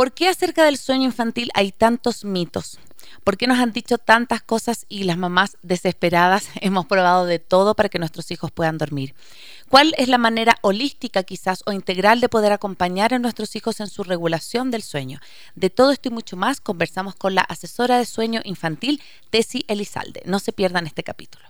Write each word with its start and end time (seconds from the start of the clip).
¿Por 0.00 0.12
qué 0.12 0.28
acerca 0.28 0.64
del 0.64 0.78
sueño 0.78 1.04
infantil 1.04 1.50
hay 1.52 1.72
tantos 1.72 2.24
mitos? 2.24 2.78
¿Por 3.22 3.36
qué 3.36 3.46
nos 3.46 3.58
han 3.58 3.72
dicho 3.72 3.98
tantas 3.98 4.40
cosas 4.40 4.86
y 4.88 5.04
las 5.04 5.18
mamás 5.18 5.58
desesperadas 5.60 6.48
hemos 6.62 6.86
probado 6.86 7.26
de 7.26 7.38
todo 7.38 7.74
para 7.74 7.90
que 7.90 7.98
nuestros 7.98 8.30
hijos 8.30 8.50
puedan 8.50 8.78
dormir? 8.78 9.14
¿Cuál 9.68 9.94
es 9.98 10.08
la 10.08 10.16
manera 10.16 10.56
holística 10.62 11.22
quizás 11.22 11.62
o 11.66 11.72
integral 11.72 12.22
de 12.22 12.30
poder 12.30 12.50
acompañar 12.50 13.12
a 13.12 13.18
nuestros 13.18 13.54
hijos 13.56 13.78
en 13.80 13.88
su 13.88 14.02
regulación 14.02 14.70
del 14.70 14.80
sueño? 14.80 15.20
De 15.54 15.68
todo 15.68 15.90
esto 15.90 16.08
y 16.08 16.12
mucho 16.12 16.34
más 16.34 16.62
conversamos 16.62 17.14
con 17.14 17.34
la 17.34 17.42
asesora 17.42 17.98
de 17.98 18.06
sueño 18.06 18.40
infantil, 18.44 19.02
Tessy 19.28 19.66
Elizalde. 19.68 20.22
No 20.24 20.38
se 20.38 20.54
pierdan 20.54 20.86
este 20.86 21.04
capítulo. 21.04 21.44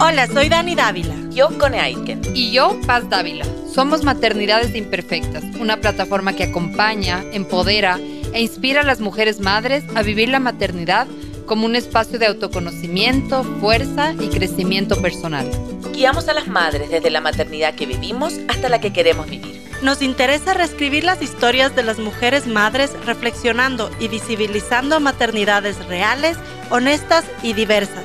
Hola, 0.00 0.26
soy 0.26 0.48
Dani 0.48 0.74
Dávila. 0.74 1.19
Yo, 1.30 1.48
Cone 1.58 1.78
Aiken. 1.78 2.22
Y 2.34 2.50
yo, 2.50 2.76
Paz 2.86 3.08
Dávila. 3.08 3.46
Somos 3.72 4.02
Maternidades 4.02 4.74
Imperfectas, 4.74 5.44
una 5.60 5.76
plataforma 5.76 6.34
que 6.34 6.42
acompaña, 6.42 7.24
empodera 7.32 8.00
e 8.32 8.40
inspira 8.42 8.80
a 8.80 8.84
las 8.84 9.00
mujeres 9.00 9.38
madres 9.38 9.84
a 9.94 10.02
vivir 10.02 10.28
la 10.28 10.40
maternidad 10.40 11.06
como 11.46 11.66
un 11.66 11.76
espacio 11.76 12.18
de 12.18 12.26
autoconocimiento, 12.26 13.44
fuerza 13.60 14.12
y 14.20 14.28
crecimiento 14.28 15.00
personal. 15.00 15.48
Guiamos 15.92 16.28
a 16.28 16.34
las 16.34 16.48
madres 16.48 16.90
desde 16.90 17.10
la 17.10 17.20
maternidad 17.20 17.74
que 17.74 17.86
vivimos 17.86 18.34
hasta 18.48 18.68
la 18.68 18.80
que 18.80 18.92
queremos 18.92 19.30
vivir. 19.30 19.60
Nos 19.82 20.02
interesa 20.02 20.54
reescribir 20.54 21.04
las 21.04 21.22
historias 21.22 21.74
de 21.76 21.84
las 21.84 21.98
mujeres 21.98 22.48
madres 22.48 22.92
reflexionando 23.06 23.90
y 24.00 24.08
visibilizando 24.08 24.98
maternidades 24.98 25.84
reales, 25.86 26.36
honestas 26.70 27.24
y 27.42 27.52
diversas 27.52 28.04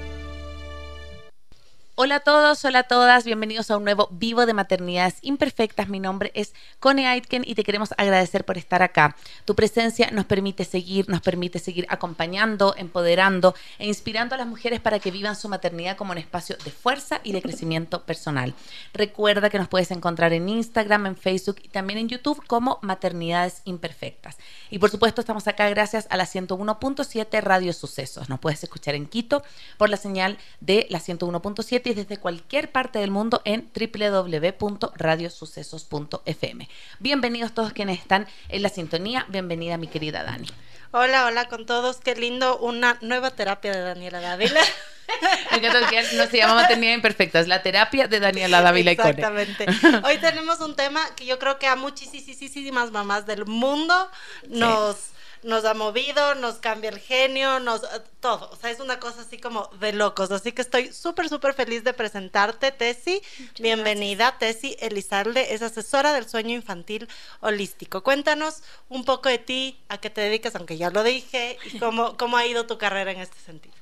Hola 1.95 2.15
a 2.15 2.19
todos, 2.21 2.63
hola 2.63 2.79
a 2.79 2.83
todas, 2.83 3.25
bienvenidos 3.25 3.69
a 3.69 3.75
un 3.75 3.83
nuevo 3.83 4.07
Vivo 4.11 4.45
de 4.45 4.53
Maternidades 4.53 5.17
Imperfectas. 5.21 5.89
Mi 5.89 5.99
nombre 5.99 6.31
es 6.35 6.53
Connie 6.79 7.05
Aitken 7.05 7.43
y 7.45 7.53
te 7.53 7.65
queremos 7.65 7.93
agradecer 7.97 8.45
por 8.45 8.57
estar 8.57 8.81
acá. 8.81 9.17
Tu 9.43 9.55
presencia 9.55 10.09
nos 10.09 10.23
permite 10.23 10.63
seguir, 10.63 11.09
nos 11.09 11.19
permite 11.19 11.59
seguir 11.59 11.85
acompañando, 11.89 12.73
empoderando 12.77 13.55
e 13.77 13.87
inspirando 13.87 14.35
a 14.35 14.37
las 14.37 14.47
mujeres 14.47 14.79
para 14.79 14.99
que 14.99 15.11
vivan 15.11 15.35
su 15.35 15.49
maternidad 15.49 15.97
como 15.97 16.13
un 16.13 16.17
espacio 16.17 16.55
de 16.63 16.71
fuerza 16.71 17.19
y 17.25 17.33
de 17.33 17.41
crecimiento 17.41 18.03
personal. 18.03 18.53
Recuerda 18.93 19.49
que 19.49 19.59
nos 19.59 19.67
puedes 19.67 19.91
encontrar 19.91 20.31
en 20.31 20.47
Instagram, 20.47 21.07
en 21.07 21.17
Facebook 21.17 21.57
y 21.61 21.67
también 21.67 21.99
en 21.99 22.07
YouTube 22.07 22.41
como 22.47 22.79
Maternidades 22.81 23.61
Imperfectas. 23.65 24.37
Y 24.69 24.79
por 24.79 24.89
supuesto 24.89 25.19
estamos 25.19 25.45
acá 25.49 25.69
gracias 25.69 26.07
a 26.09 26.15
la 26.15 26.25
101.7 26.25 27.41
Radio 27.41 27.73
Sucesos. 27.73 28.29
Nos 28.29 28.39
puedes 28.39 28.63
escuchar 28.63 28.95
en 28.95 29.07
Quito 29.07 29.43
por 29.77 29.89
la 29.89 29.97
señal 29.97 30.37
de 30.61 30.87
la 30.89 30.99
101.7 30.99 31.80
desde 31.89 32.17
cualquier 32.17 32.71
parte 32.71 32.99
del 32.99 33.09
mundo 33.09 33.41
en 33.43 33.67
www.radiosucesos.fm. 33.73 36.69
Bienvenidos 36.99 37.53
todos 37.53 37.73
quienes 37.73 37.97
están 37.99 38.27
en 38.49 38.61
la 38.61 38.69
sintonía. 38.69 39.25
Bienvenida 39.29 39.77
mi 39.77 39.87
querida 39.87 40.23
Dani. 40.23 40.47
Hola, 40.91 41.25
hola 41.25 41.49
con 41.49 41.65
todos. 41.65 41.97
Qué 41.97 42.15
lindo 42.15 42.59
una 42.59 42.99
nueva 43.01 43.31
terapia 43.31 43.71
de 43.71 43.81
Daniela 43.81 44.21
Dávila. 44.21 44.61
Me 45.51 45.57
encanta 45.57 45.89
que 45.89 46.03
no 46.15 46.27
se 46.27 46.37
llama 46.37 46.53
maternidad 46.55 46.93
imperfecta, 46.93 47.39
es 47.39 47.47
la 47.47 47.63
terapia 47.63 48.07
de 48.07 48.19
Daniela 48.19 48.61
Dávila 48.61 48.91
Exactamente. 48.91 49.65
Hoy 50.03 50.19
tenemos 50.19 50.59
un 50.59 50.75
tema 50.75 51.01
que 51.15 51.25
yo 51.25 51.39
creo 51.39 51.57
que 51.57 51.65
a 51.67 51.75
muchísimas 51.75 52.91
mamás 52.91 53.25
del 53.25 53.45
mundo 53.45 54.11
nos 54.47 54.97
nos 55.43 55.65
ha 55.65 55.73
movido, 55.73 56.35
nos 56.35 56.55
cambia 56.55 56.89
el 56.89 56.99
genio, 56.99 57.59
nos 57.59 57.81
todo. 58.19 58.49
O 58.51 58.55
sea, 58.55 58.69
es 58.69 58.79
una 58.79 58.99
cosa 58.99 59.21
así 59.21 59.37
como 59.37 59.69
de 59.79 59.93
locos. 59.93 60.31
Así 60.31 60.51
que 60.51 60.61
estoy 60.61 60.93
súper, 60.93 61.29
súper 61.29 61.53
feliz 61.53 61.83
de 61.83 61.93
presentarte, 61.93 62.71
Tessy. 62.71 63.21
Bienvenida, 63.59 64.37
Tessy 64.37 64.75
Elizalde, 64.79 65.53
es 65.53 65.61
asesora 65.61 66.13
del 66.13 66.27
sueño 66.27 66.55
infantil 66.55 67.07
holístico. 67.39 68.03
Cuéntanos 68.03 68.61
un 68.89 69.05
poco 69.05 69.29
de 69.29 69.39
ti, 69.39 69.79
a 69.89 69.97
qué 69.97 70.09
te 70.09 70.21
dedicas, 70.21 70.55
aunque 70.55 70.77
ya 70.77 70.89
lo 70.89 71.03
dije, 71.03 71.57
y 71.65 71.77
cómo, 71.79 72.17
cómo 72.17 72.37
ha 72.37 72.45
ido 72.45 72.67
tu 72.67 72.77
carrera 72.77 73.11
en 73.11 73.19
este 73.19 73.39
sentido. 73.39 73.75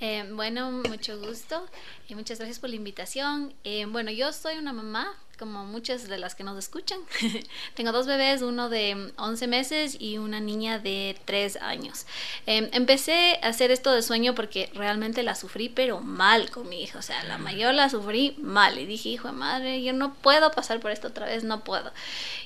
Eh, 0.00 0.26
bueno, 0.32 0.70
mucho 0.70 1.18
gusto 1.18 1.66
y 2.08 2.14
muchas 2.14 2.38
gracias 2.38 2.58
por 2.58 2.70
la 2.70 2.76
invitación. 2.76 3.52
Eh, 3.64 3.84
bueno, 3.86 4.10
yo 4.10 4.32
soy 4.32 4.56
una 4.56 4.72
mamá 4.72 5.14
como 5.40 5.64
muchas 5.64 6.06
de 6.06 6.18
las 6.18 6.34
que 6.34 6.44
nos 6.44 6.58
escuchan. 6.58 7.00
Tengo 7.74 7.92
dos 7.92 8.06
bebés, 8.06 8.42
uno 8.42 8.68
de 8.68 9.10
11 9.16 9.46
meses 9.46 9.96
y 9.98 10.18
una 10.18 10.38
niña 10.38 10.78
de 10.78 11.16
3 11.24 11.56
años. 11.62 12.04
Em, 12.44 12.68
empecé 12.72 13.40
a 13.42 13.48
hacer 13.48 13.70
esto 13.70 13.90
de 13.90 14.02
sueño 14.02 14.34
porque 14.34 14.70
realmente 14.74 15.22
la 15.22 15.34
sufrí, 15.34 15.70
pero 15.70 16.00
mal 16.00 16.50
con 16.50 16.68
mi 16.68 16.82
hija. 16.82 16.98
O 16.98 17.02
sea, 17.02 17.24
la 17.24 17.38
mayor 17.38 17.72
la 17.72 17.88
sufrí 17.88 18.36
mal. 18.38 18.78
Y 18.78 18.84
dije, 18.84 19.08
hijo 19.08 19.28
de 19.28 19.34
madre, 19.34 19.82
yo 19.82 19.94
no 19.94 20.12
puedo 20.12 20.50
pasar 20.50 20.78
por 20.78 20.90
esto 20.90 21.08
otra 21.08 21.24
vez, 21.24 21.42
no 21.42 21.64
puedo. 21.64 21.90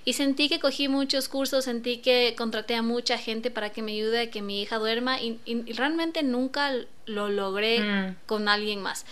Y 0.04 0.12
sentí 0.12 0.48
que 0.48 0.60
cogí 0.60 0.86
muchos 0.86 1.28
cursos, 1.28 1.64
sentí 1.64 1.98
que 1.98 2.34
contraté 2.38 2.76
a 2.76 2.82
mucha 2.82 3.18
gente 3.18 3.50
para 3.50 3.70
que 3.70 3.82
me 3.82 3.92
ayude 3.92 4.20
a 4.20 4.30
que 4.30 4.40
mi 4.40 4.62
hija 4.62 4.78
duerma 4.78 5.20
y, 5.20 5.40
realmente 5.72 6.22
nunca 6.22 6.72
lo 7.06 7.28
logré 7.28 7.80
mm. 7.80 8.16
con 8.26 8.48
alguien 8.48 8.80
más. 8.80 9.04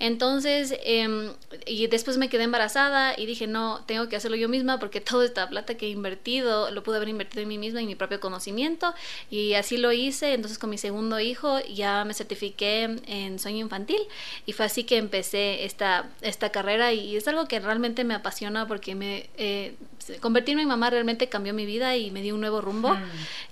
Entonces, 0.00 0.74
em, 0.82 1.34
y 1.66 1.86
después 1.86 2.16
me 2.16 2.30
quedé 2.30 2.44
embarazada 2.44 3.14
y 3.16 3.26
dije, 3.26 3.46
no, 3.46 3.82
tengo 3.86 4.08
que 4.08 4.16
hacerlo 4.16 4.36
yo 4.36 4.48
misma 4.48 4.80
porque 4.80 5.00
toda 5.00 5.26
esta 5.26 5.48
plata 5.48 5.76
que 5.76 5.86
he 5.86 5.90
invertido 5.90 6.70
lo 6.70 6.82
pude 6.82 6.96
haber 6.96 7.10
invertido 7.10 7.42
en 7.42 7.48
mí 7.48 7.58
misma, 7.58 7.80
en 7.80 7.86
mi 7.86 7.94
propio 7.94 8.18
conocimiento. 8.18 8.94
Y 9.30 9.54
así 9.54 9.76
lo 9.76 9.92
hice. 9.92 10.32
Entonces, 10.32 10.58
con 10.58 10.70
mi 10.70 10.78
segundo 10.78 11.20
hijo 11.20 11.60
ya 11.72 12.04
me 12.06 12.14
certifiqué 12.14 12.96
en 13.06 13.38
sueño 13.38 13.58
infantil 13.58 14.00
y 14.46 14.54
fue 14.54 14.64
así 14.66 14.84
que 14.84 14.96
empecé 14.96 15.64
esta, 15.64 16.08
esta 16.22 16.50
carrera 16.50 16.94
y 16.94 17.16
es 17.16 17.28
algo 17.28 17.46
que 17.46 17.60
realmente 17.60 18.02
me 18.04 18.14
apasiona 18.14 18.66
porque 18.66 18.94
me... 18.94 19.28
Eh, 19.36 19.74
convertirme 20.20 20.62
en 20.62 20.68
mamá 20.68 20.90
realmente 20.90 21.28
cambió 21.28 21.54
mi 21.54 21.66
vida 21.66 21.96
y 21.96 22.10
me 22.10 22.22
dio 22.22 22.34
un 22.34 22.40
nuevo 22.40 22.60
rumbo. 22.60 22.94
Mm. 22.94 23.02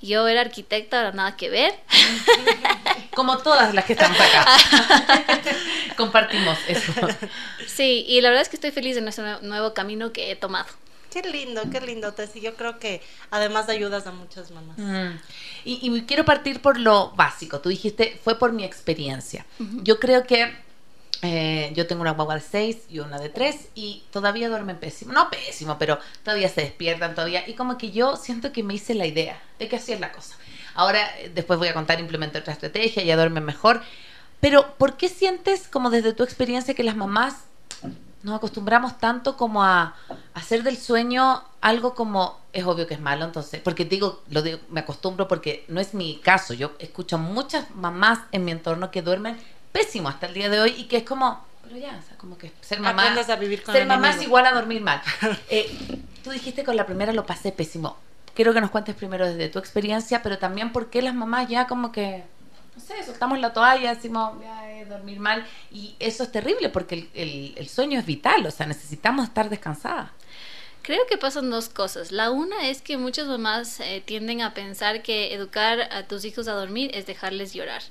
Yo 0.03 0.27
era 0.27 0.41
arquitecta, 0.41 0.99
ahora 0.99 1.13
nada 1.13 1.37
que 1.37 1.51
ver. 1.51 1.75
Como 3.15 3.39
todas 3.39 3.75
las 3.75 3.85
que 3.85 3.93
estamos 3.93 4.19
acá. 4.19 4.47
Compartimos 6.39 6.59
eso. 6.69 6.93
Sí, 7.67 8.05
y 8.09 8.21
la 8.21 8.31
verdad 8.31 8.43
es 8.43 8.49
que 8.49 8.57
estoy 8.57 8.71
feliz 8.71 8.97
en 8.97 9.09
este 9.09 9.23
nuevo 9.43 9.75
camino 9.75 10.13
que 10.13 10.31
he 10.31 10.37
tomado. 10.37 10.67
Qué 11.11 11.23
lindo, 11.23 11.63
qué 11.71 11.81
lindo, 11.81 12.13
Tessy. 12.13 12.41
Yo 12.41 12.55
creo 12.55 12.79
que 12.79 13.01
además 13.31 13.69
ayudas 13.69 14.07
a 14.07 14.13
muchas 14.13 14.51
mamás. 14.51 14.77
Mm. 14.79 15.19
Y, 15.65 16.03
quiero 16.03 16.25
partir 16.25 16.61
por 16.61 16.79
lo 16.79 17.13
básico. 17.13 17.61
Tú 17.61 17.69
dijiste, 17.69 18.21
fue 18.23 18.39
por 18.39 18.53
mi 18.53 18.65
experiencia. 18.65 19.47
Yo 19.83 19.99
creo 19.99 20.25
que 20.25 20.53
eh, 21.23 21.73
yo 21.75 21.87
tengo 21.87 22.03
una 22.03 22.13
guagua 22.13 22.37
de 22.37 22.41
6 22.43 22.77
y 22.91 22.99
una 23.01 23.19
de 23.19 23.29
3 23.31 23.69
y 23.75 24.03
todavía 24.11 24.49
duermen 24.49 24.79
pésimo. 24.79 25.13
No 25.13 25.31
pésimo, 25.31 25.79
pero 25.79 25.99
todavía 26.23 26.49
se 26.49 26.61
despiertan 26.63 27.15
todavía. 27.15 27.49
Y 27.49 27.55
como 27.55 27.79
que 27.79 27.91
yo 27.91 28.17
siento 28.17 28.53
que 28.53 28.63
me 28.63 28.75
hice 28.75 28.95
la 28.95 29.07
idea 29.07 29.41
de 29.59 29.69
que 29.69 29.77
así 29.77 29.93
es 29.93 30.01
la 30.01 30.13
cosa. 30.13 30.37
Ahora, 30.75 31.01
eh, 31.19 31.31
después 31.35 31.59
voy 31.59 31.69
a 31.69 31.75
contar, 31.75 31.99
implementar 32.01 32.43
otra 32.43 32.53
estrategia, 32.53 33.03
ya 33.03 33.17
duermen 33.17 33.45
mejor. 33.45 33.83
Pero, 34.41 34.75
¿por 34.75 34.97
qué 34.97 35.09
sientes, 35.09 35.69
como 35.69 35.91
desde 35.91 36.13
tu 36.13 36.23
experiencia, 36.23 36.75
que 36.75 36.85
las 36.85 36.97
mamás 36.97 37.37
nos 38.23 38.37
acostumbramos 38.37 38.99
tanto 38.99 39.37
como 39.37 39.63
a, 39.63 39.95
hacer 40.35 40.63
del 40.63 40.77
sueño 40.77 41.43
algo 41.61 41.95
como 41.95 42.39
es 42.53 42.65
obvio 42.65 42.87
que 42.87 42.95
es 42.95 43.01
malo 43.01 43.25
entonces 43.25 43.61
porque 43.63 43.85
digo 43.85 44.23
lo 44.31 44.43
digo 44.43 44.59
me 44.71 44.81
acostumbro 44.81 45.29
porque 45.29 45.65
no 45.69 45.81
es 45.81 45.95
mi 45.95 46.19
caso 46.19 46.53
yo 46.53 46.73
escucho 46.81 47.17
muchas 47.17 47.71
mamás 47.77 48.19
en 48.33 48.45
mi 48.45 48.51
entorno 48.51 48.91
que 48.91 49.03
duermen 49.03 49.39
pésimo 49.73 50.09
hasta 50.09 50.27
el 50.27 50.35
día 50.35 50.49
de 50.49 50.61
hoy 50.61 50.75
y 50.77 50.85
que 50.85 50.99
es 50.99 51.03
como, 51.05 51.45
pero 51.63 51.77
ya, 51.77 51.99
o 52.03 52.07
sea, 52.07 52.17
como 52.17 52.37
que 52.39 52.53
ser 52.61 52.81
mamá, 52.81 53.15
a 53.15 53.37
vivir 53.37 53.63
con 53.63 53.75
ser 53.75 53.87
mamá 53.87 54.11
es 54.11 54.23
igual 54.23 54.47
a 54.47 54.53
dormir 54.53 54.81
mal. 54.81 55.01
Eh, 55.51 55.71
tú 56.23 56.31
dijiste 56.31 56.65
con 56.65 56.77
la 56.77 56.87
primera 56.87 57.13
lo 57.13 57.27
pasé 57.27 57.53
pésimo. 57.53 57.97
Quiero 58.35 58.53
que 58.53 58.61
nos 58.61 58.71
cuentes 58.71 58.95
primero 58.95 59.27
desde 59.27 59.49
tu 59.49 59.59
experiencia, 59.59 60.23
pero 60.23 60.39
también 60.39 60.73
por 60.73 60.91
qué 60.91 61.03
las 61.03 61.15
mamás 61.15 61.49
ya 61.49 61.67
como 61.67 61.91
que, 61.91 62.25
no 62.79 62.85
sé, 62.85 63.03
soltamos 63.03 63.41
la 63.41 63.53
toalla, 63.53 63.93
decimos, 63.93 64.41
ya, 64.41 64.71
eh, 64.71 64.85
dormir 64.85 65.19
mal. 65.19 65.45
Y 65.73 65.97
eso 65.99 66.23
es 66.23 66.31
terrible 66.31 66.69
porque 66.69 67.09
el, 67.13 67.55
el, 67.57 67.69
sueño 67.69 67.99
es 67.99 68.07
vital, 68.07 68.47
o 68.47 68.51
sea, 68.53 68.67
necesitamos 68.67 69.27
estar 69.27 69.51
descansadas. 69.51 70.11
Creo 70.83 71.05
que 71.09 71.19
pasan 71.19 71.51
dos 71.51 71.69
cosas. 71.69 72.13
La 72.13 72.31
una 72.31 72.69
es 72.69 72.81
que 72.81 72.97
muchas 72.97 73.27
mamás 73.27 73.81
eh, 73.81 74.01
tienden 74.05 74.43
a 74.43 74.55
pensar 74.55 75.03
que 75.03 75.35
educar 75.35 75.81
a 75.93 76.05
tus 76.05 76.25
hijos 76.25 76.47
a 76.47 76.53
dormir 76.53 76.93
es 76.95 77.05
dejarles 77.05 77.53
llorar. 77.53 77.83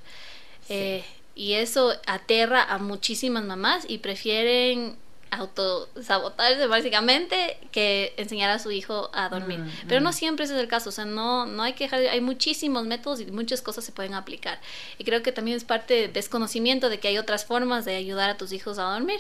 Eh, 0.70 1.04
y 1.36 1.54
eso 1.54 1.94
aterra 2.08 2.64
a 2.64 2.78
muchísimas 2.78 3.44
mamás 3.44 3.86
y 3.88 3.98
prefieren 3.98 4.96
autosabotarse 5.32 6.68
básicamente 6.68 7.58
que 7.72 8.14
enseñar 8.18 8.50
a 8.50 8.60
su 8.60 8.72
hijo 8.72 9.10
a 9.14 9.30
dormir. 9.30 9.60
Mm, 9.60 9.88
Pero 9.88 10.02
no 10.02 10.14
siempre 10.14 10.46
ese 10.46 10.56
es 10.56 10.62
el 10.62 10.68
caso, 10.68 10.90
o 10.90 10.92
sea, 10.92 11.06
no, 11.06 11.46
no 11.46 11.64
hay 11.64 11.74
que 11.74 11.86
dejar, 11.86 12.02
hay 12.02 12.22
muchísimos 12.22 12.86
métodos 12.86 13.20
y 13.20 13.26
muchas 13.28 13.62
cosas 13.62 13.84
se 13.86 13.92
pueden 13.92 14.14
aplicar. 14.14 14.60
Y 14.98 15.04
creo 15.04 15.24
que 15.24 15.32
también 15.32 15.58
es 15.58 15.64
parte 15.64 15.94
de 15.94 16.08
desconocimiento 16.08 16.90
de 16.90 17.00
que 17.00 17.08
hay 17.08 17.18
otras 17.18 17.46
formas 17.46 17.86
de 17.86 17.96
ayudar 17.96 18.30
a 18.30 18.38
tus 18.38 18.52
hijos 18.54 18.80
a 18.80 18.84
dormir. 18.84 19.20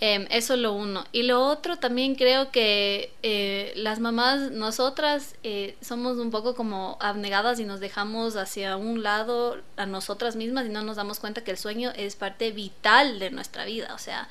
Em, 0.00 0.26
eso 0.30 0.54
es 0.54 0.60
lo 0.60 0.72
uno. 0.72 1.04
Y 1.12 1.22
lo 1.22 1.46
otro 1.46 1.76
también 1.76 2.16
creo 2.16 2.50
que 2.50 3.12
eh, 3.22 3.72
las 3.76 4.00
mamás, 4.00 4.50
nosotras, 4.50 5.36
eh, 5.44 5.76
somos 5.80 6.18
un 6.18 6.30
poco 6.30 6.54
como 6.56 6.98
abnegadas 7.00 7.60
y 7.60 7.64
nos 7.64 7.80
dejamos 7.80 8.36
hacia 8.36 8.76
un 8.76 9.02
lado 9.02 9.62
a 9.76 9.86
nosotras 9.86 10.34
mismas 10.34 10.66
y 10.66 10.68
no 10.70 10.82
nos 10.82 10.96
damos 10.96 11.20
cuenta 11.20 11.44
que 11.44 11.52
el 11.52 11.58
sueño 11.58 11.92
es 11.96 12.16
parte 12.16 12.50
vital 12.50 13.20
de 13.20 13.30
nuestra 13.30 13.64
vida. 13.64 13.94
O 13.94 13.98
sea, 13.98 14.28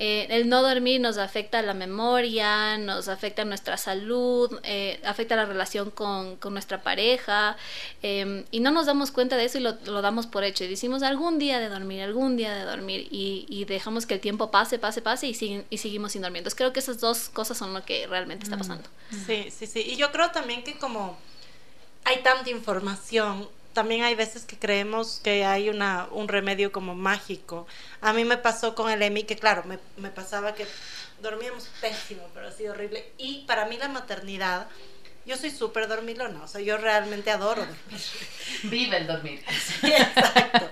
eh, 0.00 0.26
el 0.30 0.48
no 0.48 0.60
dormir 0.60 1.00
nos 1.00 1.18
afecta 1.18 1.62
la 1.62 1.72
memoria, 1.72 2.76
nos 2.78 3.06
afecta 3.06 3.44
nuestra 3.44 3.76
salud, 3.76 4.58
eh, 4.64 5.00
afecta 5.04 5.36
la 5.36 5.44
relación 5.44 5.92
con, 5.92 6.38
nuestra 6.50 6.82
pareja 6.82 7.56
em, 8.02 8.44
y 8.50 8.58
no 8.58 8.72
nos 8.72 8.86
damos 8.86 9.12
cuenta 9.12 9.36
de 9.36 9.44
eso 9.44 9.58
y 9.58 9.60
lo, 9.60 9.72
damos 10.02 10.26
por 10.26 10.42
hecho 10.42 10.64
y 10.64 10.66
decimos 10.66 11.04
algún 11.04 11.38
día 11.38 11.60
de 11.60 11.68
dormir, 11.68 12.02
algún 12.02 12.36
día 12.36 12.52
de 12.54 12.64
dormir 12.64 13.06
y, 13.10 13.64
dejamos 13.66 14.04
que 14.04 14.14
el 14.14 14.20
tiempo 14.20 14.50
pase, 14.50 14.78
pase, 14.78 15.00
pase 15.00 15.28
y, 15.28 15.64
y 15.70 15.78
seguimos 15.78 16.12
sin 16.12 16.22
dormir. 16.22 16.38
Entonces 16.38 16.56
creo 16.58 16.72
que 16.72 16.80
esas 16.80 17.00
dos 17.00 17.28
cosas 17.28 17.56
son 17.56 17.72
lo 17.72 17.84
que 17.84 18.06
realmente 18.06 18.44
está 18.44 18.56
mm. 18.56 18.58
pasando. 18.58 18.88
Sí, 19.26 19.50
sí, 19.50 19.66
sí. 19.66 19.80
Y 19.80 19.96
yo 19.96 20.12
creo 20.12 20.30
también 20.32 20.64
que 20.64 20.76
como 20.76 21.16
hay 22.04 22.22
tanta 22.22 22.50
información 22.50 23.48
también 23.74 24.04
hay 24.04 24.14
veces 24.14 24.44
que 24.44 24.58
creemos 24.58 25.20
que 25.22 25.44
hay 25.44 25.68
una, 25.68 26.08
un 26.12 26.28
remedio 26.28 26.72
como 26.72 26.94
mágico. 26.94 27.66
A 28.00 28.12
mí 28.12 28.24
me 28.24 28.38
pasó 28.38 28.74
con 28.74 28.90
el 28.90 29.02
EMI, 29.02 29.24
que 29.24 29.36
claro, 29.36 29.64
me, 29.64 29.78
me 29.96 30.10
pasaba 30.10 30.54
que 30.54 30.66
dormíamos 31.20 31.68
pésimo, 31.80 32.22
pero 32.32 32.48
ha 32.48 32.52
sido 32.52 32.72
horrible. 32.72 33.12
Y 33.18 33.44
para 33.46 33.66
mí 33.66 33.76
la 33.76 33.88
maternidad, 33.88 34.68
yo 35.26 35.36
soy 35.36 35.50
súper 35.50 35.88
dormilona, 35.88 36.42
o 36.42 36.48
sea, 36.48 36.60
yo 36.60 36.76
realmente 36.76 37.30
adoro 37.30 37.62
dormir. 37.66 38.00
Vive 38.64 38.96
el 38.98 39.06
dormir. 39.06 39.44
exacto. 39.82 40.70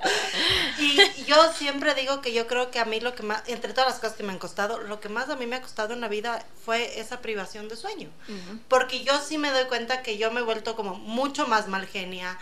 Y 0.78 1.24
yo 1.24 1.52
siempre 1.52 1.94
digo 1.94 2.20
que 2.20 2.32
yo 2.32 2.46
creo 2.46 2.70
que 2.70 2.78
a 2.78 2.84
mí 2.84 3.00
lo 3.00 3.14
que 3.14 3.22
más, 3.22 3.42
entre 3.48 3.72
todas 3.72 3.90
las 3.90 4.00
cosas 4.00 4.16
que 4.16 4.22
me 4.22 4.32
han 4.32 4.38
costado, 4.38 4.78
lo 4.78 5.00
que 5.00 5.08
más 5.08 5.28
a 5.28 5.36
mí 5.36 5.46
me 5.46 5.56
ha 5.56 5.62
costado 5.62 5.94
en 5.94 6.00
la 6.00 6.08
vida 6.08 6.44
fue 6.64 7.00
esa 7.00 7.20
privación 7.20 7.68
de 7.68 7.76
sueño. 7.76 8.10
Porque 8.68 9.04
yo 9.04 9.20
sí 9.20 9.38
me 9.38 9.50
doy 9.50 9.64
cuenta 9.64 10.02
que 10.02 10.18
yo 10.18 10.30
me 10.30 10.40
he 10.40 10.44
vuelto 10.44 10.76
como 10.76 10.94
mucho 10.94 11.46
más 11.46 11.68
mal 11.68 11.86
genia, 11.86 12.38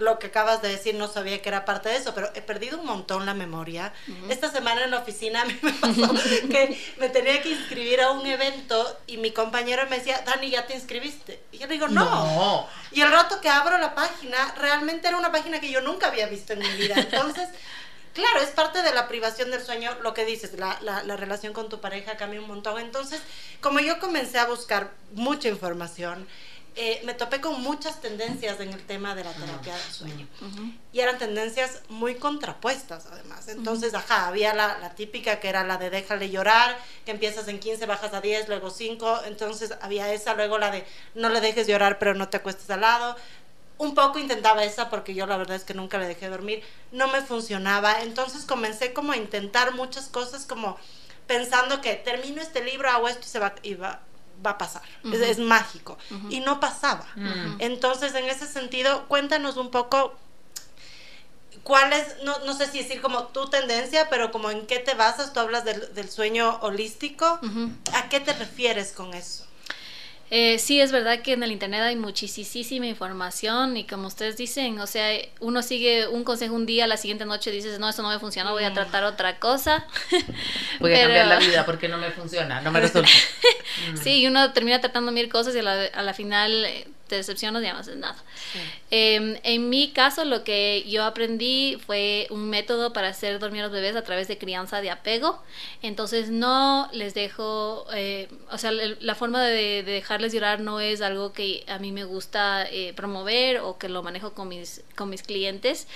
lo 0.00 0.18
que 0.18 0.28
acabas 0.28 0.62
de 0.62 0.68
decir, 0.68 0.94
no 0.94 1.08
sabía 1.08 1.42
que 1.42 1.48
era 1.48 1.64
parte 1.64 1.88
de 1.88 1.96
eso, 1.96 2.14
pero 2.14 2.30
he 2.34 2.42
perdido 2.42 2.78
un 2.78 2.86
montón 2.86 3.26
la 3.26 3.34
memoria. 3.34 3.92
Esta 4.28 4.50
semana 4.50 4.84
en 4.84 4.90
la 4.90 4.98
oficina 4.98 5.42
a 5.42 5.44
mí 5.46 5.58
me 5.62 5.72
pasó 5.72 6.12
que 6.48 6.78
me 6.98 7.08
tenía 7.08 7.42
que 7.42 7.50
inscribir 7.50 8.00
a 8.00 8.10
un 8.10 8.26
evento 8.26 8.98
y 9.06 9.18
mi 9.18 9.32
compañero 9.32 9.82
me 9.88 9.98
decía, 9.98 10.22
Dani, 10.24 10.50
¿ya 10.50 10.66
te 10.66 10.74
inscribiste? 10.74 11.42
Y 11.52 11.58
yo 11.58 11.66
le 11.66 11.74
digo, 11.74 11.88
no. 11.88 12.66
Y 12.90 13.00
el 13.00 13.10
rato 13.10 13.40
que 13.40 13.48
abro 13.48 13.78
la 13.78 13.94
página, 13.94 14.54
realmente 14.58 15.08
era 15.08 15.16
una 15.16 15.32
página 15.32 15.60
que 15.60 15.70
yo 15.70 15.80
nunca 15.80 16.08
había 16.08 16.26
visto 16.26 16.52
en 16.52 16.60
mi 16.60 16.72
vida. 16.76 16.94
Entonces, 16.96 17.48
claro, 18.14 18.40
es 18.40 18.50
parte 18.50 18.82
de 18.82 18.92
la 18.92 19.08
privación 19.08 19.50
del 19.50 19.62
sueño, 19.62 19.90
lo 20.02 20.14
que 20.14 20.24
dices, 20.24 20.58
la, 20.58 20.78
la, 20.82 21.02
la 21.02 21.16
relación 21.16 21.52
con 21.52 21.68
tu 21.68 21.80
pareja 21.80 22.16
cambia 22.16 22.40
un 22.40 22.48
montón. 22.48 22.78
Entonces, 22.80 23.20
como 23.60 23.80
yo 23.80 23.98
comencé 23.98 24.38
a 24.38 24.46
buscar 24.46 24.90
mucha 25.12 25.48
información, 25.48 26.26
eh, 26.74 27.02
me 27.04 27.12
topé 27.12 27.42
con 27.42 27.60
muchas 27.62 28.00
tendencias 28.00 28.58
en 28.60 28.72
el 28.72 28.82
tema 28.86 29.14
de 29.14 29.24
la 29.24 29.32
terapia 29.32 29.74
del 29.74 29.92
sueño. 29.92 30.26
Y 30.90 31.00
eran 31.00 31.18
tendencias 31.18 31.82
muy 31.90 32.14
contrapuestas, 32.14 33.06
además. 33.12 33.48
Entonces, 33.48 33.92
ajá, 33.92 34.28
había 34.28 34.54
la, 34.54 34.78
la, 34.78 34.94
típica 34.94 35.38
que 35.38 35.50
era 35.50 35.64
la 35.64 35.76
de 35.76 35.90
déjale 35.90 36.30
llorar, 36.30 36.78
que 37.04 37.10
empiezas 37.10 37.46
en 37.48 37.58
15, 37.60 37.84
bajas 37.84 38.14
a 38.14 38.22
10, 38.22 38.48
luego 38.48 38.70
5. 38.70 39.22
Entonces, 39.26 39.74
había 39.82 40.10
esa, 40.14 40.32
luego 40.32 40.56
la 40.56 40.70
de 40.70 40.86
no 41.14 41.28
le 41.28 41.42
dejes 41.42 41.66
llorar, 41.66 41.98
pero 41.98 42.14
no 42.14 42.30
te 42.30 42.38
acuestes 42.38 42.70
al 42.70 42.80
lado. 42.80 43.16
Un 43.76 43.94
poco 43.94 44.18
intentaba 44.18 44.64
esa 44.64 44.88
porque 44.88 45.12
yo 45.12 45.26
la 45.26 45.36
verdad 45.36 45.56
es 45.56 45.64
que 45.64 45.74
nunca 45.74 45.98
le 45.98 46.06
dejé 46.06 46.30
dormir. 46.30 46.62
No 46.90 47.08
me 47.08 47.20
funcionaba. 47.20 48.00
Entonces, 48.00 48.46
comencé 48.46 48.94
como 48.94 49.12
a 49.12 49.18
intentar 49.18 49.74
muchas 49.74 50.08
cosas, 50.08 50.46
como 50.46 50.78
pensando 51.26 51.82
que 51.82 51.96
termino 51.96 52.40
este 52.40 52.64
libro, 52.64 52.88
hago 52.88 53.08
esto 53.08 53.26
y 53.26 53.28
se 53.28 53.38
va, 53.38 53.54
y 53.62 53.74
va 53.74 54.00
va 54.44 54.52
a 54.52 54.58
pasar, 54.58 54.82
es, 55.12 55.38
mágico. 55.38 55.98
Y 56.30 56.40
no 56.40 56.60
pasaba. 56.60 57.06
Entonces, 57.58 58.14
en 58.14 58.26
ese 58.26 58.46
sentido, 58.46 59.06
cuéntanos 59.08 59.56
un 59.56 59.70
poco 59.70 60.14
cuál 61.62 61.92
es, 61.92 62.22
no, 62.24 62.38
no, 62.40 62.54
sé 62.54 62.66
si 62.66 62.78
decir 62.78 63.00
como 63.00 63.24
tu 63.28 63.48
tendencia, 63.48 64.08
pero 64.10 64.30
como 64.32 64.50
en 64.50 64.66
qué 64.66 64.78
te 64.78 64.94
basas, 64.94 65.32
tú 65.32 65.40
hablas 65.40 65.64
del, 65.64 65.94
del 65.94 66.10
sueño 66.10 66.58
holístico, 66.62 67.40
¿a 67.92 68.08
qué 68.08 68.20
te 68.20 68.32
refieres 68.32 68.92
con 68.92 69.14
eso? 69.14 69.46
Eh, 70.34 70.58
sí, 70.58 70.80
es 70.80 70.92
verdad 70.92 71.20
que 71.20 71.34
en 71.34 71.42
el 71.42 71.52
Internet 71.52 71.82
hay 71.82 71.94
muchísima 71.94 72.86
información 72.86 73.76
y 73.76 73.84
como 73.84 74.06
ustedes 74.06 74.38
dicen, 74.38 74.80
o 74.80 74.86
sea, 74.86 75.10
uno 75.40 75.60
sigue 75.60 76.08
un 76.08 76.24
consejo 76.24 76.54
un 76.54 76.64
día, 76.64 76.86
la 76.86 76.96
siguiente 76.96 77.26
noche 77.26 77.50
dices, 77.50 77.78
no, 77.78 77.86
eso 77.86 78.00
no 78.00 78.08
me 78.08 78.18
funciona, 78.18 78.50
voy 78.50 78.64
a 78.64 78.70
mm. 78.70 78.74
tratar 78.74 79.04
otra 79.04 79.38
cosa. 79.38 79.84
Voy 80.80 80.94
a 80.94 81.00
cambiar 81.02 81.26
la 81.26 81.38
vida 81.46 81.66
porque 81.66 81.86
no 81.86 81.98
me 81.98 82.10
funciona, 82.12 82.62
no 82.62 82.70
me 82.72 82.80
resulta. 82.80 83.10
sí, 84.02 84.22
y 84.22 84.26
uno 84.26 84.54
termina 84.54 84.80
tratando 84.80 85.12
mil 85.12 85.28
cosas 85.28 85.54
y 85.54 85.58
a 85.58 85.62
la, 85.64 85.84
a 85.84 86.02
la 86.02 86.14
final 86.14 86.64
eh, 86.64 86.86
te 87.08 87.16
decepcionas 87.16 87.62
y 87.62 87.66
no 87.66 87.76
haces 87.76 87.96
nada. 87.96 88.16
Em, 88.90 89.36
en 89.42 89.68
mi 89.68 89.90
caso, 89.90 90.24
lo 90.24 90.44
que 90.44 90.84
yo 90.88 91.04
aprendí 91.04 91.78
fue 91.84 92.26
un 92.30 92.48
método 92.48 92.92
para 92.92 93.08
hacer 93.08 93.38
dormir 93.38 93.60
a 93.60 93.64
los 93.64 93.72
bebés 93.72 93.96
a 93.96 94.02
través 94.02 94.28
de 94.28 94.38
crianza 94.38 94.80
de 94.80 94.90
apego. 94.90 95.42
Entonces, 95.82 96.30
no 96.30 96.88
les 96.92 97.14
dejo, 97.14 97.86
eh, 97.94 98.28
o 98.50 98.58
sea, 98.58 98.72
la 98.72 99.14
forma 99.14 99.42
de, 99.42 99.82
dejarles 99.82 100.32
llorar 100.32 100.60
no 100.60 100.80
es 100.80 101.02
algo 101.02 101.32
que 101.32 101.64
a 101.68 101.78
mí 101.78 101.92
me 101.92 102.04
gusta 102.04 102.66
eh, 102.70 102.92
promover 102.94 103.60
o 103.60 103.78
que 103.78 103.88
lo 103.88 104.02
manejo 104.02 104.32
con 104.32 104.48
mis, 104.48 104.82
con 104.96 105.10
mis 105.10 105.22
clientes. 105.22 105.86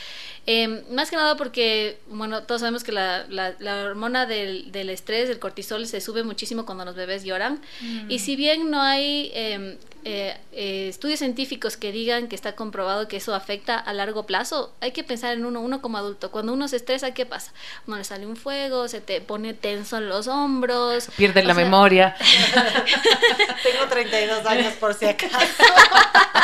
Em, 0.47 0.83
más 0.91 1.11
que 1.11 1.17
nada 1.17 1.37
porque, 1.37 1.99
bueno, 2.09 2.45
todos 2.45 2.61
sabemos 2.61 2.85
que 2.85 2.93
la, 2.93 3.27
la, 3.29 3.83
hormona 3.85 4.27
del, 4.27 4.71
del, 4.71 4.91
estrés, 4.91 5.29
el 5.29 5.39
cortisol, 5.39 5.87
se 5.87 6.01
sube 6.01 6.23
muchísimo 6.23 6.65
cuando 6.67 6.85
los 6.85 6.95
bebés 6.95 7.25
lloran. 7.25 7.61
Mm. 7.81 8.11
Y 8.11 8.19
si 8.21 8.37
bien 8.37 8.71
no 8.71 8.81
hay 8.81 9.31
em, 9.35 9.77
eh, 10.09 10.37
eh, 10.53 10.87
estudios 10.89 11.19
científicos 11.19 11.77
que 11.77 11.91
digan 11.91 12.29
que 12.29 12.37
está 12.37 12.55
comprobado 12.55 13.09
que 13.09 13.17
eso 13.17 13.35
afecta 13.35 13.77
a 13.77 13.93
largo 13.93 14.25
plazo, 14.25 14.73
hay 14.81 14.93
que 14.93 15.03
pensar 15.03 15.33
en 15.33 15.45
uno, 15.45 15.61
uno 15.61 15.83
como 15.83 15.99
adulto. 15.99 16.31
Cuando 16.31 16.53
uno 16.53 16.69
se 16.69 16.77
estresa, 16.77 17.11
¿qué 17.13 17.27
pasa? 17.27 17.53
Uno 17.89 17.97
le 17.97 18.05
sale 18.05 18.25
un 18.25 18.37
fuego, 18.37 18.87
se 18.87 19.01
te 19.01 19.21
pone 19.21 19.53
tenso 19.53 19.97
en 19.97 20.09
los 20.09 20.29
hombros. 20.29 21.09
Pierde 21.17 21.43
la 21.43 21.55
memoria. 21.55 22.15
Tengo 23.65 23.89
32 23.89 24.47
años 24.47 24.75
por 24.75 24.95
si 24.95 25.07
acaso. 25.07 25.35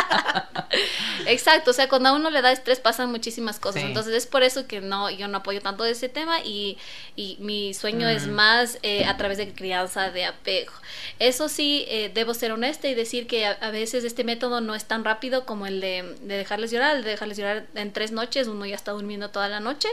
Exacto, 1.42 1.72
o 1.72 1.74
sea, 1.74 1.88
cuando 1.88 2.10
a 2.10 2.12
uno 2.12 2.30
le 2.30 2.40
da 2.40 2.52
estrés 2.52 2.78
pasan 2.78 3.10
muchísimas 3.10 3.58
cosas. 3.58 3.82
Entonces 3.82 4.14
es 4.14 4.26
por 4.28 4.44
eso 4.44 4.68
que 4.68 4.80
no, 4.80 5.10
yo 5.10 5.26
no 5.26 5.38
apoyo 5.38 5.60
tanto 5.60 5.84
ese 5.84 6.08
tema 6.08 6.38
y, 6.44 6.78
y 7.16 7.36
mi 7.40 7.74
sueño 7.74 8.08
es 8.08 8.28
mm. 8.28 8.30
más 8.30 8.78
eh, 8.82 9.04
a 9.06 9.16
través 9.16 9.38
de 9.38 9.52
crianza 9.52 10.10
de 10.10 10.24
apego. 10.24 10.72
Eso 11.18 11.48
sí, 11.48 11.84
debo 12.14 12.32
ser 12.32 12.52
honesta 12.52 12.86
y 12.86 12.94
decir 12.94 13.26
que 13.26 13.46
a, 13.46 13.70
veces 13.72 14.04
este 14.04 14.22
método 14.22 14.60
no 14.60 14.76
es 14.76 14.84
tan 14.84 15.04
rápido 15.04 15.44
como 15.44 15.66
el 15.66 15.80
de, 15.80 16.14
dejarles 16.22 16.70
llorar, 16.70 16.96
el 16.96 17.02
de 17.02 17.10
dejarles 17.10 17.38
llorar 17.38 17.66
en 17.74 17.92
tres 17.92 18.12
noches, 18.12 18.46
uno 18.46 18.64
ya 18.64 18.76
está 18.76 18.92
durmiendo 18.92 19.30
toda 19.30 19.48
la 19.48 19.58
noche. 19.58 19.88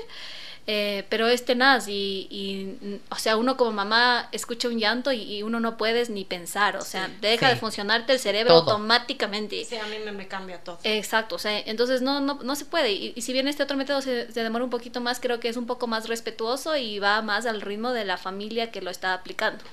Eh, 0.72 1.04
pero 1.10 1.28
es 1.28 1.46
tenaz 1.46 1.88
y, 1.88 2.78
o 3.10 3.16
sea, 3.16 3.38
uno 3.38 3.58
como 3.58 3.72
mamá 3.72 4.30
escucha 4.32 4.68
un 4.68 4.78
llanto 4.78 5.12
y, 5.12 5.42
uno 5.42 5.60
no 5.60 5.78
puedes 5.78 6.12
ni 6.12 6.26
pensar, 6.26 6.78
o 6.78 6.84
sea, 6.84 7.10
deja 7.22 7.50
de 7.50 7.56
funcionarte 7.56 8.14
el 8.14 8.20
cerebro 8.20 8.54
automáticamente. 8.54 9.66
Sí, 9.66 9.78
a 9.78 9.88
mí 9.88 9.96
me, 10.12 10.28
cambia 10.28 10.60
todo. 10.64 10.78
Exacto, 10.84 11.38
o 11.38 11.40
sea, 11.40 11.58
entonces 11.58 12.04
no, 12.04 12.22
no, 12.22 12.36
no 12.44 12.56
se 12.56 12.66
puede. 12.66 12.92
Y, 12.92 13.20
si 13.20 13.34
bien 13.34 13.48
este 13.48 13.64
otro 13.64 13.78
método 13.78 14.04
se, 14.04 14.32
se, 14.32 14.44
demora 14.44 14.64
un 14.64 14.70
poquito 14.70 15.02
más, 15.02 15.20
creo 15.20 15.40
que 15.40 15.50
es 15.50 15.58
un 15.58 15.66
poco 15.66 15.88
más 15.88 16.08
respetuoso 16.08 16.78
y 16.78 17.00
va 17.00 17.24
más 17.24 17.48
al 17.48 17.62
ritmo 17.62 17.92
de 17.92 18.06
la 18.06 18.18
familia 18.18 18.70
que 18.70 18.84
lo 18.84 18.92
está 18.92 19.16
aplicando. 19.16 19.64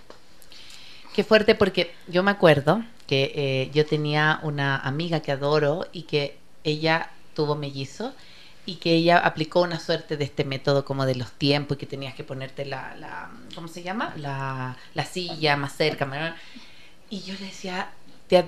Qué 1.14 1.24
fuerte 1.24 1.54
porque 1.54 1.94
yo 2.08 2.22
me 2.22 2.30
acuerdo 2.30 2.82
que 3.06 3.32
eh, 3.34 3.70
yo 3.74 3.84
tenía 3.84 4.40
una 4.42 4.78
amiga 4.78 5.20
que 5.20 5.32
adoro 5.32 5.86
y 5.92 6.04
que 6.04 6.38
ella 6.64 7.10
tuvo 7.34 7.54
mellizo 7.54 8.14
y 8.66 8.76
que 8.76 8.92
ella 8.92 9.18
aplicó 9.18 9.62
una 9.62 9.78
suerte 9.78 10.16
de 10.16 10.24
este 10.24 10.44
método 10.44 10.84
como 10.84 11.06
de 11.06 11.14
los 11.14 11.32
tiempos 11.32 11.76
y 11.76 11.80
que 11.80 11.86
tenías 11.86 12.14
que 12.14 12.24
ponerte 12.24 12.64
la, 12.66 12.94
la 12.96 13.30
¿cómo 13.54 13.68
se 13.68 13.82
llama? 13.82 14.12
La, 14.16 14.76
la 14.94 15.04
silla 15.04 15.56
más 15.56 15.76
cerca. 15.76 16.36
Y 17.08 17.20
yo 17.22 17.34
le 17.34 17.46
decía, 17.46 17.90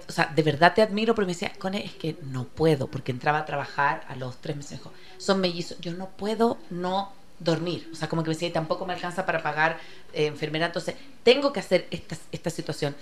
o 0.09 0.13
sea, 0.13 0.27
de 0.35 0.43
verdad 0.43 0.75
te 0.75 0.83
admiro, 0.83 1.15
pero 1.15 1.27
me 1.27 1.33
decía, 1.33 1.53
Cone, 1.59 1.85
es 1.85 1.93
que 1.93 2.17
no 2.23 2.45
puedo, 2.45 2.89
porque 2.89 3.13
entraba 3.13 3.39
a 3.39 3.47
trabajar 3.47 4.05
a 4.09 4.17
los 4.17 4.37
tres 4.39 4.57
meses, 4.57 4.73
dijo, 4.73 4.93
son 5.17 5.41
mellizos, 5.41 5.79
yo 5.81 5.95
no 5.95 6.09
puedo 6.09 6.59
no 6.71 7.13
dormir, 7.39 7.89
o 7.93 7.95
sea, 7.95 8.09
como 8.09 8.25
que 8.25 8.31
me 8.31 8.35
decía, 8.35 8.53
tampoco 8.53 8.85
me 8.85 8.95
alcanza 8.95 9.25
para 9.25 9.41
pagar 9.45 9.79
eh, 10.13 10.27
enfermera, 10.27 10.67
entonces 10.67 10.97
tengo 11.23 11.53
que 11.53 11.61
hacer 11.61 11.87
esta, 11.93 12.17
esta 12.33 12.51
situación 12.51 12.97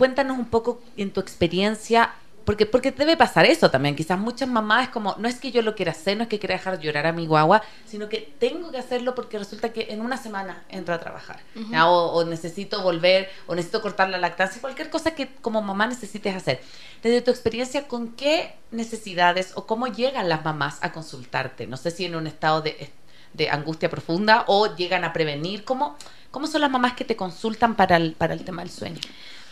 cuéntanos 0.00 0.38
un 0.38 0.46
poco 0.46 0.80
en 0.96 1.10
tu 1.10 1.20
experiencia, 1.20 2.14
porque, 2.50 2.66
porque 2.66 2.90
debe 2.90 3.16
pasar 3.16 3.46
eso 3.46 3.70
también. 3.70 3.94
Quizás 3.94 4.18
muchas 4.18 4.48
mamás 4.48 4.88
es 4.88 4.88
como, 4.88 5.14
no 5.18 5.28
es 5.28 5.38
que 5.38 5.52
yo 5.52 5.62
lo 5.62 5.76
quiera 5.76 5.92
hacer, 5.92 6.16
no 6.16 6.24
es 6.24 6.28
que 6.28 6.40
quiera 6.40 6.56
dejar 6.56 6.80
llorar 6.80 7.06
a 7.06 7.12
mi 7.12 7.24
guagua, 7.24 7.62
sino 7.86 8.08
que 8.08 8.34
tengo 8.40 8.72
que 8.72 8.78
hacerlo 8.78 9.14
porque 9.14 9.38
resulta 9.38 9.72
que 9.72 9.86
en 9.90 10.00
una 10.00 10.16
semana 10.16 10.64
entro 10.68 10.92
a 10.92 10.98
trabajar. 10.98 11.38
o, 11.86 12.24
necesito 12.24 12.82
volver, 12.82 13.30
o 13.46 13.54
necesito 13.54 13.80
cortar 13.80 14.08
la 14.08 14.18
lactancia, 14.18 14.60
cualquier 14.60 14.90
cosa 14.90 15.14
que 15.14 15.28
como 15.40 15.62
mamá 15.62 15.86
necesites 15.86 16.34
hacer. 16.34 16.60
Desde 17.04 17.22
tu 17.22 17.30
experiencia, 17.30 17.86
¿con 17.86 18.16
qué 18.16 18.56
necesidades 18.72 19.52
o 19.54 19.68
cómo 19.68 19.86
llegan 19.86 20.28
las 20.28 20.44
mamás 20.44 20.78
a 20.80 20.90
consultarte? 20.90 21.68
No 21.68 21.76
sé 21.76 21.92
si 21.92 22.04
en 22.04 22.16
un 22.16 22.26
estado 22.26 22.62
de 22.62 22.90
de 23.32 23.48
angustia 23.48 23.88
profunda 23.88 24.42
o 24.48 24.74
llegan 24.74 25.04
a 25.04 25.12
prevenir? 25.12 25.64
¿Cómo, 25.64 25.96
cómo 26.32 26.48
son 26.48 26.62
las 26.62 26.70
mamás 26.70 26.94
que 26.94 27.04
te 27.04 27.14
consultan 27.14 27.76
para 27.76 27.96
el, 27.96 28.14
para 28.14 28.34
el 28.34 28.44
tema 28.44 28.62
del 28.62 28.72
sueño? 28.72 29.00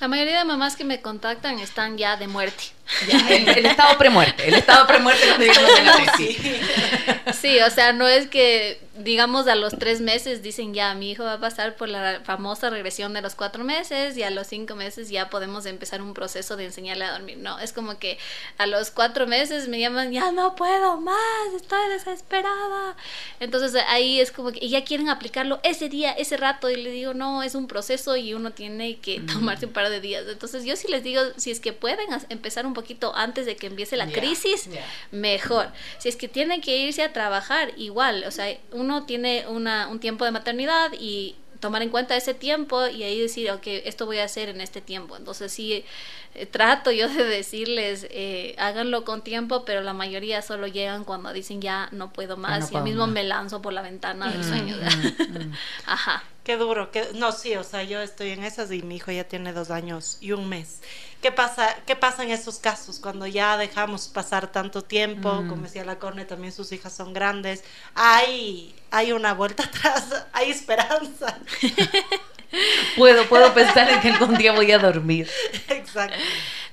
La 0.00 0.06
mayoría 0.06 0.38
de 0.38 0.44
mamás 0.44 0.76
que 0.76 0.84
me 0.84 1.00
contactan 1.00 1.58
están 1.58 1.98
ya 1.98 2.16
de 2.16 2.28
muerte. 2.28 2.64
el, 3.28 3.66
estado 3.66 3.98
premuerte, 3.98 4.48
el 4.48 4.54
estado 4.54 4.86
premuerte 4.86 5.26
cuando 5.26 5.44
digamos 5.44 5.74
de 5.74 5.82
la 5.82 5.92
crisis. 5.94 6.38
Sí, 7.40 7.58
o 7.60 7.70
sea, 7.70 7.92
no 7.92 8.06
es 8.06 8.28
que 8.28 8.80
digamos 8.98 9.46
a 9.46 9.54
los 9.54 9.78
tres 9.78 10.00
meses 10.00 10.42
dicen 10.42 10.74
ya 10.74 10.94
mi 10.94 11.10
hijo 11.10 11.24
va 11.24 11.34
a 11.34 11.40
pasar 11.40 11.76
por 11.76 11.88
la 11.88 12.20
famosa 12.24 12.70
regresión 12.70 13.14
de 13.14 13.22
los 13.22 13.34
cuatro 13.34 13.64
meses 13.64 14.16
y 14.16 14.22
a 14.22 14.30
los 14.30 14.46
cinco 14.46 14.74
meses 14.74 15.08
ya 15.08 15.30
podemos 15.30 15.66
empezar 15.66 16.02
un 16.02 16.14
proceso 16.14 16.56
de 16.56 16.66
enseñarle 16.66 17.04
a 17.04 17.12
dormir. 17.12 17.38
No, 17.38 17.58
es 17.58 17.72
como 17.72 17.98
que 17.98 18.18
a 18.56 18.66
los 18.66 18.90
cuatro 18.90 19.26
meses 19.26 19.68
me 19.68 19.78
llaman 19.78 20.12
ya 20.12 20.32
no 20.32 20.56
puedo 20.56 21.00
más, 21.00 21.16
estoy 21.54 21.88
desesperada. 21.90 22.96
Entonces 23.40 23.82
ahí 23.88 24.20
es 24.20 24.32
como 24.32 24.52
que 24.52 24.58
y 24.64 24.70
ya 24.70 24.84
quieren 24.84 25.08
aplicarlo 25.08 25.60
ese 25.62 25.88
día, 25.88 26.12
ese 26.12 26.36
rato 26.36 26.70
y 26.70 26.76
le 26.76 26.90
digo 26.90 27.14
no, 27.14 27.42
es 27.42 27.54
un 27.54 27.68
proceso 27.68 28.16
y 28.16 28.34
uno 28.34 28.50
tiene 28.50 28.98
que 28.98 29.20
mm. 29.20 29.26
tomarse 29.26 29.66
un 29.66 29.72
par 29.72 29.88
de 29.90 30.00
días. 30.00 30.24
Entonces 30.28 30.64
yo 30.64 30.74
sí 30.76 30.88
les 30.88 31.04
digo 31.04 31.22
si 31.36 31.50
es 31.50 31.60
que 31.60 31.72
pueden 31.72 32.08
empezar 32.28 32.66
un 32.66 32.74
poquito 32.74 33.14
antes 33.14 33.46
de 33.46 33.56
que 33.56 33.68
empiece 33.68 33.96
la 33.96 34.10
crisis, 34.10 34.68
mejor. 35.10 35.68
Si 35.98 36.08
es 36.08 36.16
que 36.16 36.28
tienen 36.28 36.60
que 36.60 36.76
irse 36.76 37.02
a 37.02 37.12
trabajar, 37.12 37.72
igual, 37.76 38.24
o 38.26 38.30
sea, 38.30 38.56
un 38.72 38.87
uno 38.88 39.04
tiene 39.04 39.46
una, 39.48 39.88
un 39.88 40.00
tiempo 40.00 40.24
de 40.24 40.30
maternidad 40.30 40.92
y 40.98 41.36
tomar 41.60 41.82
en 41.82 41.90
cuenta 41.90 42.16
ese 42.16 42.32
tiempo 42.32 42.86
y 42.86 43.02
ahí 43.02 43.20
decir, 43.20 43.50
ok, 43.50 43.66
esto 43.84 44.06
voy 44.06 44.18
a 44.18 44.24
hacer 44.24 44.48
en 44.48 44.62
este 44.62 44.80
tiempo. 44.80 45.16
Entonces 45.16 45.52
sí, 45.52 45.84
eh, 46.34 46.46
trato 46.46 46.90
yo 46.90 47.08
de 47.08 47.24
decirles, 47.24 48.06
eh, 48.10 48.54
háganlo 48.58 49.04
con 49.04 49.22
tiempo, 49.22 49.64
pero 49.66 49.82
la 49.82 49.92
mayoría 49.92 50.40
solo 50.40 50.66
llegan 50.66 51.04
cuando 51.04 51.32
dicen, 51.32 51.60
ya 51.60 51.88
no 51.92 52.12
puedo 52.12 52.38
más, 52.38 52.70
y 52.70 52.74
yo 52.74 52.80
mismo 52.80 53.06
me 53.06 53.24
lanzo 53.24 53.60
por 53.60 53.74
la 53.74 53.82
ventana 53.82 54.30
del 54.30 54.40
mm, 54.40 54.48
sueño. 54.48 54.76
Mm, 54.76 55.32
mm. 55.48 55.52
Ajá. 55.86 56.22
Qué 56.44 56.56
duro, 56.56 56.90
que 56.90 57.08
no, 57.14 57.32
sí, 57.32 57.56
o 57.56 57.64
sea, 57.64 57.82
yo 57.82 58.00
estoy 58.00 58.30
en 58.30 58.42
esas 58.42 58.72
y 58.72 58.80
mi 58.80 58.96
hijo 58.96 59.12
ya 59.12 59.24
tiene 59.24 59.52
dos 59.52 59.70
años 59.70 60.16
y 60.22 60.32
un 60.32 60.48
mes. 60.48 60.80
¿Qué 61.22 61.32
pasa, 61.32 61.74
qué 61.84 61.96
pasa 61.96 62.22
en 62.22 62.30
esos 62.30 62.58
casos 62.58 63.00
cuando 63.00 63.26
ya 63.26 63.56
dejamos 63.56 64.06
pasar 64.06 64.52
tanto 64.52 64.82
tiempo? 64.82 65.28
Como 65.48 65.62
decía 65.62 65.84
la 65.84 65.98
Corne, 65.98 66.24
también 66.24 66.52
sus 66.52 66.70
hijas 66.70 66.92
son 66.92 67.12
grandes. 67.12 67.64
Hay, 67.94 68.74
hay 68.92 69.10
una 69.10 69.34
vuelta 69.34 69.64
atrás, 69.64 70.26
hay 70.32 70.50
esperanza. 70.50 71.38
puedo, 72.96 73.24
puedo 73.28 73.52
pensar 73.52 73.90
en 73.90 74.00
que 74.00 74.10
algún 74.10 74.36
día 74.36 74.52
voy 74.52 74.70
a 74.70 74.78
dormir. 74.78 75.28
Exacto. 75.68 76.16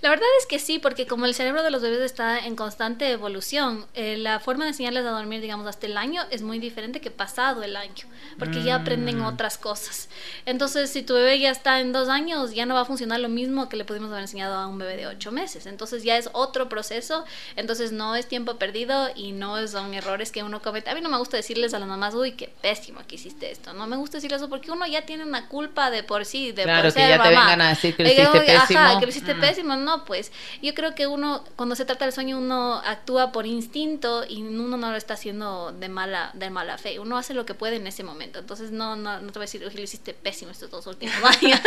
La 0.06 0.10
verdad 0.10 0.28
es 0.40 0.46
que 0.46 0.60
sí, 0.60 0.78
porque 0.78 1.08
como 1.08 1.26
el 1.26 1.34
cerebro 1.34 1.64
de 1.64 1.72
los 1.72 1.82
bebés 1.82 2.00
está 2.00 2.38
en 2.46 2.56
constante 2.56 3.10
evolución, 3.10 3.88
eh, 3.96 4.18
la 4.18 4.40
forma 4.40 4.66
de 4.66 4.70
enseñarles 4.70 5.04
a 5.04 5.10
dormir, 5.10 5.42
digamos, 5.42 5.66
hasta 5.66 5.88
el 5.88 5.98
año 5.98 6.22
es 6.30 6.44
muy 6.44 6.60
diferente 6.60 7.02
que 7.02 7.10
pasado 7.10 7.64
el 7.64 7.76
año, 7.76 8.06
porque 8.38 8.62
ya 8.62 8.76
aprenden 8.76 9.18
mm. 9.20 9.26
otras 9.26 9.58
cosas. 9.58 10.08
Entonces, 10.46 10.92
si 10.92 11.02
tu 11.02 11.16
bebé 11.16 11.40
ya 11.40 11.50
está 11.50 11.80
en 11.80 11.92
dos 11.92 12.08
años, 12.08 12.54
ya 12.54 12.68
no 12.68 12.76
va 12.76 12.82
a 12.82 12.86
funcionar 12.86 13.20
lo 13.20 13.30
mismo 13.30 13.68
que 13.68 13.78
le 13.78 13.84
pudimos 13.86 14.12
haber 14.12 14.22
enseñado 14.22 14.35
a 14.44 14.68
un 14.68 14.78
bebé 14.78 14.98
de 14.98 15.08
ocho 15.08 15.32
meses. 15.32 15.66
Entonces, 15.66 16.04
ya 16.04 16.18
es 16.18 16.30
otro 16.34 16.70
proceso, 16.70 17.26
entonces 17.56 17.92
no 17.92 18.16
es 18.16 18.28
tiempo 18.28 18.58
perdido 18.58 19.10
y 19.16 19.32
no 19.32 19.68
son 19.68 19.94
errores 19.94 20.32
que 20.32 20.44
uno 20.44 20.62
comete. 20.62 20.90
A 20.90 20.96
mí 20.96 21.02
no 21.02 21.10
me 21.10 21.18
gusta 21.18 21.38
decirles 21.38 21.74
a 21.74 21.80
las 21.80 21.88
mamás, 21.88 22.14
uy, 22.14 22.34
qué 22.34 22.48
pésimo 22.62 23.02
que 23.08 23.16
hiciste 23.16 23.52
esto. 23.52 23.74
No 23.74 23.88
me 23.88 23.98
gusta 23.98 24.18
decirles 24.18 24.42
eso 24.42 24.50
porque 24.50 24.72
uno 24.72 24.86
ya 24.88 25.06
tiene 25.06 25.24
una 25.24 25.48
culpa 25.48 25.90
de 25.90 26.04
por 26.04 26.26
sí, 26.26 26.52
de 26.52 26.64
claro, 26.64 26.90
por 26.90 26.94
que 26.94 27.08
ya 27.08 27.22
te 27.22 27.30
vengan 27.30 27.62
a 27.62 27.70
decir 27.70 27.96
que 27.96 28.04
lo 28.04 28.10
hiciste 28.10 28.40
pésimo. 28.40 28.80
Ajá, 28.80 29.00
que 29.00 29.06
lo 29.06 29.10
hiciste 29.10 29.34
mm. 29.34 29.40
pésimo. 29.40 29.76
No, 29.76 30.06
pues 30.06 30.32
yo 30.62 30.74
creo 30.74 30.96
que 30.96 31.08
uno, 31.08 31.44
cuando 31.56 31.76
se 31.76 31.86
trata 31.86 32.06
del 32.06 32.14
sueño, 32.14 32.38
uno 32.38 32.82
actúa 32.86 33.32
por 33.32 33.46
instinto 33.46 34.24
y 34.28 34.44
uno 34.44 34.78
no 34.78 34.92
lo 34.92 34.98
está 34.98 35.16
haciendo 35.16 35.72
de 35.72 35.90
mala, 35.90 36.32
de 36.34 36.50
mala 36.50 36.78
fe. 36.78 37.00
Uno 37.00 37.18
hace 37.18 37.34
lo 37.34 37.46
que 37.46 37.54
puede 37.54 37.78
en 37.78 37.88
ese 37.88 38.04
momento. 38.04 38.40
Entonces, 38.40 38.72
no, 38.72 38.96
no, 38.96 39.20
no 39.20 39.32
te 39.32 39.40
voy 39.40 39.44
a 39.44 39.48
decir, 39.48 39.64
oye, 39.66 39.78
lo 39.78 39.84
hiciste 39.84 40.14
pésimo 40.14 40.52
estos 40.52 40.70
dos 40.70 40.88
últimos 40.88 41.16
años, 41.24 41.60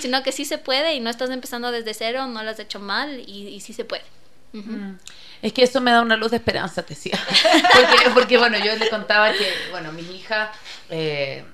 sino 0.00 0.22
que 0.22 0.32
sí 0.32 0.44
se 0.44 0.58
puede 0.58 0.94
y 0.94 1.00
no 1.00 1.10
estás 1.10 1.30
empezando 1.30 1.70
desde 1.70 1.83
cero, 1.92 2.26
no 2.26 2.42
lo 2.42 2.50
has 2.50 2.58
hecho 2.58 2.80
mal 2.80 3.22
y, 3.26 3.60
sí 3.60 3.74
se 3.74 3.84
puede. 3.84 4.04
Mm. 4.52 4.94
Es 5.42 5.52
que 5.52 5.64
eso 5.64 5.80
me 5.80 5.90
da 5.90 6.00
una 6.00 6.16
luz 6.16 6.30
de 6.30 6.38
esperanza, 6.38 6.82
te 6.82 6.94
decía. 6.94 7.18
porque, 7.72 8.10
porque, 8.14 8.38
bueno, 8.38 8.56
yo 8.58 8.74
le 8.76 8.88
contaba 8.88 9.32
que, 9.32 9.52
bueno, 9.70 9.92
mi 9.92 10.02
hija, 10.02 10.52
eh, 10.88 11.44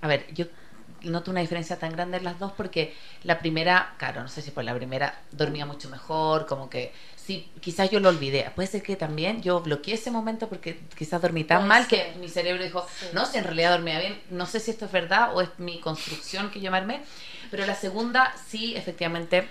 a 0.00 0.08
ver, 0.08 0.26
yo 0.32 0.46
noto 1.02 1.30
una 1.30 1.40
diferencia 1.40 1.78
tan 1.78 1.92
grande 1.92 2.16
en 2.16 2.24
las 2.24 2.38
dos 2.38 2.52
porque 2.52 2.94
la 3.22 3.38
primera, 3.38 3.94
claro, 3.98 4.22
no 4.22 4.28
sé 4.28 4.42
si 4.42 4.50
por 4.50 4.64
la 4.64 4.74
primera 4.74 5.20
dormía 5.30 5.66
mucho 5.66 5.88
mejor, 5.88 6.46
como 6.46 6.68
que 6.68 6.92
sí, 7.16 7.50
quizás 7.60 7.90
yo 7.90 8.00
lo 8.00 8.08
olvidé. 8.08 8.50
Puede 8.54 8.68
ser 8.68 8.82
que 8.82 8.96
también 8.96 9.42
yo 9.42 9.60
bloqueé 9.60 9.94
ese 9.94 10.10
momento 10.10 10.48
porque 10.48 10.80
quizás 10.96 11.20
dormí 11.20 11.44
tan 11.44 11.68
mal 11.68 11.86
que 11.86 12.14
mi 12.20 12.28
cerebro 12.28 12.64
dijo, 12.64 12.86
no, 13.12 13.26
si 13.26 13.38
en 13.38 13.44
realidad 13.44 13.72
dormía 13.72 14.00
bien, 14.00 14.20
no 14.30 14.46
sé 14.46 14.60
si 14.60 14.70
esto 14.70 14.86
es 14.86 14.92
verdad 14.92 15.36
o 15.36 15.42
es 15.42 15.50
mi 15.58 15.80
construcción 15.80 16.50
que 16.50 16.60
yo 16.60 16.70
me 16.70 17.02
Pero 17.50 17.66
la 17.66 17.74
segunda, 17.74 18.34
sí, 18.48 18.74
efectivamente 18.76 19.48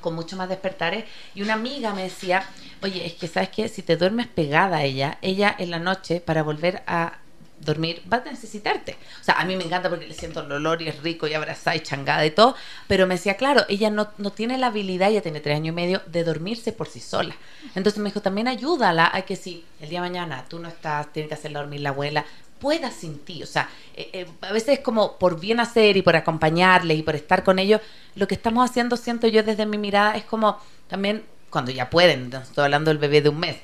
con 0.00 0.14
mucho 0.14 0.36
más 0.36 0.48
despertares 0.48 1.04
y 1.34 1.42
una 1.42 1.54
amiga 1.54 1.94
me 1.94 2.04
decía, 2.04 2.44
oye, 2.82 3.06
es 3.06 3.14
que 3.14 3.28
sabes 3.28 3.50
que 3.50 3.68
si 3.68 3.82
te 3.82 3.96
duermes 3.96 4.26
pegada 4.26 4.78
a 4.78 4.84
ella, 4.84 5.18
ella 5.22 5.54
en 5.58 5.70
la 5.70 5.78
noche 5.78 6.20
para 6.20 6.42
volver 6.42 6.82
a 6.86 7.18
dormir, 7.60 8.02
vas 8.06 8.26
a 8.26 8.30
necesitarte. 8.30 8.96
O 9.20 9.24
sea, 9.24 9.34
a 9.34 9.44
mí 9.44 9.54
me 9.56 9.64
encanta 9.64 9.88
porque 9.88 10.06
le 10.06 10.14
siento 10.14 10.40
el 10.40 10.50
olor 10.50 10.82
y 10.82 10.88
es 10.88 11.02
rico 11.02 11.26
y 11.26 11.34
abrazada 11.34 11.76
y 11.76 11.80
changada 11.80 12.24
y 12.24 12.30
todo, 12.30 12.56
pero 12.88 13.06
me 13.06 13.14
decía, 13.14 13.36
claro, 13.36 13.64
ella 13.68 13.90
no, 13.90 14.08
no 14.18 14.30
tiene 14.30 14.58
la 14.58 14.68
habilidad, 14.68 15.10
ya 15.10 15.20
tiene 15.20 15.40
tres 15.40 15.56
años 15.56 15.72
y 15.72 15.76
medio, 15.76 16.02
de 16.06 16.24
dormirse 16.24 16.72
por 16.72 16.88
sí 16.88 17.00
sola. 17.00 17.36
Entonces 17.74 17.98
me 17.98 18.08
dijo, 18.08 18.22
también 18.22 18.48
ayúdala 18.48 19.10
a 19.12 19.22
que 19.22 19.36
si 19.36 19.64
el 19.80 19.90
día 19.90 20.00
de 20.00 20.08
mañana 20.08 20.44
tú 20.48 20.58
no 20.58 20.68
estás, 20.68 21.12
tiene 21.12 21.28
que 21.28 21.34
hacerla 21.34 21.60
dormir 21.60 21.82
la 21.82 21.90
abuela, 21.90 22.24
pueda 22.60 22.90
sin 22.90 23.18
ti. 23.18 23.42
O 23.42 23.46
sea, 23.46 23.68
eh, 23.96 24.10
eh, 24.12 24.26
a 24.42 24.52
veces 24.52 24.78
es 24.78 24.80
como 24.80 25.16
por 25.18 25.40
bien 25.40 25.58
hacer 25.58 25.96
y 25.96 26.02
por 26.02 26.14
acompañarles 26.14 26.98
y 26.98 27.02
por 27.02 27.16
estar 27.16 27.42
con 27.42 27.58
ellos, 27.58 27.80
lo 28.14 28.28
que 28.28 28.34
estamos 28.34 28.68
haciendo, 28.68 28.96
siento 28.96 29.26
yo 29.26 29.42
desde 29.42 29.66
mi 29.66 29.78
mirada, 29.78 30.16
es 30.16 30.24
como 30.24 30.58
también 30.88 31.24
cuando 31.48 31.72
ya 31.72 31.90
pueden, 31.90 32.32
estoy 32.32 32.64
hablando 32.64 32.90
del 32.90 32.98
bebé 32.98 33.22
de 33.22 33.28
un 33.30 33.40
mes, 33.40 33.56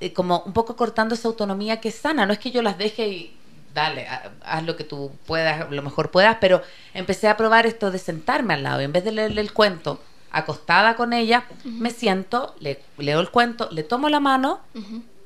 eh, 0.00 0.12
como 0.12 0.40
un 0.40 0.52
poco 0.52 0.76
cortando 0.76 1.14
esa 1.14 1.28
autonomía 1.28 1.80
que 1.80 1.88
es 1.88 1.94
sana. 1.94 2.26
No 2.26 2.32
es 2.32 2.38
que 2.38 2.50
yo 2.50 2.60
las 2.60 2.76
deje 2.76 3.08
y 3.08 3.36
dale, 3.74 4.06
haz 4.42 4.64
lo 4.64 4.76
que 4.76 4.84
tú 4.84 5.12
puedas, 5.26 5.70
lo 5.70 5.82
mejor 5.82 6.10
puedas, 6.10 6.36
pero 6.40 6.62
empecé 6.92 7.28
a 7.28 7.36
probar 7.36 7.66
esto 7.66 7.90
de 7.90 7.98
sentarme 7.98 8.54
al 8.54 8.62
lado 8.62 8.80
y 8.80 8.84
en 8.84 8.92
vez 8.92 9.04
de 9.04 9.12
leerle 9.12 9.40
el 9.40 9.52
cuento 9.52 10.00
acostada 10.32 10.94
con 10.96 11.12
ella, 11.12 11.44
me 11.64 11.90
siento, 11.90 12.54
le, 12.60 12.80
leo 12.98 13.20
el 13.20 13.30
cuento, 13.30 13.68
le 13.72 13.82
tomo 13.82 14.08
la 14.08 14.20
mano 14.20 14.60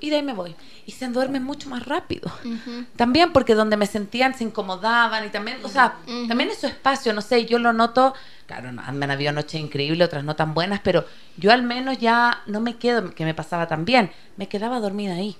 y 0.04 0.10
de 0.10 0.16
ahí 0.16 0.22
me 0.22 0.34
voy. 0.34 0.54
Y 0.86 0.92
se 0.92 1.08
duerme 1.08 1.40
mucho 1.40 1.68
más 1.70 1.84
rápido. 1.86 2.30
También 2.96 3.32
porque 3.32 3.54
donde 3.54 3.76
me 3.76 3.86
sentían 3.86 4.34
se 4.34 4.44
incomodaban 4.44 5.24
y 5.24 5.30
también, 5.30 5.58
o 5.62 5.68
sea, 5.68 5.96
también 6.28 6.50
es 6.50 6.58
su 6.58 6.66
espacio, 6.66 7.12
no 7.12 7.22
sé, 7.22 7.46
yo 7.46 7.58
lo 7.58 7.72
noto, 7.72 8.14
claro, 8.46 8.68
han 8.68 9.10
habido 9.10 9.32
noches 9.32 9.60
increíbles, 9.60 10.06
otras 10.06 10.24
no 10.24 10.36
tan 10.36 10.52
buenas, 10.52 10.80
pero 10.84 11.06
yo 11.38 11.52
al 11.52 11.62
menos 11.62 11.98
ya 11.98 12.42
no 12.46 12.60
me 12.60 12.76
quedo, 12.76 13.14
que 13.14 13.24
me 13.24 13.34
pasaba 13.34 13.66
tan 13.66 13.84
bien, 13.84 14.10
me 14.36 14.48
quedaba 14.48 14.78
dormida 14.80 15.14
ahí. 15.14 15.36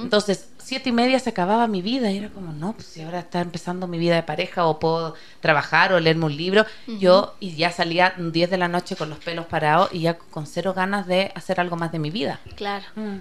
Entonces, 0.00 0.48
siete 0.58 0.90
y 0.90 0.92
media 0.92 1.18
se 1.18 1.30
acababa 1.30 1.66
mi 1.66 1.82
vida 1.82 2.10
y 2.12 2.18
era 2.18 2.28
como, 2.28 2.52
no, 2.52 2.74
pues 2.74 2.86
si 2.86 3.02
ahora 3.02 3.18
está 3.18 3.40
empezando 3.40 3.88
mi 3.88 3.98
vida 3.98 4.14
de 4.14 4.22
pareja 4.22 4.66
o 4.66 4.78
puedo 4.78 5.14
trabajar 5.40 5.92
o 5.92 5.98
leerme 5.98 6.26
un 6.26 6.36
libro, 6.36 6.64
yo 6.86 7.34
y 7.40 7.56
ya 7.56 7.72
salía 7.72 8.14
10 8.16 8.50
de 8.50 8.58
la 8.58 8.68
noche 8.68 8.94
con 8.94 9.10
los 9.10 9.18
pelos 9.18 9.46
parados 9.46 9.88
y 9.92 10.00
ya 10.00 10.14
con 10.18 10.46
cero 10.46 10.72
ganas 10.72 11.06
de 11.06 11.32
hacer 11.34 11.58
algo 11.58 11.76
más 11.76 11.90
de 11.90 11.98
mi 11.98 12.10
vida. 12.10 12.40
Claro. 12.54 12.84
Mm. 12.94 13.16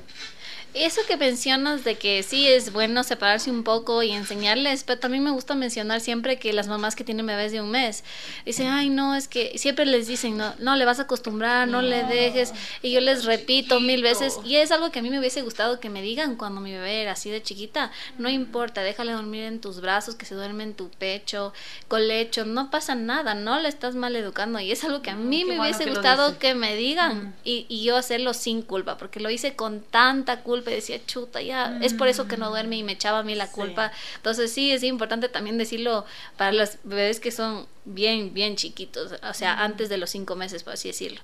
Eso 0.76 1.00
que 1.08 1.16
mencionas 1.16 1.86
de 1.86 1.96
que 1.96 2.22
sí 2.22 2.48
es 2.48 2.74
bueno 2.74 3.06
separarse 3.06 3.50
un 3.50 3.64
poco 3.64 4.04
y 4.04 4.12
enseñarles, 4.12 4.84
pero 4.84 5.00
también 5.00 5.24
me 5.24 5.32
gusta 5.32 5.56
mencionar 5.56 6.02
siempre 6.02 6.38
que 6.38 6.52
las 6.52 6.68
mamás 6.68 6.98
que 6.98 7.06
tienen 7.06 7.26
bebés 7.26 7.54
de 7.54 7.62
un 7.62 7.72
mes 7.72 8.04
dicen, 8.46 8.68
ay, 8.68 8.90
no, 8.90 9.16
es 9.16 9.30
que 9.30 9.58
siempre 9.58 9.86
les 9.86 10.06
dicen, 10.06 10.36
no, 10.36 10.54
no 10.60 10.76
le 10.76 10.84
vas 10.84 11.00
a 11.00 11.04
acostumbrar, 11.04 11.70
no, 11.70 11.82
le 11.82 12.04
dejes. 12.04 12.52
Y 12.82 12.92
yo 12.92 13.00
les 13.00 13.24
repito 13.24 13.80
mil 13.80 14.04
veces, 14.04 14.38
y 14.44 14.58
es 14.58 14.70
algo 14.72 14.92
que 14.92 15.00
a 15.00 15.02
mí 15.02 15.10
me 15.10 15.18
hubiese 15.18 15.44
gustado 15.44 15.80
que 15.80 15.90
me 15.90 16.02
digan 16.02 16.36
cuando 16.36 16.60
mi 16.60 16.74
bebé 16.74 17.04
era 17.04 17.14
así 17.14 17.30
de 17.30 17.42
chiquita, 17.42 17.94
no 18.18 18.30
importa, 18.30 18.82
déjale 18.82 19.14
dormir 19.14 19.44
en 19.44 19.62
tus 19.62 19.80
brazos, 19.80 20.16
que 20.16 20.26
se 20.26 20.36
duerme 20.36 20.66
en 20.66 20.74
tu 20.74 20.90
pecho, 20.90 21.54
con 21.88 22.06
lecho, 22.06 22.44
no 22.44 22.70
pasa 22.70 22.96
nada, 22.96 23.34
no 23.34 23.62
le 23.62 23.70
estás 23.70 23.96
mal 23.96 24.14
educando. 24.18 24.60
Y 24.60 24.74
es 24.74 24.84
algo 24.84 25.02
que 25.02 25.12
a 25.12 25.16
mí 25.16 25.46
me 25.46 25.58
hubiese 25.58 25.90
gustado 25.90 26.38
que 26.38 26.54
me 26.54 26.76
digan 26.76 27.34
y, 27.46 27.66
y 27.70 27.86
yo 27.86 27.96
hacerlo 27.96 28.34
sin 28.34 28.62
culpa, 28.62 28.98
porque 28.98 29.22
lo 29.22 29.30
hice 29.30 29.56
con 29.56 29.80
tanta 29.80 30.42
culpa 30.42 30.65
y 30.72 30.76
decía, 30.76 31.00
chuta, 31.06 31.42
ya, 31.42 31.80
es 31.82 31.94
por 31.94 32.08
eso 32.08 32.28
que 32.28 32.38
no 32.38 32.50
duerme 32.50 32.78
y 32.78 32.84
me 32.84 32.94
echaba 32.94 33.20
a 33.20 33.24
mí 33.24 33.36
la 33.36 33.52
culpa. 33.52 33.92
Entonces 34.16 34.52
sí, 34.52 34.72
es 34.72 34.84
importante 34.84 35.30
también 35.30 35.58
decirlo 35.58 36.06
para 36.38 36.52
los 36.52 36.78
bebés 36.84 37.20
que 37.20 37.32
son 37.32 37.68
bien, 37.86 38.34
bien 38.34 38.56
chiquitos, 38.56 39.14
o 39.22 39.34
sea, 39.34 39.64
antes 39.64 39.90
de 39.90 39.98
los 39.98 40.10
cinco 40.10 40.36
meses, 40.36 40.64
por 40.64 40.74
así 40.74 40.90
decirlo. 40.90 41.22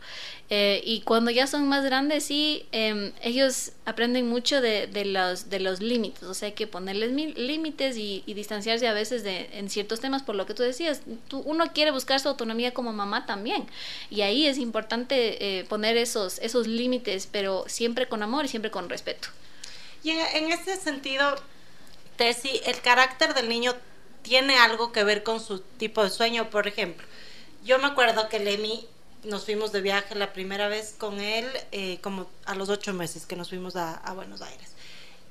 Eh, 0.50 0.82
y 0.86 1.01
cuando 1.01 1.32
ya 1.32 1.48
son 1.48 1.68
más 1.68 1.84
grandes, 1.84 2.24
sí, 2.24 2.65
em, 2.72 3.12
ellos 3.22 3.72
aprenden 3.86 4.30
mucho 4.30 4.62
de, 4.62 4.88
de, 4.88 5.06
los, 5.06 5.50
de 5.50 5.60
los 5.60 5.82
límites, 5.82 6.24
o 6.24 6.34
sea, 6.34 6.48
hay 6.48 6.53
que 6.53 6.68
ponerles 6.68 7.12
límites 7.12 7.98
y, 7.98 8.24
distanciarse 8.27 8.88
a 8.88 8.94
veces 8.94 9.24
de, 9.24 9.50
en 9.53 9.70
ciertos 9.70 10.00
temas, 10.00 10.24
por 10.24 10.36
lo 10.36 10.46
que 10.46 10.53
tú 10.53 10.63
decías, 10.63 11.01
tú, 11.27 11.39
uno 11.39 11.74
quiere 11.74 11.91
buscar 11.91 12.20
su 12.20 12.30
autonomía 12.30 12.74
como 12.74 12.94
mamá 12.94 13.25
también, 13.25 13.68
y 14.10 14.22
ahí 14.22 14.46
es 14.46 14.58
importante 14.58 15.60
eh, 15.60 15.65
poner 15.65 15.98
esos, 15.98 16.39
esos 16.39 16.68
límites, 16.68 17.27
pero 17.32 17.65
siempre 17.68 18.08
con 18.08 18.22
amor 18.24 18.46
y 18.46 18.48
siempre 18.48 18.72
con 18.72 18.88
respeto. 18.88 19.30
Y 20.03 20.12
en, 20.12 20.20
en 20.34 20.51
ese 20.51 20.77
sentido, 20.77 21.36
Tessy, 22.18 22.62
¿el 22.65 22.80
carácter 22.82 23.34
del 23.34 23.50
niño 23.50 23.75
tiene 24.22 24.58
algo 24.58 24.92
que 24.92 25.04
ver 25.04 25.24
con 25.24 25.40
su 25.40 25.60
tipo 25.60 26.04
de 26.04 26.10
sueño? 26.10 26.50
Por 26.50 26.68
ejemplo, 26.68 27.06
yo 27.63 27.80
me 27.80 27.88
acuerdo 27.88 28.30
que 28.30 28.40
Lenny 28.40 28.88
nos 29.24 29.46
fuimos 29.46 29.72
de 29.72 29.82
viaje 29.82 30.16
la 30.16 30.34
primera 30.34 30.68
vez 30.68 30.96
con 30.98 31.20
él, 31.20 31.48
eh, 31.72 32.00
como 32.01 32.28
a 32.46 32.56
los 32.56 32.70
ocho 32.70 32.94
meses 32.94 33.25
que 33.25 33.36
nos 33.36 33.50
fuimos 33.50 33.75
a, 33.75 33.96
a 33.96 34.13
Buenos 34.13 34.42
Aires. 34.42 34.70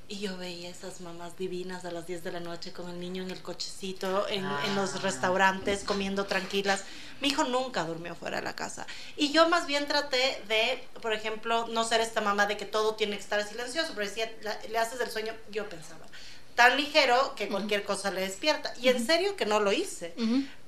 Y 0.06 0.18
yo 0.18 0.37
veía 0.37 0.68
esas 0.68 1.00
mamás 1.02 1.37
divinas 1.38 1.85
a 1.85 1.92
las 1.92 2.04
10 2.09 2.25
de 2.25 2.32
la 2.32 2.40
noche 2.40 2.73
con 2.73 2.88
el 2.90 2.99
niño 2.99 3.23
en 3.23 3.30
el 3.30 3.42
cochecito, 3.42 4.26
en, 4.28 4.44
en, 4.44 4.75
los 4.75 4.97
Ah. 4.97 4.99
restaurantes, 5.02 5.85
comiendo 5.85 6.25
tranquilas. 6.26 6.82
Mi 7.20 7.28
hijo 7.28 7.44
nunca 7.44 7.85
durmió 7.85 8.16
fuera 8.16 8.38
de 8.38 8.42
la 8.42 8.56
casa. 8.56 8.88
Y 9.16 9.30
yo 9.30 9.49
más 9.49 9.68
bien 9.68 9.87
traté 9.87 10.42
de, 10.49 10.85
por 11.00 11.12
ejemplo, 11.12 11.68
no 11.68 11.85
ser 11.85 12.00
esta 12.00 12.20
mamá 12.20 12.47
de 12.47 12.56
que 12.56 12.64
todo 12.66 12.97
tiene 12.97 13.14
que 13.16 13.23
estar 13.23 13.47
silencioso, 13.47 13.92
pero 13.94 14.09
decía, 14.09 14.28
le 14.68 14.78
haces 14.78 15.00
el 15.00 15.11
sueño, 15.12 15.32
yo 15.52 15.68
pensaba, 15.68 16.04
tan 16.54 16.76
ligero 16.76 17.35
que 17.37 17.49
cualquier 17.49 17.85
cosa 17.85 18.11
le 18.11 18.23
despierta. 18.23 18.73
Y 18.80 18.88
en 18.88 19.04
serio 19.04 19.37
que 19.37 19.47
no 19.47 19.61
lo 19.61 19.73
hice. 19.73 20.14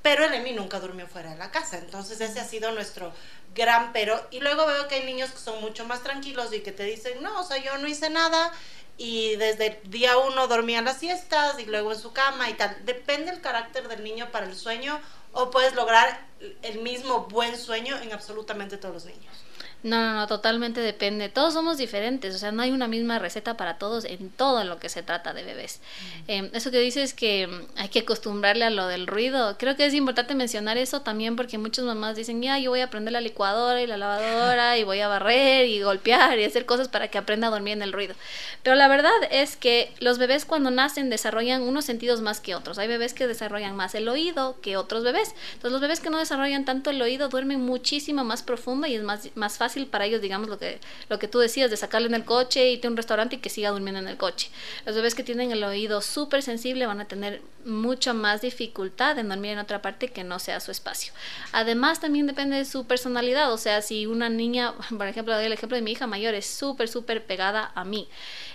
Pero 0.03 0.25
el 0.25 0.35
Emi 0.35 0.53
nunca 0.53 0.81
durmió 0.81 1.07
fuera 1.07 1.31
de 1.31 1.37
la 1.37 1.51
casa. 1.51 1.79
Entonces 1.79 2.21
ese 2.21 2.41
ha 2.41 2.45
sido 2.45 2.73
nuestro 2.73 3.13
gran 3.55 3.93
pero. 3.93 4.21
Y 4.31 4.41
luego 4.41 4.67
veo 4.67 4.89
que 4.89 4.97
hay 4.97 5.05
niños 5.05 5.31
que 5.31 5.39
son 5.39 5.61
mucho 5.61 5.85
más 5.87 6.03
tranquilos 6.03 6.53
y 6.53 6.61
que 6.61 6.73
te 6.73 6.85
dicen, 6.85 7.23
no, 7.23 7.41
o 7.41 7.45
sea, 7.45 7.59
yo 7.59 7.77
no 7.79 7.87
hice 7.87 8.11
nada 8.11 8.53
y 8.99 9.37
desde 9.37 9.67
el 9.67 9.91
día 9.91 10.17
uno 10.19 10.49
dormían 10.49 10.85
las 10.85 10.99
siestas 10.99 11.59
y 11.59 11.65
luego 11.65 11.93
en 11.93 11.99
su 11.99 12.13
cama 12.13 12.51
y 12.51 12.55
tal. 12.55 12.77
Depende 12.85 13.31
el 13.31 13.41
carácter 13.41 13.89
del 13.89 14.05
niño 14.05 14.31
para 14.31 14.47
el 14.47 14.55
sueño 14.55 15.01
o 15.33 15.51
puedes 15.51 15.75
lograr 15.75 16.27
el 16.63 16.81
mismo 16.81 17.27
buen 17.27 17.57
sueño 17.57 17.99
en 18.01 18.13
absolutamente 18.13 18.77
todos 18.77 18.95
los 18.95 19.05
niños. 19.07 19.35
No, 19.83 20.01
no, 20.01 20.15
no, 20.15 20.27
totalmente 20.29 20.81
depende. 20.81 21.29
Todos 21.29 21.55
somos 21.55 21.77
diferentes, 21.77 22.35
o 22.35 22.39
sea, 22.39 22.53
no 22.53 22.63
hay 22.63 22.71
una 22.71 22.87
misma 22.87 23.19
receta 23.19 23.57
para 23.57 23.79
todos 23.79 24.05
en 24.05 24.31
todo 24.31 24.63
lo 24.63 24.79
que 24.79 24.89
se 24.89 25.03
trata 25.03 25.35
de 25.35 25.43
bebés. 25.43 25.81
Eh, 26.29 26.51
eso 26.53 26.71
que 26.71 26.79
dices 26.79 27.15
que 27.15 27.49
mm, 27.49 27.79
hay 27.81 27.89
que 27.89 28.01
acostumbrarle 28.01 28.65
a 28.65 28.71
lo 28.71 28.87
del 28.87 29.09
ruido, 29.09 29.57
creo 29.59 29.75
que 29.75 29.85
es 29.85 29.95
importante 29.95 30.37
mencionar 30.37 30.79
eso 30.79 31.03
también 31.03 31.35
porque 31.35 31.59
muchas 31.59 31.85
mamás 31.85 32.15
dicen, 32.15 32.41
ya, 32.41 32.59
yo 32.61 32.71
voy 32.71 32.81
a 32.81 32.91
prender 32.91 33.13
la 33.13 33.21
licuadora 33.21 33.83
y 33.83 33.89
la 33.89 33.97
lavadora 33.97 34.79
y 34.79 34.85
voy 34.85 35.01
a 35.01 35.09
barrer 35.09 35.67
y 35.69 35.83
golpear 35.83 36.39
y 36.39 36.45
hacer 36.45 36.65
cosas 36.65 36.87
para 36.87 37.09
que 37.09 37.19
aprenda 37.19 37.49
a 37.49 37.51
dormir 37.51 37.73
en 37.73 37.83
el 37.83 37.93
ruido. 37.93 38.15
Pero 38.63 38.77
la 38.77 38.87
verdad 38.87 39.11
es 39.33 39.57
que 39.57 39.93
los 39.99 40.19
bebés 40.19 40.45
cuando 40.45 40.71
nacen 40.71 41.11
desarrollan 41.11 41.63
unos 41.63 41.85
sentidos 41.85 42.21
más 42.21 42.41
que 42.41 42.55
otros. 42.55 42.79
Hay 42.79 42.87
bebés 42.87 43.15
que 43.15 43.27
desarrollan 43.27 43.75
más 43.75 43.97
el 43.97 44.09
oído 44.09 44.61
que 44.61 44.77
otros 44.77 45.03
bebés. 45.03 45.35
Entonces 45.55 45.73
los 45.73 45.81
bebés 45.81 45.99
que 45.99 46.11
no 46.11 46.19
desarrollan 46.19 46.65
tanto 46.65 46.91
el 46.91 47.03
oído 47.03 47.29
duermen 47.29 47.61
muchísimo 47.61 48.23
más 48.23 48.45
profundo 48.45 48.87
y 48.87 48.95
es 48.95 49.03
más, 49.03 49.31
más 49.35 49.59
fácil 49.59 49.72
para 49.91 50.07
ellos, 50.07 50.21
digamos, 50.21 50.49
lo 50.49 50.59
que, 50.59 50.81
lo 51.09 51.19
que 51.19 51.29
tú 51.29 51.39
decías, 51.39 51.71
de 51.71 51.77
sacarle 51.77 52.09
en 52.09 52.15
el 52.15 52.25
coche, 52.25 52.71
irte 52.71 52.87
a 52.87 52.91
un 52.91 52.97
restaurante 52.97 53.37
y 53.37 53.39
que 53.39 53.51
siga 53.51 53.71
durmiendo 53.71 54.01
en 54.01 54.09
el 54.09 54.17
coche. 54.17 54.51
Los 54.87 54.95
bebés 54.95 55.15
que 55.15 55.25
tienen 55.25 55.51
el 55.53 55.65
oído 55.65 56.01
súper 56.01 56.43
sensible 56.43 56.87
van 56.87 57.01
a 57.01 57.07
tener 57.07 57.43
mucha 57.65 58.13
más 58.13 58.41
dificultad 58.41 59.19
en 59.19 59.29
dormir 59.29 59.53
en 59.53 59.59
otra 59.59 59.83
parte 59.83 60.09
que 60.09 60.25
no 60.25 60.39
sea 60.39 60.61
su 60.61 60.71
espacio. 60.71 61.13
Además, 61.53 62.01
también 62.01 62.27
depende 62.27 62.57
de 62.57 62.65
su 62.65 62.87
personalidad, 62.87 63.53
o 63.53 63.59
sea, 63.59 63.83
si 63.83 64.07
una 64.07 64.29
niña, 64.29 64.75
por 64.97 65.07
ejemplo, 65.07 65.37
el 65.39 65.53
ejemplo 65.53 65.77
de 65.77 65.83
mi 65.83 65.93
hija 65.93 66.07
mayor, 66.07 66.35
es 66.35 66.47
súper, 66.47 66.89
súper 66.89 67.25
pegada 67.25 67.73
a 67.75 67.85
mí. 67.85 68.09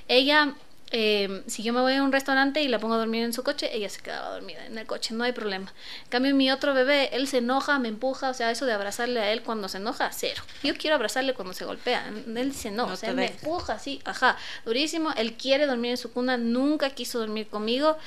Ella 0.07 0.55
eh, 0.91 1.43
si 1.47 1.63
yo 1.63 1.73
me 1.73 1.81
voy 1.81 1.93
a 1.93 2.03
un 2.03 2.11
restaurante 2.11 2.61
y 2.61 2.67
la 2.69 2.79
pongo 2.79 2.93
a 2.93 2.97
dormir 2.97 3.23
en 3.23 3.33
su 3.33 3.43
coche, 3.43 3.75
ella 3.75 3.89
se 3.89 4.01
quedaba 4.01 4.29
dormida 4.29 4.65
en 4.65 4.77
el 4.77 4.85
coche, 4.85 5.13
no 5.13 5.23
hay 5.23 5.33
problema. 5.33 5.73
En 6.03 6.09
cambio, 6.09 6.33
mi 6.33 6.49
otro 6.49 6.73
bebé, 6.73 7.09
él 7.13 7.27
se 7.27 7.39
enoja, 7.39 7.77
me 7.79 7.89
empuja, 7.89 8.29
o 8.29 8.33
sea, 8.33 8.51
eso 8.51 8.65
de 8.65 8.73
abrazarle 8.73 9.19
a 9.19 9.31
él 9.31 9.43
cuando 9.43 9.67
se 9.67 9.77
enoja, 9.77 10.09
cero. 10.13 10.41
Yo 10.63 10.75
quiero 10.77 10.95
abrazarle 10.95 11.33
cuando 11.33 11.53
se 11.53 11.65
golpea, 11.65 12.07
él 12.07 12.51
dice 12.51 12.71
no, 12.71 12.87
No 12.87 12.93
o 12.93 12.95
sea, 12.95 13.13
me 13.13 13.27
empuja, 13.27 13.79
sí, 13.79 14.01
ajá, 14.05 14.37
durísimo. 14.65 15.11
Él 15.17 15.33
quiere 15.33 15.65
dormir 15.65 15.91
en 15.91 15.97
su 15.97 16.11
cuna, 16.11 16.37
nunca 16.37 16.89
quiso 16.91 17.19
dormir 17.19 17.47
conmigo, 17.47 17.97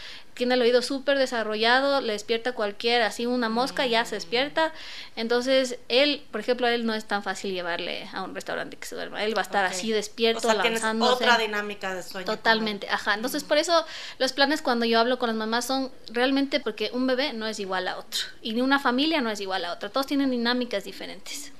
tiene 0.40 0.54
el 0.54 0.62
oído 0.62 0.80
súper 0.80 1.18
desarrollado, 1.18 2.00
le 2.00 2.14
despierta 2.14 2.52
cualquier, 2.52 3.02
así 3.02 3.26
una 3.26 3.50
mosca, 3.50 3.84
ya 3.84 4.06
se 4.06 4.14
despierta. 4.14 4.72
Entonces, 5.14 5.78
él, 5.90 6.24
por 6.30 6.40
ejemplo, 6.40 6.66
a 6.66 6.72
él 6.72 6.86
no 6.86 6.94
es 6.94 7.04
tan 7.04 7.22
fácil 7.22 7.52
llevarle 7.52 8.08
a 8.14 8.22
un 8.22 8.34
restaurante 8.34 8.78
que 8.78 8.86
se 8.86 8.94
duerma, 8.94 9.22
él 9.22 9.36
va 9.36 9.42
a 9.42 9.44
estar 9.44 9.66
así 9.66 9.92
despierto, 9.92 10.48
O 10.48 10.50
sea, 10.50 10.62
tienes 10.62 10.82
otra 10.82 11.36
dinámica 11.36 11.94
de 11.94 12.02
sueño. 12.02 12.24
Totalmente, 12.24 12.88
ajá. 12.88 13.12
Entonces, 13.12 13.44
por 13.44 13.58
eso 13.58 13.84
los 14.16 14.32
planes 14.32 14.62
cuando 14.62 14.86
yo 14.86 14.98
hablo 14.98 15.18
con 15.18 15.26
las 15.26 15.36
mamás 15.36 15.66
son 15.66 15.92
realmente 16.10 16.58
porque 16.58 16.88
un 16.94 17.06
bebé 17.06 17.34
no 17.34 17.46
es 17.46 17.60
igual 17.60 17.86
a 17.86 17.98
otro 17.98 18.20
y 18.40 18.54
ni 18.54 18.62
una 18.62 18.78
familia 18.78 19.20
no 19.20 19.28
es 19.28 19.42
igual 19.42 19.66
a 19.66 19.74
otra. 19.74 19.90
Todos 19.90 20.06
tienen 20.06 20.30
dinámicas 20.30 20.84
diferentes. 20.84 21.52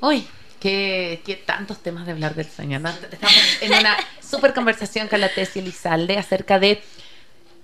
Uy, 0.00 0.26
qué, 0.58 1.20
qué 1.26 1.36
tantos 1.36 1.82
temas 1.82 2.06
de 2.06 2.12
hablar 2.12 2.34
del 2.34 2.50
sueño. 2.50 2.78
¿no? 2.78 2.88
Estamos 2.88 3.58
en 3.60 3.74
una 3.74 3.94
súper 4.22 4.54
conversación 4.54 5.06
con 5.08 5.20
la 5.20 5.28
Tessy 5.28 5.58
Elizalde 5.58 6.16
acerca 6.16 6.58
de, 6.58 6.82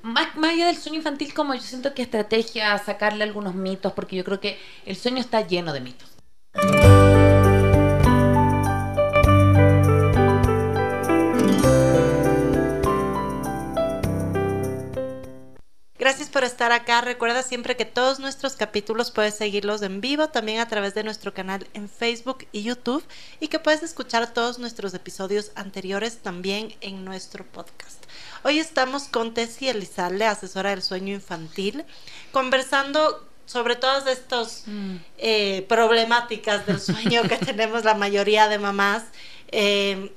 más, 0.06 0.36
más 0.36 0.52
allá 0.52 0.66
del 0.66 0.76
sueño 0.76 0.98
infantil, 0.98 1.34
como 1.34 1.54
yo 1.54 1.60
siento 1.60 1.92
que 1.94 2.02
estrategia, 2.02 2.78
sacarle 2.78 3.24
algunos 3.24 3.54
mitos, 3.54 3.92
porque 3.92 4.16
yo 4.16 4.24
creo 4.24 4.40
que 4.40 4.58
el 4.86 4.96
sueño 4.96 5.18
está 5.18 5.46
lleno 5.46 5.72
de 5.72 5.80
mitos. 5.80 6.10
Gracias 15.98 16.28
por 16.28 16.44
estar 16.44 16.70
acá. 16.70 17.00
Recuerda 17.00 17.42
siempre 17.42 17.76
que 17.76 17.84
todos 17.84 18.20
nuestros 18.20 18.54
capítulos 18.54 19.10
puedes 19.10 19.34
seguirlos 19.34 19.82
en 19.82 20.00
vivo 20.00 20.28
también 20.28 20.60
a 20.60 20.68
través 20.68 20.94
de 20.94 21.02
nuestro 21.02 21.34
canal 21.34 21.66
en 21.74 21.88
Facebook 21.88 22.46
y 22.52 22.62
YouTube 22.62 23.04
y 23.40 23.48
que 23.48 23.58
puedes 23.58 23.82
escuchar 23.82 24.32
todos 24.32 24.60
nuestros 24.60 24.94
episodios 24.94 25.50
anteriores 25.56 26.18
también 26.18 26.72
en 26.80 27.04
nuestro 27.04 27.44
podcast. 27.44 28.05
Hoy 28.46 28.60
estamos 28.60 29.08
con 29.08 29.34
Tessie 29.34 29.70
Elizalde, 29.70 30.24
asesora 30.24 30.70
del 30.70 30.80
sueño 30.80 31.12
infantil, 31.12 31.84
conversando 32.30 33.26
sobre 33.44 33.74
todas 33.74 34.06
estas 34.06 34.66
eh, 35.18 35.66
problemáticas 35.68 36.64
del 36.64 36.78
sueño 36.78 37.24
que 37.24 37.38
tenemos 37.44 37.82
la 37.82 37.94
mayoría 37.94 38.46
de 38.46 38.60
mamás. 38.60 39.02
Eh, 39.48 40.12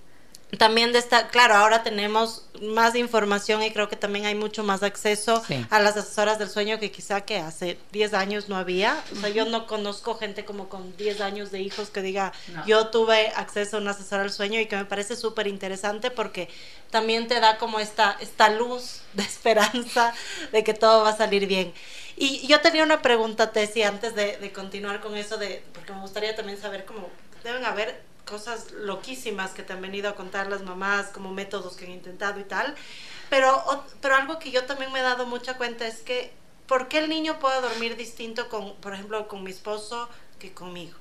también 0.58 0.92
de 0.94 1.00
esta, 1.00 1.28
claro, 1.28 1.54
ahora 1.56 1.84
tenemos 1.84 2.46
más 2.62 2.96
información 2.96 3.62
y 3.62 3.72
creo 3.72 3.88
que 3.88 3.96
también 3.96 4.26
hay 4.26 4.34
mucho 4.36 4.64
más 4.64 4.82
acceso 4.82 5.44
Sí. 5.48 5.64
a 5.70 5.80
las 5.80 5.96
asesoras 5.96 6.40
del 6.40 6.50
sueño 6.50 6.80
que 6.80 6.92
quizá 6.92 7.22
que 7.22 7.38
hace 7.38 7.78
10 7.92 8.14
años 8.16 8.50
no 8.50 8.58
había. 8.58 9.02
O 9.16 9.20
sea, 9.20 9.30
yo 9.30 9.46
no 9.46 9.68
conozco 9.68 10.16
gente 10.16 10.46
como 10.46 10.68
con 10.68 10.98
10 10.98 11.22
años 11.22 11.52
de 11.52 11.62
hijos 11.62 11.90
que 11.92 12.02
diga, 12.02 12.34
No. 12.54 12.66
yo 12.66 12.88
tuve 12.88 13.28
acceso 13.36 13.78
a 13.78 13.80
una 13.80 13.92
asesora 13.92 14.24
del 14.24 14.32
sueño 14.32 14.60
y 14.60 14.66
que 14.66 14.76
me 14.76 14.86
parece 14.86 15.16
súper 15.16 15.46
interesante 15.48 16.10
porque 16.10 16.50
también 16.90 17.28
te 17.28 17.40
da 17.40 17.58
como 17.60 17.80
esta, 17.80 18.18
esta 18.20 18.50
luz 18.50 19.02
de 19.14 19.22
esperanza 19.24 20.14
de 20.52 20.64
que 20.64 20.74
todo 20.74 21.04
va 21.04 21.12
a 21.12 21.18
salir 21.18 21.46
bien. 21.46 21.74
Y 22.18 22.46
yo 22.48 22.60
tenía 22.60 22.84
una 22.84 23.02
pregunta, 23.02 23.52
Tessie, 23.52 23.86
antes 23.86 24.16
de, 24.16 24.38
de 24.38 24.52
continuar 24.52 25.00
con 25.00 25.16
eso, 25.16 25.38
de, 25.38 25.64
porque 25.74 25.94
me 25.94 26.02
gustaría 26.02 26.36
también 26.36 26.60
saber 26.60 26.84
cómo 26.86 27.08
deben 27.44 27.64
haber 27.64 28.02
cosas 28.30 28.72
loquísimas 28.72 29.52
que 29.52 29.64
te 29.64 29.74
han 29.74 29.82
venido 29.82 30.08
a 30.10 30.16
contar 30.16 30.48
las 30.48 30.62
mamás, 30.62 31.08
como 31.08 31.34
métodos 31.34 31.76
que 31.76 31.86
han 31.86 31.92
intentado 31.92 32.40
y 32.40 32.44
tal. 32.44 32.76
Pero, 33.30 33.84
pero 34.02 34.16
algo 34.16 34.40
que 34.40 34.52
yo 34.52 34.66
también 34.66 34.92
me 34.92 35.00
he 35.00 35.04
dado 35.04 35.26
mucha 35.26 35.58
cuenta 35.58 35.88
es 35.88 36.02
que, 36.02 36.32
¿por 36.68 36.88
qué 36.88 37.00
el 37.00 37.10
niño 37.10 37.40
puede 37.40 37.60
dormir 37.62 37.96
distinto 37.96 38.48
con, 38.48 38.76
por 38.78 38.94
ejemplo, 38.94 39.28
con 39.28 39.44
mi 39.44 39.52
esposo 39.52 40.08
que 40.38 40.54
conmigo? 40.54 40.98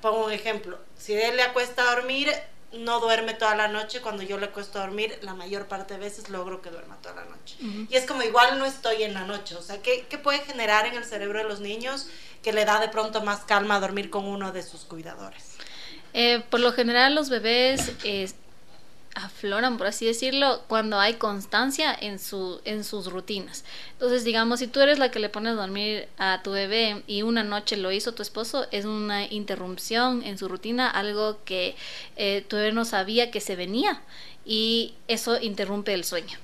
Pongo 0.00 0.26
un 0.26 0.32
ejemplo, 0.32 0.78
si 0.98 1.14
él 1.14 1.36
le 1.36 1.42
acuesta 1.42 1.82
a 1.82 1.94
dormir, 1.94 2.32
no 2.72 3.00
duerme 3.00 3.34
toda 3.34 3.54
la 3.54 3.68
noche, 3.68 4.00
cuando 4.00 4.22
yo 4.22 4.36
le 4.38 4.46
acuesto 4.46 4.78
a 4.78 4.82
dormir, 4.82 5.18
la 5.22 5.34
mayor 5.34 5.66
parte 5.66 5.94
de 5.94 6.00
veces 6.00 6.28
logro 6.28 6.60
que 6.60 6.70
duerma 6.70 6.96
toda 6.96 7.14
la 7.14 7.24
noche. 7.24 7.56
Y 7.88 7.96
es 7.96 8.04
como 8.04 8.22
igual 8.22 8.58
no 8.58 8.64
estoy 8.64 9.02
en 9.02 9.14
la 9.14 9.24
noche, 9.24 9.54
o 9.54 9.62
sea, 9.62 9.80
¿qué, 9.80 10.06
¿qué 10.08 10.18
puede 10.18 10.40
generar 10.40 10.86
en 10.86 10.94
el 10.94 11.04
cerebro 11.04 11.38
de 11.38 11.44
los 11.44 11.60
niños 11.60 12.08
que 12.42 12.52
le 12.52 12.64
da 12.64 12.80
de 12.80 12.88
pronto 12.88 13.22
más 13.22 13.40
calma 13.44 13.76
a 13.76 13.80
dormir 13.80 14.10
con 14.10 14.26
uno 14.26 14.52
de 14.52 14.62
sus 14.62 14.84
cuidadores? 14.84 15.53
Eh, 16.14 16.42
por 16.48 16.60
lo 16.60 16.72
general 16.72 17.14
los 17.14 17.28
bebés 17.28 17.92
afloran, 19.14 19.78
por 19.78 19.86
así 19.86 20.06
decirlo, 20.06 20.62
cuando 20.66 20.98
hay 20.98 21.14
constancia 21.14 21.96
en, 21.98 22.18
su, 22.18 22.60
en 22.64 22.84
sus 22.84 23.06
rutinas. 23.06 23.64
Entonces, 23.92 24.24
digamos, 24.24 24.58
si 24.58 24.66
tú 24.66 24.80
eres 24.80 24.98
la 24.98 25.10
que 25.10 25.20
le 25.20 25.28
pones 25.28 25.52
a 25.52 25.56
dormir 25.56 26.08
a 26.18 26.42
tu 26.42 26.50
bebé 26.50 27.02
y 27.06 27.22
una 27.22 27.44
noche 27.44 27.76
lo 27.76 27.92
hizo 27.92 28.12
tu 28.12 28.22
esposo, 28.22 28.66
es 28.72 28.84
una 28.84 29.24
interrupción 29.26 30.22
en 30.24 30.36
su 30.36 30.48
rutina, 30.48 30.90
algo 30.90 31.38
que 31.44 31.76
eh, 32.16 32.44
tu 32.48 32.56
bebé 32.56 32.72
no 32.72 32.84
sabía 32.84 33.30
que 33.30 33.40
se 33.40 33.56
venía 33.56 34.02
y 34.44 34.94
eso 35.08 35.40
interrumpe 35.40 35.94
el 35.94 36.04
sueño. 36.04 36.38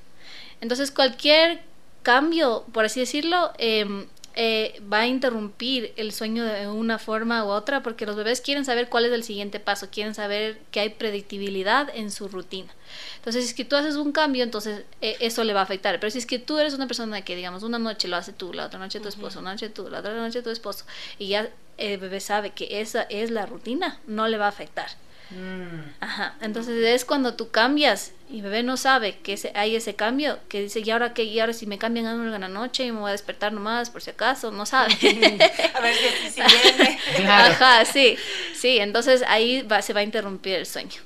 Entonces, 0.61 0.91
cualquier 0.91 1.63
cambio, 2.03 2.65
por 2.73 2.85
así 2.85 3.01
decirlo, 3.01 3.53
eh, 3.59 4.07
eh, 4.35 4.81
va 4.91 5.01
a 5.01 5.07
interrumpir 5.07 5.93
el 5.97 6.13
sueño 6.13 6.45
de 6.45 6.69
una 6.69 6.99
forma 6.99 7.45
u 7.45 7.49
otra 7.49 7.83
porque 7.83 8.07
los 8.07 8.17
bebés 8.17 8.41
quieren 8.41 8.65
saber 8.65 8.89
cuál 8.89 9.05
es 9.07 9.13
el 9.13 9.25
siguiente 9.25 9.61
paso, 9.61 9.89
quieren 9.91 10.15
saber 10.15 10.61
que 10.71 10.81
hay 10.81 10.91
predictibilidad 10.91 11.89
en 11.95 12.11
su 12.11 12.29
rutina. 12.29 12.73
Entonces, 13.17 13.45
si 13.45 13.51
es 13.51 13.55
que 13.55 13.65
tú 13.65 13.77
haces 13.77 13.97
un 13.97 14.13
cambio, 14.13 14.45
entonces 14.45 14.85
eh, 15.01 15.17
eso 15.21 15.45
le 15.45 15.53
va 15.53 15.61
a 15.61 15.65
afectar. 15.65 15.99
Pero 16.01 16.11
si 16.11 16.19
es 16.19 16.27
que 16.27 16.39
tú 16.39 16.59
eres 16.59 16.75
una 16.75 16.87
persona 16.87 17.23
que, 17.23 17.37
digamos, 17.37 17.63
una 17.63 17.79
noche 17.79 18.09
lo 18.09 18.17
hace 18.17 18.33
tú, 18.33 18.53
la 18.53 18.67
otra 18.67 18.79
noche 18.79 19.01
tu 19.01 19.09
esposo, 19.09 19.41
una 19.41 19.53
noche 19.53 19.69
tú, 19.69 19.89
la 19.89 19.99
otra 20.01 20.15
noche 20.15 20.43
tu 20.43 20.51
esposo, 20.51 20.85
y 21.19 21.29
ya 21.29 21.51
el 21.77 21.99
bebé 21.99 22.21
sabe 22.21 22.51
que 22.51 22.81
esa 22.81 23.03
es 23.03 23.31
la 23.31 23.47
rutina, 23.47 24.01
no 24.07 24.29
le 24.29 24.39
va 24.39 24.47
a 24.47 24.51
afectar. 24.51 24.91
Mm. 25.31 25.91
Ajá, 26.01 26.35
entonces 26.41 26.85
es 26.85 27.05
cuando 27.05 27.35
tú 27.35 27.51
cambias 27.51 28.13
y 28.29 28.41
bebé 28.41 28.63
no 28.63 28.77
sabe 28.77 29.19
que 29.19 29.39
hay 29.55 29.77
ese 29.77 29.95
cambio, 29.95 30.39
que 30.49 30.63
dice, 30.63 30.81
¿y 30.81 30.91
ahora 30.91 31.15
qué? 31.15 31.25
¿Y 31.25 31.41
ahora 31.41 31.53
si 31.53 31.67
me 31.67 31.79
cambian 31.79 32.07
a 32.07 32.15
una 32.15 32.49
noche 32.49 32.85
y 32.85 32.93
me 32.93 33.01
voy 33.01 33.09
a 33.09 33.13
despertar 33.13 33.53
nomás 33.53 33.91
por 33.91 34.03
si 34.03 34.11
acaso? 34.11 34.51
No 34.51 34.67
sabe. 34.67 34.93
a 35.75 35.81
ver 35.81 35.95
si, 35.95 36.31
si 36.31 36.41
viene. 36.41 36.99
Ajá, 37.29 37.85
sí, 37.85 38.17
sí, 38.55 38.79
entonces 38.79 39.25
ahí 39.27 39.63
va, 39.63 39.83
se 39.83 39.93
va 39.93 40.01
a 40.01 40.05
interrumpir 40.05 40.55
el 40.55 40.67
sueño. 40.67 41.01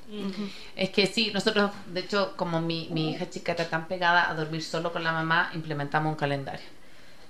Es 0.76 0.90
que 0.90 1.06
sí, 1.06 1.30
nosotros, 1.32 1.70
de 1.86 2.00
hecho, 2.00 2.34
como 2.36 2.60
mi, 2.60 2.88
mi 2.90 3.12
hija 3.12 3.28
chica 3.28 3.52
está 3.52 3.68
tan 3.68 3.88
pegada 3.88 4.30
a 4.30 4.34
dormir 4.34 4.62
solo 4.62 4.92
con 4.92 5.04
la 5.04 5.12
mamá, 5.12 5.50
implementamos 5.54 6.10
un 6.10 6.16
calendario. 6.16 6.73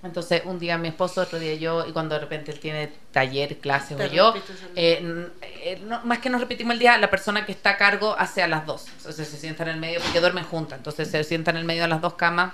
Entonces, 0.04 0.42
un 0.44 0.58
día 0.58 0.76
mi 0.76 0.88
esposo, 0.88 1.22
otro 1.22 1.38
día 1.38 1.54
yo, 1.54 1.86
y 1.86 1.92
cuando 1.92 2.14
de 2.14 2.20
repente 2.20 2.52
él 2.52 2.60
tiene 2.60 2.92
taller, 3.10 3.56
clase 3.58 3.94
o 3.94 4.06
yo, 4.06 4.34
eh, 4.76 5.30
eh, 5.42 5.82
más 6.04 6.18
que 6.18 6.28
nos 6.28 6.42
repetimos 6.42 6.74
el 6.74 6.78
día, 6.78 6.98
la 6.98 7.08
persona 7.08 7.46
que 7.46 7.52
está 7.52 7.70
a 7.70 7.76
cargo 7.78 8.14
hace 8.18 8.42
a 8.42 8.48
las 8.48 8.66
dos. 8.66 8.86
Entonces 8.98 9.26
se 9.26 9.38
sienta 9.38 9.62
en 9.62 9.70
el 9.70 9.76
medio, 9.78 10.00
porque 10.00 10.20
duermen 10.20 10.44
juntas. 10.44 10.78
Entonces 10.78 11.10
se 11.10 11.24
sienta 11.24 11.52
en 11.52 11.56
el 11.56 11.64
medio 11.64 11.82
de 11.82 11.88
las 11.88 12.02
dos 12.02 12.14
camas 12.14 12.52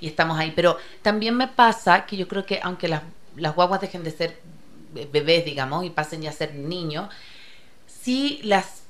y 0.00 0.08
estamos 0.08 0.36
ahí. 0.38 0.52
Pero 0.54 0.78
también 1.00 1.36
me 1.36 1.46
pasa 1.46 2.06
que 2.06 2.16
yo 2.16 2.26
creo 2.26 2.44
que 2.44 2.58
aunque 2.62 2.88
las, 2.88 3.02
las 3.36 3.54
guaguas 3.54 3.80
dejen 3.80 4.02
de 4.02 4.10
ser 4.10 4.40
bebés, 5.12 5.44
digamos, 5.44 5.84
y 5.84 5.90
pasen 5.90 6.22
ya 6.22 6.30
a 6.30 6.32
ser 6.32 6.54
niños, 6.54 7.08
sí 7.86 8.40
las 8.42 8.81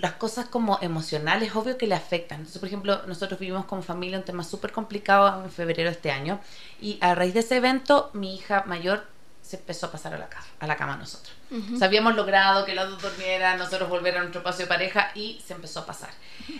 las 0.00 0.12
cosas 0.12 0.46
como 0.46 0.78
emocionales, 0.82 1.54
obvio 1.54 1.78
que 1.78 1.86
le 1.86 1.94
afectan. 1.94 2.40
Entonces, 2.40 2.60
por 2.60 2.68
ejemplo, 2.68 3.02
nosotros 3.06 3.38
vivimos 3.38 3.64
como 3.64 3.82
familia 3.82 4.18
un 4.18 4.24
tema 4.24 4.44
súper 4.44 4.72
complicado 4.72 5.44
en 5.44 5.50
febrero 5.50 5.90
de 5.90 5.96
este 5.96 6.10
año 6.10 6.40
y 6.80 6.98
a 7.00 7.14
raíz 7.14 7.34
de 7.34 7.40
ese 7.40 7.56
evento 7.56 8.10
mi 8.12 8.34
hija 8.34 8.64
mayor 8.66 9.06
se 9.42 9.56
empezó 9.56 9.86
a 9.86 9.92
pasar 9.92 10.14
a 10.14 10.18
la 10.18 10.28
cama, 10.28 10.46
a 10.58 10.66
la 10.66 10.76
cama 10.76 10.96
nosotros. 10.96 11.34
o 11.74 11.76
sea, 11.76 11.86
habíamos 11.86 12.14
logrado 12.14 12.64
que 12.64 12.74
los 12.74 12.88
dos 12.88 13.02
durmieran, 13.02 13.58
nosotros 13.58 13.90
volver 13.90 14.16
a 14.16 14.20
nuestro 14.20 14.42
paseo 14.42 14.64
de 14.64 14.68
pareja 14.68 15.10
y 15.14 15.40
se 15.46 15.52
empezó 15.52 15.80
a 15.80 15.86
pasar. 15.86 16.10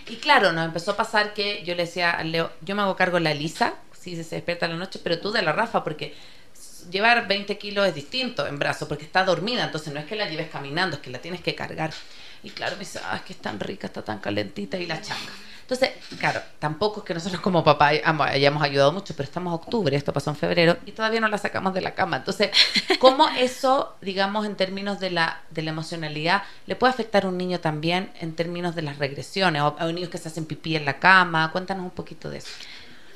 Y 0.07 0.17
claro, 0.17 0.51
nos 0.51 0.65
empezó 0.65 0.91
a 0.91 0.97
pasar 0.97 1.33
que 1.33 1.63
yo 1.63 1.73
le 1.73 1.85
decía 1.85 2.11
a 2.11 2.23
Leo, 2.23 2.51
yo 2.61 2.75
me 2.75 2.83
hago 2.83 2.95
cargo 2.95 3.17
de 3.17 3.23
la 3.23 3.31
Elisa, 3.31 3.73
si 3.99 4.23
se 4.23 4.35
despierta 4.35 4.67
en 4.67 4.73
la 4.73 4.77
noche, 4.77 4.99
pero 5.03 5.19
tú 5.19 5.31
de 5.31 5.41
la 5.41 5.51
Rafa, 5.51 5.83
porque 5.83 6.15
llevar 6.91 7.27
20 7.27 7.57
kilos 7.57 7.87
es 7.87 7.95
distinto 7.95 8.45
en 8.45 8.59
brazo, 8.59 8.87
porque 8.87 9.03
está 9.03 9.23
dormida, 9.23 9.63
entonces 9.63 9.93
no 9.93 9.99
es 9.99 10.05
que 10.05 10.15
la 10.15 10.29
lleves 10.29 10.49
caminando, 10.49 10.97
es 10.97 11.01
que 11.01 11.09
la 11.09 11.19
tienes 11.19 11.41
que 11.41 11.55
cargar. 11.55 11.91
Y 12.45 12.51
claro, 12.51 12.75
me 12.75 12.81
dice, 12.81 12.99
ah, 13.03 13.15
es 13.15 13.23
que 13.23 13.33
es 13.33 13.39
tan 13.39 13.59
rica, 13.59 13.87
está 13.87 14.03
tan 14.03 14.19
calentita 14.19 14.77
y 14.77 14.85
la 14.85 15.01
changa. 15.01 15.33
Entonces, 15.61 15.89
claro, 16.19 16.41
tampoco 16.59 16.99
es 16.99 17.05
que 17.07 17.15
nosotros 17.15 17.41
como 17.41 17.63
papá 17.63 17.87
hayamos 17.87 18.61
ayudado 18.61 18.91
mucho, 18.91 19.15
pero 19.15 19.23
estamos 19.23 19.49
en 19.51 19.55
octubre, 19.55 19.97
esto 19.97 20.13
pasó 20.13 20.29
en 20.29 20.35
febrero 20.35 20.77
y 20.85 20.91
todavía 20.91 21.19
no 21.19 21.27
la 21.27 21.39
sacamos 21.39 21.73
de 21.73 21.81
la 21.81 21.95
cama. 21.95 22.17
Entonces, 22.17 22.51
¿cómo 22.99 23.27
eso, 23.29 23.95
digamos, 23.99 24.45
en 24.45 24.55
términos 24.55 24.99
de 24.99 25.09
la, 25.09 25.41
de 25.49 25.63
la 25.63 25.71
emocionalidad, 25.71 26.43
le 26.67 26.75
puede 26.75 26.93
afectar 26.93 27.25
a 27.25 27.29
un 27.29 27.37
niño 27.39 27.61
también 27.61 28.11
en 28.19 28.35
términos 28.35 28.75
de 28.75 28.83
las 28.83 28.99
regresiones 28.99 29.63
o 29.63 29.75
a 29.79 29.85
niños 29.87 30.09
que 30.09 30.19
se 30.19 30.27
hacen 30.27 30.45
pipí 30.45 30.75
en 30.75 30.85
la 30.85 30.99
cama? 30.99 31.51
Cuéntanos 31.51 31.83
un 31.83 31.89
poquito 31.89 32.29
de 32.29 32.37
eso. 32.37 32.49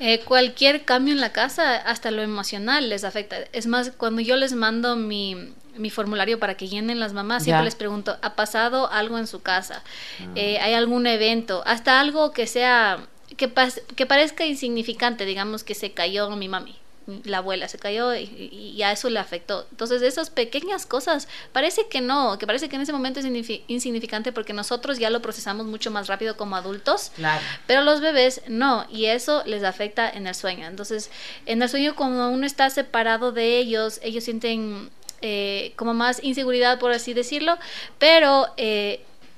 Eh, 0.00 0.20
cualquier 0.24 0.84
cambio 0.84 1.14
en 1.14 1.20
la 1.20 1.30
casa, 1.30 1.76
hasta 1.76 2.10
lo 2.10 2.22
emocional, 2.22 2.88
les 2.88 3.04
afecta. 3.04 3.36
Es 3.52 3.68
más, 3.68 3.92
cuando 3.96 4.22
yo 4.22 4.34
les 4.34 4.54
mando 4.54 4.96
mi, 4.96 5.54
mi 5.76 5.90
formulario 5.90 6.38
para 6.38 6.56
que 6.56 6.68
llenen 6.68 7.00
las 7.00 7.12
mamás, 7.12 7.44
siempre 7.44 7.64
les 7.64 7.74
pregunto, 7.74 8.16
¿ha 8.22 8.34
pasado 8.34 8.90
algo 8.90 9.18
en 9.18 9.26
su 9.26 9.42
casa? 9.42 9.82
Ah. 10.20 10.24
Eh, 10.34 10.58
¿Hay 10.60 10.74
algún 10.74 11.06
evento? 11.06 11.62
Hasta 11.66 12.00
algo 12.00 12.32
que 12.32 12.46
sea, 12.46 13.06
que, 13.36 13.52
que 13.96 14.06
parezca 14.06 14.46
insignificante, 14.46 15.24
digamos 15.24 15.64
que 15.64 15.74
se 15.74 15.92
cayó 15.92 16.30
mi 16.36 16.48
mami 16.48 16.80
la 17.24 17.38
abuela 17.38 17.68
se 17.68 17.78
cayó 17.78 18.14
y, 18.14 18.80
a 18.82 18.92
eso 18.92 19.10
le 19.10 19.18
afectó. 19.18 19.66
Entonces, 19.70 20.02
esas 20.02 20.30
pequeñas 20.30 20.86
cosas, 20.86 21.28
parece 21.52 21.88
que 21.88 22.00
no, 22.00 22.38
que 22.38 22.46
parece 22.46 22.68
que 22.68 22.76
en 22.76 22.82
ese 22.82 22.92
momento 22.92 23.20
es 23.20 23.26
insignificante 23.68 24.32
porque 24.32 24.52
nosotros 24.52 24.98
ya 24.98 25.10
lo 25.10 25.20
procesamos 25.22 25.66
mucho 25.66 25.90
más 25.90 26.06
rápido 26.06 26.36
como 26.36 26.56
adultos, 26.56 27.12
claro. 27.16 27.42
pero 27.66 27.82
los 27.82 28.00
bebés 28.00 28.42
no, 28.48 28.86
y 28.90 29.06
eso 29.06 29.42
les 29.46 29.64
afecta 29.64 30.08
en 30.08 30.26
el 30.26 30.34
sueño. 30.34 30.66
Entonces, 30.66 31.10
en 31.46 31.62
el 31.62 31.68
sueño, 31.68 31.94
como 31.94 32.28
uno 32.30 32.46
está 32.46 32.70
separado 32.70 33.32
de 33.32 33.58
ellos, 33.58 34.00
ellos 34.02 34.24
sienten 34.24 34.90
eh, 35.22 35.72
como 35.76 35.94
más 35.94 36.22
inseguridad, 36.22 36.78
por 36.78 36.92
así 36.92 37.14
decirlo, 37.14 37.58
pero... 37.98 38.48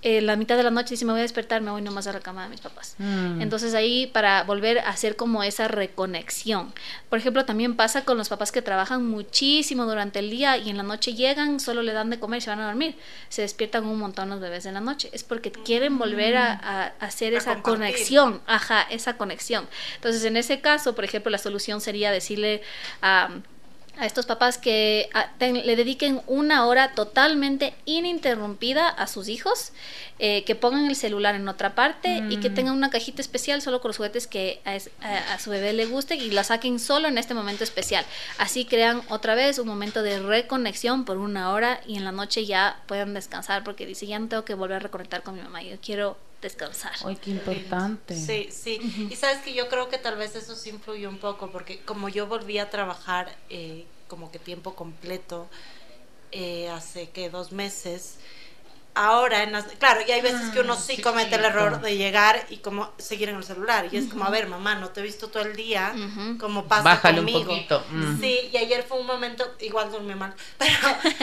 Eh, 0.04 0.20
la 0.20 0.34
mitad 0.34 0.56
de 0.56 0.64
la 0.64 0.72
noche, 0.72 0.96
si 0.96 1.04
me 1.04 1.12
voy 1.12 1.20
a 1.20 1.22
despertar, 1.22 1.62
me 1.62 1.70
voy 1.70 1.80
nomás 1.80 2.08
a 2.08 2.12
la 2.12 2.18
cama 2.18 2.42
de 2.42 2.48
mis 2.48 2.60
papás. 2.60 2.96
Mm. 2.98 3.40
Entonces 3.40 3.72
ahí 3.72 4.08
para 4.08 4.42
volver 4.42 4.80
a 4.80 4.88
hacer 4.88 5.14
como 5.14 5.44
esa 5.44 5.68
reconexión. 5.68 6.72
Por 7.08 7.20
ejemplo, 7.20 7.44
también 7.44 7.76
pasa 7.76 8.04
con 8.04 8.18
los 8.18 8.28
papás 8.28 8.50
que 8.50 8.62
trabajan 8.62 9.06
muchísimo 9.06 9.84
durante 9.84 10.18
el 10.18 10.28
día 10.28 10.56
y 10.56 10.70
en 10.70 10.76
la 10.76 10.82
noche 10.82 11.14
llegan, 11.14 11.60
solo 11.60 11.82
le 11.82 11.92
dan 11.92 12.10
de 12.10 12.18
comer 12.18 12.38
y 12.38 12.40
se 12.40 12.50
van 12.50 12.58
a 12.58 12.66
dormir. 12.66 12.96
Se 13.28 13.42
despiertan 13.42 13.84
un 13.86 13.96
montón 13.96 14.28
los 14.28 14.40
bebés 14.40 14.66
en 14.66 14.74
la 14.74 14.80
noche. 14.80 15.08
Es 15.12 15.22
porque 15.22 15.52
quieren 15.52 15.98
volver 15.98 16.36
a, 16.36 16.94
hacer 16.98 17.34
esa 17.34 17.62
conexión. 17.62 18.40
Ajá, 18.46 18.82
esa 18.90 19.16
conexión. 19.16 19.68
Entonces 19.94 20.24
en 20.24 20.36
ese 20.36 20.60
caso, 20.60 20.96
por 20.96 21.04
ejemplo, 21.04 21.30
la 21.30 21.38
solución 21.38 21.80
sería 21.80 22.10
decirle 22.10 22.62
a 23.02 23.28
a 23.98 24.06
estos 24.06 24.26
papás 24.26 24.58
que 24.58 25.10
le 25.38 25.76
dediquen 25.76 26.22
una 26.26 26.66
hora 26.66 26.94
totalmente 26.94 27.74
ininterrumpida 27.84 28.88
a 28.88 29.06
sus 29.06 29.28
hijos, 29.28 29.72
eh, 30.18 30.44
que 30.44 30.54
pongan 30.54 30.86
el 30.86 30.96
celular 30.96 31.34
en 31.34 31.46
otra 31.48 31.74
parte 31.74 32.22
y 32.30 32.38
que 32.38 32.50
mm. 32.50 32.54
tengan 32.54 32.74
una 32.74 32.90
cajita 32.90 33.20
especial 33.20 33.60
solo 33.60 33.80
con 33.80 33.90
los 33.90 33.96
juguetes 33.96 34.26
que 34.26 34.60
a, 34.64 35.38
su 35.38 35.50
bebé 35.50 35.72
le 35.72 35.86
guste 35.86 36.14
y 36.14 36.30
la 36.30 36.44
saquen 36.44 36.78
solo 36.78 37.08
en 37.08 37.18
este 37.18 37.34
momento 37.34 37.64
especial. 37.64 38.04
Así 38.38 38.64
crean 38.64 39.02
otra 39.08 39.34
vez 39.34 39.58
un 39.58 39.68
momento 39.68 40.02
de 40.02 40.20
reconexión 40.20 41.04
por 41.04 41.18
una 41.18 41.52
hora 41.52 41.80
y 41.86 41.96
en 41.96 42.04
la 42.04 42.12
noche 42.12 42.46
ya 42.46 42.80
puedan 42.86 43.14
descansar 43.14 43.62
porque 43.62 43.86
dice, 43.86 44.06
ya 44.06 44.18
no 44.18 44.28
tengo 44.28 44.44
que 44.44 44.54
volver 44.54 44.76
a 44.76 44.80
reconectar 44.80 45.22
con 45.22 45.34
mi 45.34 45.42
mamá, 45.42 45.62
yo 45.62 45.76
quiero 45.80 46.16
descansar. 46.42 46.92
Ay, 47.06 47.16
qué 47.16 47.30
importante. 47.30 48.14
Sí, 48.14 48.48
sí. 48.50 49.08
Y 49.10 49.16
sabes 49.16 49.38
que 49.38 49.54
yo 49.54 49.68
creo 49.68 49.88
que 49.88 49.96
tal 49.96 50.16
vez 50.16 50.34
eso 50.36 50.54
sí 50.54 50.70
influyó 50.70 51.08
un 51.08 51.18
poco, 51.18 51.50
porque 51.50 51.80
como 51.80 52.08
yo 52.08 52.26
volví 52.26 52.58
a 52.58 52.68
trabajar 52.68 53.34
eh, 53.48 53.86
como 54.08 54.30
que 54.30 54.38
tiempo 54.38 54.74
completo 54.74 55.48
eh, 56.32 56.68
hace 56.68 57.10
que 57.10 57.30
dos 57.30 57.52
meses, 57.52 58.18
ahora, 58.94 59.42
en 59.42 59.52
claro, 59.78 60.00
y 60.06 60.10
hay 60.10 60.20
veces 60.20 60.50
que 60.50 60.60
uno 60.60 60.74
ah, 60.74 60.76
sí, 60.76 61.00
comete 61.00 61.36
el 61.36 61.44
error 61.44 61.80
de 61.80 61.96
llegar 61.96 62.44
y 62.50 62.58
como 62.58 62.90
seguir 62.98 63.28
en 63.28 63.36
el 63.36 63.44
celular. 63.44 63.88
Y 63.90 63.96
es 63.96 64.08
como, 64.08 64.24
a 64.24 64.30
ver, 64.30 64.48
mamá, 64.48 64.74
no 64.74 64.90
te 64.90 65.00
he 65.00 65.02
visto 65.02 65.28
todo 65.28 65.44
el 65.44 65.56
día, 65.56 65.94
como 66.38 66.64
pasa 66.66 66.82
Bájale 66.82 67.18
conmigo. 67.18 67.40
Un 67.40 67.46
poquito. 67.46 67.84
Mm. 67.90 68.20
Sí, 68.20 68.50
y 68.52 68.56
ayer 68.56 68.82
fue 68.82 68.98
un 68.98 69.06
momento, 69.06 69.44
igual 69.60 69.90
durmió 69.90 70.16
mal, 70.16 70.34
pero 70.58 70.72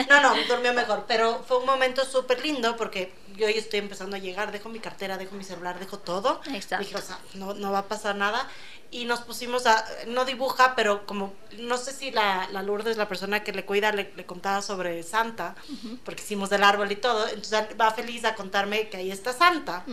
no, 0.08 0.20
no, 0.20 0.34
durmió 0.48 0.72
mejor, 0.72 1.04
pero 1.06 1.44
fue 1.46 1.58
un 1.58 1.66
momento 1.66 2.04
súper 2.04 2.42
lindo 2.42 2.76
porque 2.76 3.12
yo 3.40 3.46
hoy 3.46 3.54
estoy 3.54 3.80
empezando 3.80 4.16
a 4.16 4.18
llegar, 4.18 4.52
dejo 4.52 4.68
mi 4.68 4.78
cartera, 4.78 5.16
dejo 5.16 5.34
mi 5.34 5.44
celular, 5.44 5.78
dejo 5.78 5.98
todo. 5.98 6.40
Exacto. 6.52 6.84
Dije, 6.84 6.96
o 6.96 7.02
sea, 7.02 7.18
no, 7.34 7.54
no 7.54 7.72
va 7.72 7.80
a 7.80 7.88
pasar 7.88 8.14
nada 8.14 8.46
y 8.90 9.04
nos 9.04 9.20
pusimos 9.20 9.66
a, 9.66 9.84
no 10.08 10.24
dibuja, 10.24 10.74
pero 10.74 11.06
como, 11.06 11.32
no 11.58 11.78
sé 11.78 11.92
si 11.92 12.10
la, 12.10 12.48
la 12.52 12.62
Lourdes, 12.62 12.96
la 12.96 13.08
persona 13.08 13.42
que 13.42 13.52
le 13.52 13.64
cuida, 13.64 13.92
le, 13.92 14.10
contaba 14.26 14.62
sobre 14.62 15.02
Santa, 15.02 15.54
porque 16.04 16.22
hicimos 16.22 16.50
del 16.50 16.64
árbol 16.64 16.90
y 16.90 16.96
todo, 16.96 17.26
entonces 17.28 17.66
va 17.80 17.90
feliz 17.92 18.24
a 18.24 18.34
contarme 18.34 18.88
que 18.88 18.96
ahí 18.96 19.10
está 19.10 19.32
Santa. 19.32 19.84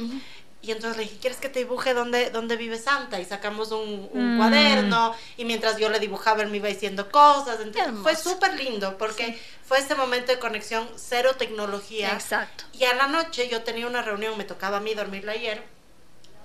Y 0.60 0.72
entonces 0.72 0.98
le 0.98 1.04
dije, 1.04 1.18
¿quieres 1.22 1.40
que 1.40 1.50
te 1.50 1.60
dibuje 1.60 1.94
dónde, 1.94 2.32
dónde 2.32 2.58
vive 2.58 2.80
Santa? 2.80 3.20
Y 3.22 3.26
sacamos 3.26 3.72
un, 3.72 4.10
un 4.12 4.36
mm. 4.36 4.38
cuaderno 4.40 5.16
y 5.38 5.46
mientras 5.46 5.78
yo 5.78 5.88
le 5.90 6.00
dibujaba, 6.00 6.42
él 6.42 6.50
me 6.50 6.58
iba 6.58 6.68
diciendo 6.68 7.12
cosas. 7.12 7.60
Entonces, 7.62 7.94
fue 8.02 8.16
súper 8.16 8.56
lindo 8.56 8.98
porque 8.98 9.40
fue 9.68 9.80
ese 9.80 9.96
momento 9.96 10.32
de 10.32 10.40
conexión, 10.40 10.90
cero 10.96 11.32
tecnología. 11.38 12.14
Exacto. 12.14 12.64
Y 12.72 12.86
a 12.86 12.96
la 12.96 13.08
noche 13.08 13.50
yo 13.50 13.64
tenía 13.64 13.86
una 13.86 14.02
reunión, 14.02 14.38
me 14.38 14.46
tocaba 14.46 14.78
a 14.78 14.80
mí 14.80 14.94
dormirla 14.94 15.34
ayer, 15.34 15.62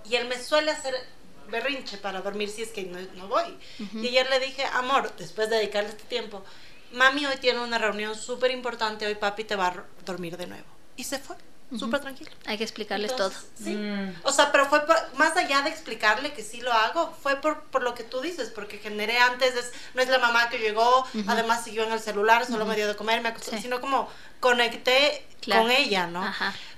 y 0.04 0.16
él 0.16 0.26
me 0.26 0.42
suele 0.42 0.72
hacer 0.72 0.94
berrinche 1.48 1.98
para 1.98 2.20
dormir 2.20 2.48
si 2.48 2.62
es 2.62 2.70
que 2.70 2.82
no, 2.84 3.28
voy. 3.28 3.56
Y 3.94 4.08
ayer 4.08 4.28
le 4.28 4.40
dije, 4.40 4.64
amor, 4.72 5.14
después 5.16 5.48
de 5.50 5.56
dedicarle 5.56 5.90
este 5.90 6.04
tiempo, 6.04 6.44
mami 6.92 7.24
hoy 7.26 7.36
tiene 7.36 7.60
una 7.60 7.78
reunión 7.78 8.16
súper 8.16 8.50
importante, 8.50 9.06
hoy 9.06 9.14
papi 9.14 9.44
te 9.44 9.54
va 9.54 9.68
a 9.68 9.84
dormir 10.04 10.36
de 10.36 10.48
nuevo. 10.48 10.66
Y 10.96 11.04
se 11.04 11.18
fue 11.18 11.36
súper 11.78 12.00
tranquilo. 12.00 12.30
Hay 12.46 12.58
que 12.58 12.64
explicarles 12.64 13.14
todo. 13.16 13.32
Sí. 13.62 13.74
Mm. 13.74 14.14
O 14.24 14.32
sea, 14.32 14.52
pero 14.52 14.66
fue 14.66 14.82
más 15.16 15.36
allá 15.36 15.62
de 15.62 15.70
explicarle 15.70 16.32
que 16.32 16.42
sí 16.42 16.60
lo 16.60 16.72
hago, 16.72 17.12
fue 17.22 17.36
por, 17.36 17.62
por 17.64 17.82
lo 17.82 17.94
que 17.94 18.04
tú 18.04 18.20
dices, 18.20 18.50
porque 18.50 18.78
generé 18.78 19.18
antes, 19.18 19.54
no 19.94 20.02
es 20.02 20.08
la 20.08 20.18
mamá 20.18 20.48
que 20.48 20.58
llegó, 20.58 21.06
además 21.26 21.64
siguió 21.64 21.84
en 21.84 21.92
el 21.92 22.00
celular, 22.00 22.46
solo 22.46 22.64
me 22.64 22.76
dio 22.76 22.88
de 22.88 22.96
comer, 22.96 23.20
me 23.20 23.30
acostó, 23.30 23.56
sino 23.58 23.80
como 23.80 24.08
conecté 24.42 25.24
con 25.50 25.70
ella, 25.70 26.06
¿no? 26.06 26.22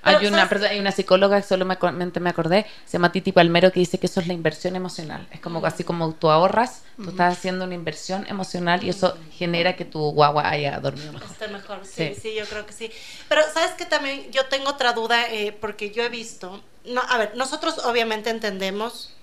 hay, 0.03 0.25
una, 0.27 0.49
hay 0.69 0.79
una 0.79 0.91
psicóloga 0.91 1.41
que 1.41 1.47
solo 1.47 1.65
me, 1.65 1.77
me 2.19 2.29
acordé, 2.29 2.65
se 2.85 2.93
llama 2.93 3.11
Titi 3.11 3.31
Palmero, 3.31 3.71
que 3.71 3.79
dice 3.79 3.97
que 3.97 4.05
eso 4.05 4.19
es 4.19 4.27
la 4.27 4.33
inversión 4.33 4.75
emocional. 4.75 5.27
Es 5.31 5.39
como 5.39 5.65
así 5.65 5.83
como 5.83 6.13
tú 6.13 6.29
ahorras, 6.29 6.83
tú 6.95 7.09
estás 7.09 7.37
haciendo 7.37 7.65
una 7.65 7.73
inversión 7.73 8.25
emocional 8.27 8.83
y 8.83 8.89
eso 8.89 9.17
genera 9.31 9.75
que 9.75 9.83
tu 9.83 9.99
guagua 10.11 10.47
haya 10.47 10.79
dormido 10.79 11.11
mejor. 11.11 11.29
Esté 11.29 11.47
mejor, 11.47 11.79
sí, 11.83 12.15
sí, 12.19 12.35
yo 12.35 12.45
creo 12.45 12.65
que 12.65 12.73
sí. 12.73 12.91
Pero 13.27 13.41
sabes 13.51 13.71
que 13.71 13.85
también 13.85 14.31
yo 14.31 14.45
tengo 14.45 14.69
otra 14.69 14.93
duda, 14.93 15.27
eh, 15.31 15.51
porque 15.59 15.91
yo 15.91 16.03
he 16.03 16.09
visto, 16.09 16.61
no, 16.85 17.01
a 17.01 17.17
ver, 17.17 17.35
nosotros 17.35 17.79
obviamente 17.79 18.29
entendemos 18.29 19.14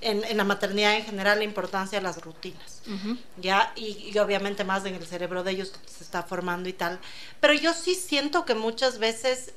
en, 0.00 0.36
la 0.36 0.44
maternidad 0.44 0.96
en 0.96 1.04
general 1.04 1.38
la 1.38 1.44
importancia 1.44 1.98
de 1.98 2.02
las 2.02 2.22
rutinas, 2.22 2.82
¿ya? 3.36 3.72
Y, 3.76 4.16
obviamente 4.18 4.64
más 4.64 4.84
en 4.84 4.94
el 4.94 5.06
cerebro 5.06 5.42
de 5.42 5.52
ellos 5.52 5.70
que 5.70 5.90
se 5.90 6.04
está 6.04 6.22
formando 6.22 6.68
y 6.68 6.72
tal. 6.72 6.98
Pero 7.40 7.54
yo 7.54 7.72
sí 7.72 7.94
siento 7.94 8.44
que 8.44 8.54
muchas 8.54 8.98
veces 8.98 9.52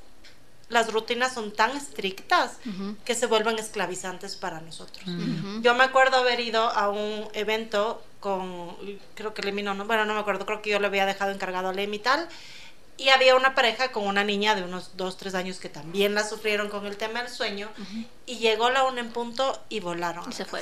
las 0.69 0.91
rutinas 0.91 1.33
son 1.33 1.51
tan 1.51 1.75
estrictas 1.77 2.57
que 3.05 3.15
se 3.15 3.25
vuelven 3.25 3.57
esclavizantes 3.57 4.35
para 4.35 4.59
nosotros. 4.61 5.05
Yo 5.61 5.73
me 5.75 5.83
acuerdo 5.83 6.17
haber 6.17 6.39
ido 6.39 6.61
a 6.61 6.89
un 6.89 7.27
evento 7.33 8.03
con, 8.19 8.75
creo 9.15 9.33
que 9.33 9.41
Lemmy 9.41 9.63
no, 9.63 9.75
bueno, 9.85 10.05
no 10.05 10.13
me 10.13 10.19
acuerdo, 10.19 10.45
creo 10.45 10.61
que 10.61 10.71
yo 10.71 10.79
le 10.79 10.87
había 10.87 11.05
dejado 11.05 11.31
encargado 11.31 11.69
a 11.69 11.73
Lemmy 11.73 11.97
y 11.97 11.99
tal, 11.99 12.27
y 12.97 13.09
había 13.09 13.35
una 13.35 13.55
pareja 13.55 13.91
con 13.91 14.05
una 14.05 14.23
niña 14.23 14.55
de 14.55 14.63
unos 14.63 14.97
2, 14.97 15.17
3 15.17 15.35
años 15.35 15.59
que 15.59 15.69
también 15.69 16.15
la 16.15 16.27
sufrieron 16.27 16.69
con 16.69 16.85
el 16.85 16.97
tema 16.97 17.21
del 17.21 17.31
sueño, 17.31 17.69
y 18.25 18.37
llegó 18.37 18.69
la 18.69 18.83
una 18.83 19.01
en 19.01 19.11
punto 19.11 19.63
y 19.69 19.79
volaron. 19.79 20.29
Y 20.29 20.33
se 20.33 20.45
fue. 20.45 20.61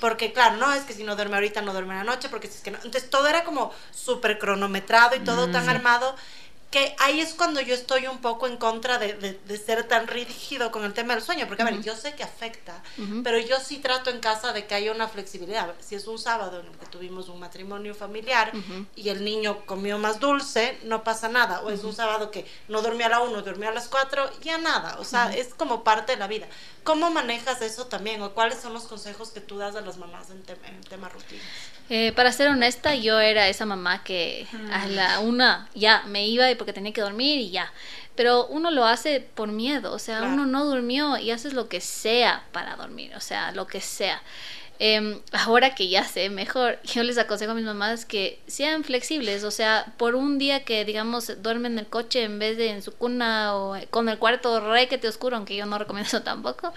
Porque 0.00 0.32
claro, 0.32 0.56
no, 0.56 0.72
es 0.72 0.82
que 0.82 0.92
si 0.92 1.04
no 1.04 1.16
duerme 1.16 1.36
ahorita 1.36 1.62
no 1.62 1.72
duerme 1.72 1.92
en 1.92 1.98
la 1.98 2.04
noche, 2.04 2.28
porque 2.28 2.48
si 2.48 2.56
es 2.56 2.60
que 2.62 2.70
no. 2.70 2.78
Entonces 2.78 3.08
todo 3.08 3.26
era 3.26 3.44
como 3.44 3.72
súper 3.90 4.38
cronometrado 4.38 5.16
y 5.16 5.20
todo 5.20 5.50
tan 5.50 5.68
armado 5.68 6.14
que 6.70 6.94
ahí 6.98 7.20
es 7.20 7.32
cuando 7.32 7.62
yo 7.62 7.74
estoy 7.74 8.06
un 8.08 8.18
poco 8.18 8.46
en 8.46 8.58
contra 8.58 8.98
de, 8.98 9.14
de, 9.14 9.56
ser 9.56 9.88
tan 9.88 10.06
rígido 10.06 10.70
con 10.70 10.84
el 10.84 10.92
tema 10.92 11.14
del 11.14 11.22
sueño, 11.22 11.46
porque 11.46 11.62
a 11.62 11.64
ver, 11.64 11.80
yo 11.80 11.96
sé 11.96 12.14
que 12.14 12.22
afecta, 12.22 12.82
pero 13.24 13.38
yo 13.38 13.58
sí 13.58 13.78
trato 13.78 14.10
en 14.10 14.20
casa 14.20 14.52
de 14.52 14.66
que 14.66 14.74
haya 14.74 14.92
una 14.92 15.08
flexibilidad. 15.08 15.74
Si 15.80 15.94
es 15.94 16.06
un 16.06 16.18
sábado 16.18 16.60
en 16.60 16.66
el 16.66 16.72
que 16.72 16.86
tuvimos 16.86 17.30
un 17.30 17.40
matrimonio 17.40 17.94
familiar 17.94 18.52
y 18.94 19.08
el 19.08 19.24
niño 19.24 19.64
comió 19.64 19.98
más 19.98 20.20
dulce, 20.20 20.78
no 20.84 21.04
pasa 21.04 21.28
nada. 21.28 21.60
O 21.62 21.70
es 21.70 21.84
un 21.84 21.94
sábado 21.94 22.30
que 22.30 22.46
no 22.68 22.82
dormía 22.82 23.06
a 23.06 23.10
la 23.10 23.20
1, 23.20 23.42
dormía 23.42 23.70
a 23.70 23.72
las 23.74 23.88
4, 23.88 24.40
ya 24.42 24.58
nada. 24.58 24.98
O 24.98 25.04
sea, 25.04 25.34
es 25.34 25.54
como 25.54 25.84
parte 25.84 26.12
de 26.12 26.18
la 26.18 26.26
vida. 26.26 26.46
¿Cómo 26.84 27.10
manejas 27.10 27.60
eso 27.62 27.86
también? 27.86 28.20
¿O 28.22 28.32
cuáles 28.32 28.60
son 28.60 28.72
los 28.72 28.84
consejos 28.84 29.30
que 29.30 29.40
tú 29.40 29.58
das 29.58 29.74
a 29.76 29.80
las 29.80 29.96
mamás 29.96 30.30
en, 30.30 30.42
tema, 30.42 30.66
en 30.68 30.80
tema 30.82 31.08
rutinas? 31.08 31.44
Eh, 31.90 32.12
para 32.12 32.32
ser 32.32 32.48
honesta, 32.48 32.94
yo 32.94 33.18
era 33.18 33.48
esa 33.48 33.64
mamá 33.64 34.04
que 34.04 34.46
a 34.72 34.86
la 34.88 35.20
una 35.20 35.70
ya 35.74 36.02
me 36.06 36.26
iba 36.26 36.44
porque 36.58 36.72
tenía 36.72 36.92
que 36.92 37.00
dormir 37.00 37.38
y 37.38 37.50
ya. 37.50 37.72
Pero 38.14 38.46
uno 38.48 38.70
lo 38.70 38.84
hace 38.84 39.20
por 39.20 39.48
miedo, 39.48 39.92
o 39.92 39.98
sea, 39.98 40.22
uno 40.22 40.44
no 40.44 40.64
durmió 40.64 41.16
y 41.16 41.30
haces 41.30 41.54
lo 41.54 41.68
que 41.68 41.80
sea 41.80 42.44
para 42.52 42.76
dormir, 42.76 43.14
o 43.14 43.20
sea, 43.20 43.52
lo 43.52 43.66
que 43.66 43.80
sea. 43.80 44.20
Em, 44.80 45.20
ahora 45.32 45.74
que 45.74 45.88
ya 45.88 46.04
sé 46.04 46.30
mejor, 46.30 46.78
yo 46.84 47.02
les 47.02 47.18
aconsejo 47.18 47.52
a 47.52 47.54
mis 47.54 47.64
mamás 47.64 48.04
que 48.04 48.38
sean 48.46 48.84
flexibles, 48.84 49.42
o 49.42 49.50
sea, 49.50 49.92
por 49.96 50.14
un 50.14 50.38
día 50.38 50.64
que, 50.64 50.84
digamos, 50.84 51.42
duermen 51.42 51.72
en 51.72 51.78
el 51.80 51.86
coche 51.88 52.22
en 52.22 52.38
vez 52.38 52.56
de 52.56 52.70
en 52.70 52.82
su 52.82 52.92
cuna 52.92 53.56
o 53.56 53.76
con 53.90 54.08
el 54.08 54.18
cuarto 54.18 54.60
re 54.72 54.86
que 54.88 54.96
te 54.98 55.08
oscuro, 55.08 55.36
aunque 55.36 55.56
yo 55.56 55.66
no 55.66 55.78
recomiendo 55.78 56.08
eso 56.08 56.22
tampoco, 56.22 56.72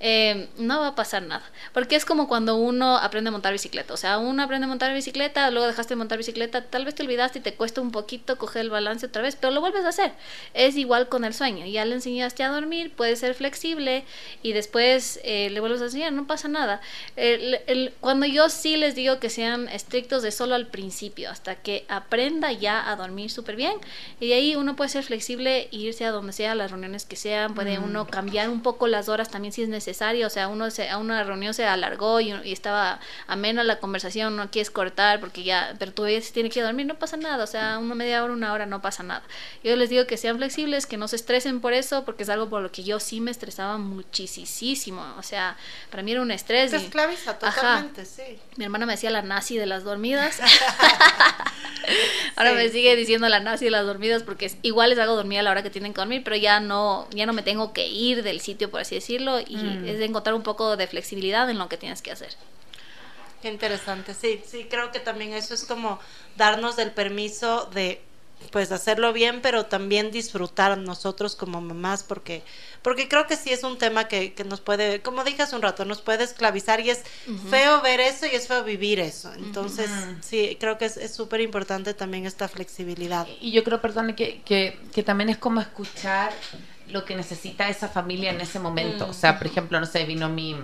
em, 0.00 0.48
no 0.58 0.80
va 0.80 0.88
a 0.88 0.94
pasar 0.96 1.22
nada. 1.22 1.44
Porque 1.72 1.96
es 1.96 2.04
como 2.04 2.26
cuando 2.28 2.56
uno 2.56 2.96
aprende 2.96 3.28
a 3.28 3.32
montar 3.32 3.52
bicicleta, 3.52 3.94
o 3.94 3.96
sea, 3.96 4.18
uno 4.18 4.42
aprende 4.42 4.64
a 4.64 4.68
montar 4.68 4.92
bicicleta, 4.92 5.50
luego 5.50 5.66
dejaste 5.66 5.94
de 5.94 5.96
montar 5.96 6.18
bicicleta, 6.18 6.62
tal 6.62 6.84
vez 6.84 6.94
te 6.94 7.04
olvidaste 7.04 7.38
y 7.38 7.42
te 7.42 7.54
cuesta 7.54 7.80
un 7.80 7.92
poquito 7.92 8.38
coger 8.38 8.62
el 8.62 8.70
balance 8.70 9.06
otra 9.06 9.22
vez, 9.22 9.36
pero 9.36 9.52
lo 9.52 9.60
vuelves 9.60 9.84
a 9.84 9.88
hacer. 9.88 10.12
Es 10.54 10.76
igual 10.76 11.08
con 11.08 11.24
el 11.24 11.32
sueño, 11.34 11.64
ya 11.66 11.84
le 11.84 11.94
enseñaste 11.94 12.42
a 12.42 12.48
dormir, 12.50 12.92
puede 12.94 13.14
ser 13.16 13.34
flexible 13.34 14.04
y 14.42 14.52
después 14.52 15.20
eh, 15.22 15.50
le 15.50 15.60
vuelves 15.60 15.80
a 15.80 15.84
enseñar, 15.84 16.12
no 16.12 16.26
pasa 16.26 16.48
nada. 16.48 16.80
Eh, 17.16 17.35
el, 17.36 17.94
cuando 18.00 18.26
yo 18.26 18.48
sí 18.48 18.76
les 18.76 18.94
digo 18.94 19.18
que 19.18 19.30
sean 19.30 19.68
estrictos 19.68 20.22
de 20.22 20.30
solo 20.30 20.54
al 20.54 20.66
principio, 20.66 21.30
hasta 21.30 21.56
que 21.56 21.84
aprenda 21.88 22.52
ya 22.52 22.90
a 22.90 22.96
dormir 22.96 23.30
súper 23.30 23.56
bien, 23.56 23.74
y 24.20 24.28
de 24.28 24.34
ahí 24.34 24.56
uno 24.56 24.76
puede 24.76 24.90
ser 24.90 25.04
flexible 25.04 25.68
e 25.72 25.76
irse 25.76 26.04
a 26.04 26.10
donde 26.10 26.32
sea, 26.32 26.54
las 26.54 26.70
reuniones 26.70 27.04
que 27.04 27.16
sean, 27.16 27.54
puede 27.54 27.78
uno 27.78 28.06
cambiar 28.06 28.48
un 28.48 28.62
poco 28.62 28.86
las 28.86 29.08
horas 29.08 29.30
también 29.30 29.52
si 29.52 29.62
es 29.62 29.68
necesario, 29.68 30.26
o 30.26 30.30
sea, 30.30 30.48
uno 30.48 30.70
se, 30.70 30.88
a 30.88 30.98
una 30.98 31.22
reunión 31.24 31.54
se 31.54 31.64
alargó 31.66 32.20
y, 32.20 32.32
estaba 32.46 33.00
amena 33.26 33.64
la 33.64 33.78
conversación, 33.78 34.36
no 34.36 34.50
quieres 34.50 34.70
cortar 34.70 35.20
porque 35.20 35.42
ya, 35.42 35.74
pero 35.78 35.92
todavía 35.92 36.20
se 36.20 36.32
tiene 36.32 36.50
que 36.50 36.62
dormir, 36.62 36.86
no 36.86 36.98
pasa 36.98 37.16
nada, 37.16 37.44
o 37.44 37.46
sea, 37.46 37.78
una 37.78 37.94
media 37.94 38.22
hora, 38.24 38.32
una 38.32 38.52
hora, 38.52 38.66
no 38.66 38.82
pasa 38.82 39.02
nada. 39.02 39.22
Yo 39.62 39.76
les 39.76 39.90
digo 39.90 40.06
que 40.06 40.16
sean 40.16 40.36
flexibles, 40.36 40.86
que 40.86 40.96
no 40.96 41.08
se 41.08 41.16
estresen 41.16 41.60
por 41.60 41.72
eso, 41.72 42.04
porque 42.04 42.22
es 42.22 42.28
algo 42.28 42.48
por 42.48 42.62
lo 42.62 42.72
que 42.72 42.82
yo 42.82 43.00
sí 43.00 43.20
me 43.20 43.30
estresaba 43.30 43.78
muchísimo, 43.78 45.04
o 45.18 45.22
sea, 45.22 45.56
para 45.90 46.02
mí 46.02 46.12
era 46.12 46.22
un 46.22 46.30
estrés. 46.30 46.70
Te 46.70 46.76
Totalmente, 47.34 48.04
sí. 48.04 48.38
Mi 48.56 48.64
hermana 48.64 48.86
me 48.86 48.92
decía 48.92 49.10
la 49.10 49.22
nazi 49.22 49.56
de 49.58 49.66
las 49.66 49.84
dormidas. 49.84 50.38
Ahora 52.36 52.52
me 52.52 52.68
sigue 52.68 52.96
diciendo 52.96 53.28
la 53.28 53.40
nazi 53.40 53.66
de 53.66 53.70
las 53.70 53.86
dormidas 53.86 54.22
porque 54.22 54.50
igual 54.62 54.90
les 54.90 54.98
hago 54.98 55.14
dormir 55.14 55.40
a 55.40 55.42
la 55.42 55.50
hora 55.50 55.62
que 55.62 55.70
tienen 55.70 55.92
que 55.92 56.00
dormir, 56.00 56.22
pero 56.24 56.36
ya 56.36 56.60
no, 56.60 57.08
ya 57.10 57.26
no 57.26 57.32
me 57.32 57.42
tengo 57.42 57.72
que 57.72 57.86
ir 57.88 58.22
del 58.22 58.40
sitio, 58.40 58.70
por 58.70 58.80
así 58.80 58.96
decirlo, 58.96 59.40
y 59.40 59.56
mm. 59.56 59.88
es 59.88 59.98
de 59.98 60.04
encontrar 60.04 60.34
un 60.34 60.42
poco 60.42 60.76
de 60.76 60.86
flexibilidad 60.86 61.48
en 61.50 61.58
lo 61.58 61.68
que 61.68 61.76
tienes 61.76 62.02
que 62.02 62.12
hacer. 62.12 62.34
Qué 63.42 63.48
interesante, 63.48 64.14
sí, 64.14 64.42
sí, 64.46 64.66
creo 64.68 64.90
que 64.92 65.00
también 65.00 65.32
eso 65.32 65.54
es 65.54 65.64
como 65.64 66.00
darnos 66.36 66.78
el 66.78 66.90
permiso 66.90 67.68
de 67.72 68.00
pues 68.50 68.72
hacerlo 68.72 69.12
bien, 69.12 69.40
pero 69.42 69.66
también 69.66 70.10
disfrutar 70.10 70.76
nosotros 70.78 71.36
como 71.36 71.60
mamás, 71.60 72.02
porque 72.02 72.42
porque 72.82 73.08
creo 73.08 73.26
que 73.26 73.36
sí 73.36 73.52
es 73.52 73.64
un 73.64 73.78
tema 73.78 74.06
que, 74.06 74.32
que 74.34 74.44
nos 74.44 74.60
puede, 74.60 75.02
como 75.02 75.24
dije 75.24 75.42
hace 75.42 75.56
un 75.56 75.62
rato, 75.62 75.84
nos 75.84 76.02
puede 76.02 76.22
esclavizar 76.22 76.78
y 76.80 76.90
es 76.90 77.02
feo 77.50 77.82
ver 77.82 77.98
eso 77.98 78.26
y 78.26 78.36
es 78.36 78.46
feo 78.46 78.62
vivir 78.62 79.00
eso. 79.00 79.32
Entonces, 79.34 79.90
sí, 80.20 80.56
creo 80.60 80.78
que 80.78 80.84
es 80.84 81.12
súper 81.12 81.40
importante 81.40 81.94
también 81.94 82.26
esta 82.26 82.46
flexibilidad. 82.46 83.26
Y 83.40 83.50
yo 83.50 83.64
creo, 83.64 83.80
perdón, 83.80 84.14
que, 84.14 84.40
que, 84.42 84.78
que 84.94 85.02
también 85.02 85.30
es 85.30 85.38
como 85.38 85.60
escuchar 85.60 86.32
lo 86.88 87.04
que 87.04 87.16
necesita 87.16 87.68
esa 87.68 87.88
familia 87.88 88.30
en 88.30 88.40
ese 88.40 88.60
momento. 88.60 89.08
O 89.08 89.12
sea, 89.12 89.36
por 89.36 89.48
ejemplo, 89.48 89.80
no 89.80 89.86
sé, 89.86 90.04
vino 90.04 90.28
mi, 90.28 90.54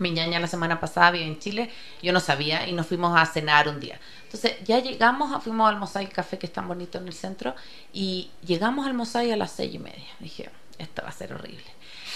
mi 0.00 0.10
ñaña 0.10 0.40
la 0.40 0.46
semana 0.46 0.80
pasada, 0.80 1.10
vive 1.12 1.26
en 1.26 1.38
Chile, 1.38 1.70
yo 2.02 2.12
no 2.12 2.20
sabía 2.20 2.66
y 2.66 2.72
nos 2.72 2.86
fuimos 2.86 3.18
a 3.18 3.24
cenar 3.26 3.68
un 3.68 3.78
día. 3.78 4.00
Entonces 4.24 4.56
ya 4.64 4.78
llegamos, 4.78 5.42
fuimos 5.42 5.68
al 5.68 5.78
Mosaic 5.78 6.12
Café 6.12 6.38
que 6.38 6.46
es 6.46 6.52
tan 6.52 6.66
bonito 6.66 6.98
en 6.98 7.06
el 7.06 7.12
centro 7.12 7.54
y 7.92 8.30
llegamos 8.44 8.86
al 8.86 8.94
Mosaic 8.94 9.32
a 9.32 9.36
las 9.36 9.52
seis 9.52 9.74
y 9.74 9.78
media. 9.78 10.08
Dije, 10.18 10.50
esto 10.78 11.02
va 11.02 11.10
a 11.10 11.12
ser 11.12 11.32
horrible. 11.32 11.64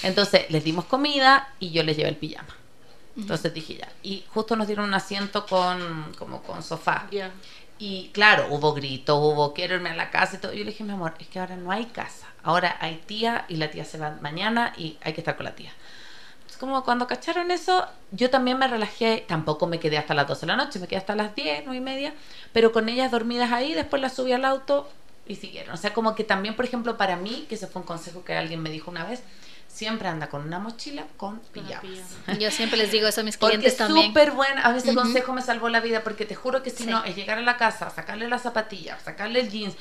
Entonces 0.02 0.50
les 0.50 0.64
dimos 0.64 0.86
comida 0.86 1.52
y 1.60 1.70
yo 1.70 1.82
les 1.82 1.96
llevé 1.96 2.08
el 2.08 2.16
pijama. 2.16 2.54
Entonces 3.16 3.54
dije 3.54 3.76
ya. 3.76 3.88
Y 4.02 4.24
justo 4.28 4.56
nos 4.56 4.66
dieron 4.66 4.86
un 4.86 4.94
asiento 4.94 5.46
con, 5.46 6.12
como 6.18 6.42
con 6.42 6.62
sofá. 6.62 7.08
Y 7.78 8.10
claro, 8.12 8.46
hubo 8.50 8.72
gritos, 8.72 9.18
hubo 9.18 9.52
quiero 9.52 9.74
irme 9.74 9.90
a 9.90 9.94
la 9.94 10.10
casa 10.10 10.36
y 10.36 10.38
todo. 10.38 10.52
Yo 10.52 10.64
le 10.64 10.70
dije, 10.70 10.84
mi 10.84 10.92
amor, 10.92 11.14
es 11.18 11.28
que 11.28 11.38
ahora 11.38 11.56
no 11.56 11.70
hay 11.70 11.86
casa. 11.86 12.26
Ahora 12.42 12.76
hay 12.80 13.02
tía 13.06 13.46
y 13.48 13.56
la 13.56 13.70
tía 13.70 13.84
se 13.84 13.98
va 13.98 14.18
mañana 14.20 14.72
y 14.76 14.98
hay 15.02 15.12
que 15.12 15.20
estar 15.20 15.36
con 15.36 15.44
la 15.44 15.54
tía. 15.54 15.72
Es 16.54 16.60
como 16.60 16.84
cuando 16.84 17.08
cacharon 17.08 17.50
eso, 17.50 17.84
yo 18.12 18.30
también 18.30 18.56
me 18.60 18.68
relajé. 18.68 19.24
Tampoco 19.26 19.66
me 19.66 19.80
quedé 19.80 19.98
hasta 19.98 20.14
las 20.14 20.28
12 20.28 20.42
de 20.42 20.46
la 20.46 20.56
noche, 20.56 20.78
me 20.78 20.86
quedé 20.86 20.98
hasta 20.98 21.16
las 21.16 21.34
10, 21.34 21.64
9 21.64 21.76
y 21.76 21.80
media. 21.80 22.14
Pero 22.52 22.70
con 22.70 22.88
ellas 22.88 23.10
dormidas 23.10 23.50
ahí, 23.50 23.74
después 23.74 24.00
las 24.00 24.14
subí 24.14 24.32
al 24.32 24.44
auto 24.44 24.88
y 25.26 25.34
siguieron. 25.34 25.74
O 25.74 25.76
sea, 25.76 25.92
como 25.92 26.14
que 26.14 26.22
también, 26.22 26.54
por 26.54 26.64
ejemplo, 26.64 26.96
para 26.96 27.16
mí, 27.16 27.44
que 27.48 27.56
ese 27.56 27.66
fue 27.66 27.82
un 27.82 27.86
consejo 27.86 28.22
que 28.22 28.36
alguien 28.36 28.62
me 28.62 28.70
dijo 28.70 28.88
una 28.88 29.04
vez, 29.04 29.24
siempre 29.66 30.06
anda 30.06 30.28
con 30.28 30.42
una 30.42 30.60
mochila 30.60 31.04
con 31.16 31.40
pijamas. 31.40 31.82
Yo 32.38 32.52
siempre 32.52 32.78
les 32.78 32.92
digo 32.92 33.08
eso 33.08 33.22
a 33.22 33.24
mis 33.24 33.36
clientes 33.38 33.76
también. 33.76 34.06
súper 34.06 34.30
bueno. 34.30 34.60
A 34.62 34.70
veces 34.70 34.94
consejo 34.94 35.32
me 35.32 35.42
salvó 35.42 35.68
la 35.70 35.80
vida 35.80 36.04
porque 36.04 36.24
te 36.24 36.36
juro 36.36 36.62
que 36.62 36.70
si 36.70 36.86
no, 36.86 37.02
es 37.02 37.16
llegar 37.16 37.38
a 37.38 37.42
la 37.42 37.56
casa, 37.56 37.90
sacarle 37.90 38.28
las 38.28 38.42
zapatillas, 38.42 39.02
sacarle 39.02 39.40
el 39.40 39.50
jeans, 39.50 39.74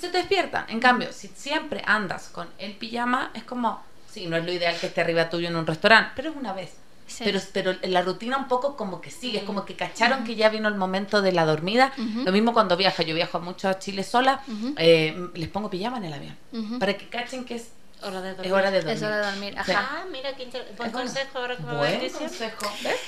se 0.00 0.08
despiertan. 0.12 0.66
En 0.68 0.78
cambio, 0.78 1.12
si 1.12 1.26
siempre 1.26 1.82
andas 1.84 2.28
con 2.28 2.48
el 2.58 2.76
pijama, 2.76 3.32
es 3.34 3.42
como, 3.42 3.82
sí, 4.12 4.26
no 4.26 4.36
es 4.36 4.44
lo 4.44 4.52
ideal 4.52 4.76
que 4.78 4.86
esté 4.86 5.00
arriba 5.00 5.30
tuyo 5.30 5.48
en 5.48 5.56
un 5.56 5.66
restaurante, 5.66 6.12
pero 6.14 6.30
es 6.30 6.36
una 6.36 6.52
vez. 6.52 6.70
Pero, 7.18 7.40
pero 7.52 7.74
la 7.82 8.00
rutina 8.00 8.38
un 8.38 8.48
poco 8.48 8.74
como 8.76 9.00
que 9.02 9.10
sigue, 9.10 9.38
es 9.38 9.44
como 9.44 9.66
que 9.66 9.76
cacharon 9.76 10.24
que 10.24 10.34
ya 10.34 10.48
vino 10.48 10.68
el 10.68 10.76
momento 10.76 11.20
de 11.20 11.32
la 11.32 11.44
dormida. 11.44 11.92
Lo 11.98 12.32
mismo 12.32 12.52
cuando 12.54 12.76
viaja, 12.76 13.02
yo 13.02 13.14
viajo 13.14 13.38
mucho 13.40 13.68
a 13.68 13.78
Chile 13.78 14.02
sola, 14.02 14.42
eh, 14.78 15.28
les 15.34 15.48
pongo 15.48 15.68
pijama 15.68 15.98
en 15.98 16.04
el 16.04 16.12
avión, 16.12 16.36
para 16.78 16.96
que 16.96 17.08
cachen 17.08 17.44
que 17.44 17.56
es 17.56 17.68
hora 18.02 18.20
de 18.22 18.30
dormir. 18.30 18.46
Es 18.46 18.52
hora 18.52 18.70
de 18.70 18.76
dormir. 18.78 18.96
Es 18.96 19.02
hora 19.02 19.16
de 19.18 19.26
dormir. 19.30 19.58
Ajá. 19.58 19.88
Ah, 19.90 20.04
mira 20.10 20.34
qué 20.34 20.48
buen 20.76 20.90
consejo 20.90 21.38
ahora 21.38 21.56
que 21.56 21.62
me 21.62 21.76
Buen 21.76 22.10
consejo. 22.10 22.72
¿Ves? 22.82 23.00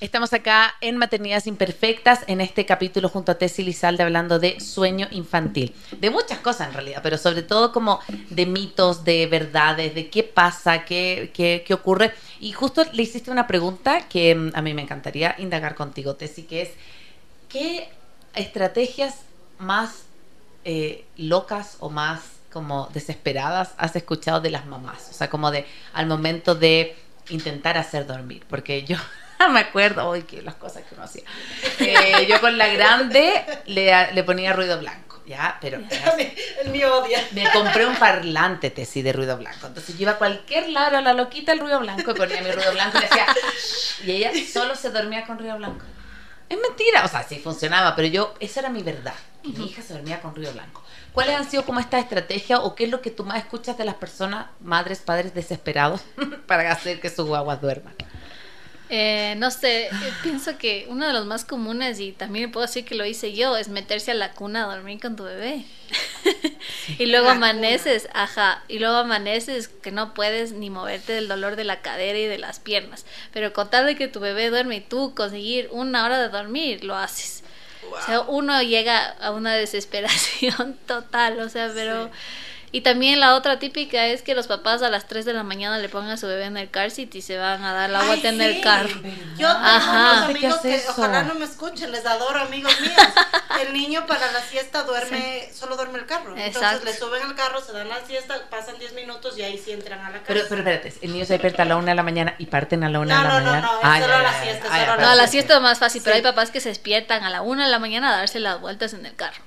Estamos 0.00 0.32
acá 0.32 0.76
en 0.80 0.96
Maternidades 0.96 1.46
Imperfectas, 1.46 2.20
en 2.26 2.40
este 2.40 2.64
capítulo 2.64 3.10
junto 3.10 3.32
a 3.32 3.34
Tessy 3.34 3.62
Lizalde 3.62 4.02
hablando 4.02 4.38
de 4.38 4.58
sueño 4.58 5.06
infantil. 5.10 5.74
De 6.00 6.08
muchas 6.08 6.38
cosas 6.38 6.68
en 6.68 6.72
realidad, 6.72 7.00
pero 7.02 7.18
sobre 7.18 7.42
todo 7.42 7.70
como 7.70 8.00
de 8.30 8.46
mitos, 8.46 9.04
de 9.04 9.26
verdades, 9.26 9.94
de 9.94 10.08
qué 10.08 10.22
pasa, 10.22 10.86
qué, 10.86 11.30
qué, 11.34 11.64
qué 11.66 11.74
ocurre. 11.74 12.14
Y 12.40 12.52
justo 12.52 12.82
le 12.94 13.02
hiciste 13.02 13.30
una 13.30 13.46
pregunta 13.46 14.08
que 14.08 14.34
mm, 14.34 14.52
a 14.54 14.62
mí 14.62 14.72
me 14.72 14.80
encantaría 14.80 15.34
indagar 15.36 15.74
contigo, 15.74 16.16
Tessy, 16.16 16.44
que 16.44 16.62
es, 16.62 16.70
¿qué 17.50 17.90
estrategias 18.34 19.16
más 19.58 20.04
eh, 20.64 21.04
locas 21.18 21.76
o 21.78 21.90
más 21.90 22.22
como 22.50 22.88
desesperadas 22.94 23.74
has 23.76 23.94
escuchado 23.96 24.40
de 24.40 24.48
las 24.48 24.64
mamás? 24.64 25.08
O 25.10 25.12
sea, 25.12 25.28
como 25.28 25.50
de 25.50 25.66
al 25.92 26.06
momento 26.06 26.54
de 26.54 26.96
intentar 27.28 27.76
hacer 27.76 28.06
dormir, 28.06 28.44
porque 28.48 28.82
yo 28.84 28.96
me 29.50 29.60
acuerdo, 29.60 30.06
hoy 30.08 30.22
que 30.22 30.42
las 30.42 30.54
cosas 30.54 30.82
que 30.84 30.94
uno 30.94 31.04
hacía. 31.04 31.22
Eh, 31.78 32.26
yo 32.28 32.40
con 32.40 32.58
la 32.58 32.68
grande 32.68 33.44
le, 33.66 34.12
le 34.12 34.24
ponía 34.24 34.52
ruido 34.52 34.78
blanco, 34.78 35.22
¿ya? 35.26 35.58
Pero... 35.60 35.78
el 36.64 36.70
mío 36.70 36.98
odia. 36.98 37.26
Me 37.32 37.50
compré 37.50 37.86
un 37.86 37.96
parlante 37.96 38.70
tesi 38.70 39.02
de 39.02 39.12
ruido 39.12 39.36
blanco. 39.36 39.66
Entonces 39.66 39.96
yo 39.96 40.02
iba 40.02 40.12
a 40.12 40.18
cualquier 40.18 40.68
lado 40.68 40.98
a 40.98 41.00
la 41.00 41.14
loquita 41.14 41.52
el 41.52 41.60
ruido 41.60 41.80
blanco 41.80 42.10
y 42.10 42.14
ponía 42.14 42.42
mi 42.42 42.50
ruido 42.50 42.72
blanco 42.72 42.98
y 42.98 43.00
decía... 43.02 43.26
Y 44.04 44.10
ella 44.12 44.32
solo 44.50 44.74
se 44.74 44.90
dormía 44.90 45.26
con 45.26 45.38
ruido 45.38 45.56
blanco. 45.56 45.84
Es 46.48 46.58
mentira, 46.60 47.04
o 47.04 47.08
sea, 47.08 47.22
sí 47.22 47.38
funcionaba, 47.38 47.94
pero 47.94 48.08
yo, 48.08 48.34
esa 48.40 48.60
era 48.60 48.70
mi 48.70 48.82
verdad. 48.82 49.14
Mi 49.44 49.66
hija 49.66 49.82
se 49.82 49.94
dormía 49.94 50.20
con 50.20 50.34
ruido 50.34 50.52
blanco. 50.52 50.82
¿Cuáles 51.12 51.36
han 51.36 51.48
sido 51.48 51.64
como 51.64 51.80
esta 51.80 51.98
estrategia 51.98 52.60
o 52.60 52.74
qué 52.74 52.84
es 52.84 52.90
lo 52.90 53.00
que 53.00 53.10
tú 53.10 53.24
más 53.24 53.38
escuchas 53.38 53.78
de 53.78 53.84
las 53.84 53.94
personas, 53.94 54.46
madres, 54.60 55.00
padres 55.00 55.34
desesperados 55.34 56.02
para 56.46 56.70
hacer 56.70 57.00
que 57.00 57.08
sus 57.08 57.26
guaguas 57.26 57.60
duerman? 57.60 57.94
Eh, 58.92 59.36
no 59.38 59.52
sé, 59.52 59.88
pienso 60.24 60.58
que 60.58 60.86
uno 60.88 61.06
de 61.06 61.12
los 61.12 61.24
más 61.24 61.44
comunes, 61.44 62.00
y 62.00 62.10
también 62.10 62.50
puedo 62.50 62.66
decir 62.66 62.84
que 62.84 62.96
lo 62.96 63.06
hice 63.06 63.32
yo, 63.32 63.56
es 63.56 63.68
meterse 63.68 64.10
a 64.10 64.14
la 64.14 64.32
cuna 64.32 64.64
a 64.64 64.74
dormir 64.74 65.00
con 65.00 65.14
tu 65.14 65.22
bebé. 65.22 65.64
y 66.98 67.06
luego 67.06 67.26
La 67.26 67.34
amaneces, 67.34 68.08
ajá, 68.14 68.64
y 68.66 68.80
luego 68.80 68.96
amaneces 68.96 69.68
que 69.68 69.92
no 69.92 70.12
puedes 70.12 70.50
ni 70.50 70.70
moverte 70.70 71.12
del 71.12 71.28
dolor 71.28 71.54
de 71.54 71.62
la 71.62 71.82
cadera 71.82 72.18
y 72.18 72.26
de 72.26 72.38
las 72.38 72.58
piernas. 72.58 73.06
Pero 73.32 73.52
con 73.52 73.70
tal 73.70 73.86
de 73.86 73.94
que 73.94 74.08
tu 74.08 74.18
bebé 74.18 74.50
duerme 74.50 74.76
y 74.76 74.80
tú 74.80 75.14
conseguir 75.14 75.68
una 75.70 76.04
hora 76.04 76.20
de 76.20 76.28
dormir, 76.28 76.82
lo 76.82 76.96
haces. 76.96 77.44
O 77.92 78.04
sea, 78.04 78.20
uno 78.22 78.60
llega 78.60 79.10
a 79.20 79.30
una 79.30 79.54
desesperación 79.54 80.76
total, 80.86 81.38
o 81.38 81.48
sea, 81.48 81.70
pero... 81.72 82.10
Y 82.72 82.82
también 82.82 83.18
la 83.18 83.34
otra 83.34 83.58
típica 83.58 84.06
es 84.06 84.22
que 84.22 84.34
los 84.36 84.46
papás 84.46 84.80
a 84.82 84.90
las 84.90 85.08
3 85.08 85.24
de 85.24 85.32
la 85.32 85.42
mañana 85.42 85.78
le 85.78 85.88
pongan 85.88 86.12
a 86.12 86.16
su 86.16 86.28
bebé 86.28 86.44
en 86.44 86.56
el 86.56 86.70
car 86.70 86.92
seat 86.92 87.12
y 87.16 87.20
se 87.20 87.36
van 87.36 87.64
a 87.64 87.72
dar 87.72 87.90
la 87.90 88.04
vuelta 88.04 88.28
en 88.28 88.40
el 88.40 88.60
carro. 88.60 88.90
Yo 89.36 89.48
tengo 89.48 89.48
Ajá. 89.48 90.12
unos 90.12 90.24
amigos 90.30 90.58
¿Qué 90.62 90.68
que 90.68 90.74
eso? 90.76 90.90
ojalá 90.92 91.24
no 91.24 91.34
me 91.34 91.44
escuchen, 91.46 91.90
les 91.90 92.06
adoro 92.06 92.38
amigos 92.40 92.72
míos. 92.80 92.92
El 93.60 93.72
niño 93.74 94.06
para 94.06 94.30
la 94.32 94.40
siesta 94.40 94.84
duerme, 94.84 95.50
solo 95.52 95.76
duerme 95.76 95.98
el 95.98 96.06
carro. 96.06 96.34
Exacto. 96.34 96.78
Entonces 96.78 96.84
le 96.84 96.98
suben 96.98 97.22
al 97.24 97.34
carro, 97.34 97.60
se 97.60 97.72
dan 97.72 97.88
la 97.90 98.00
siesta, 98.06 98.36
pasan 98.48 98.78
10 98.78 98.94
minutos 98.94 99.36
y 99.36 99.42
ahí 99.42 99.58
sí 99.58 99.72
entran 99.72 99.98
a 100.00 100.04
la 100.08 100.12
casa. 100.20 100.24
Pero, 100.28 100.40
pero 100.48 100.60
espérate, 100.62 100.94
el 101.02 101.12
niño 101.12 101.26
se 101.26 101.34
despierta 101.34 101.64
a 101.64 101.66
la 101.66 101.76
una 101.76 101.88
de 101.90 101.96
la 101.96 102.02
mañana 102.02 102.36
y 102.38 102.46
parten 102.46 102.84
a 102.84 102.88
la 102.88 103.00
una 103.00 103.16
No, 103.16 103.22
de 103.22 103.28
la 103.28 103.34
no, 103.34 103.40
no, 103.40 103.50
mañana. 103.50 103.66
no, 103.66 103.78
es 103.80 103.84
Ay, 103.84 104.00
solo 104.02 104.14
ay, 104.14 104.22
la 104.22 104.42
siesta, 104.42 104.68
ay, 104.70 104.80
solo 104.86 104.92
ay, 105.10 105.16
la 105.16 105.22
No, 105.24 105.28
siesta 105.30 105.56
es 105.56 105.60
más 105.60 105.78
fácil, 105.78 106.00
pero 106.02 106.16
hay 106.16 106.22
papás 106.22 106.50
que 106.50 106.60
se 106.60 106.68
despiertan 106.70 107.22
a 107.24 107.28
la 107.30 107.42
1 107.42 107.64
de 107.64 107.68
la 107.70 107.78
mañana 107.78 108.14
a 108.14 108.16
darse 108.16 108.38
las 108.40 108.58
vueltas 108.60 108.94
en 108.94 109.04
el 109.04 109.14
carro. 109.14 109.42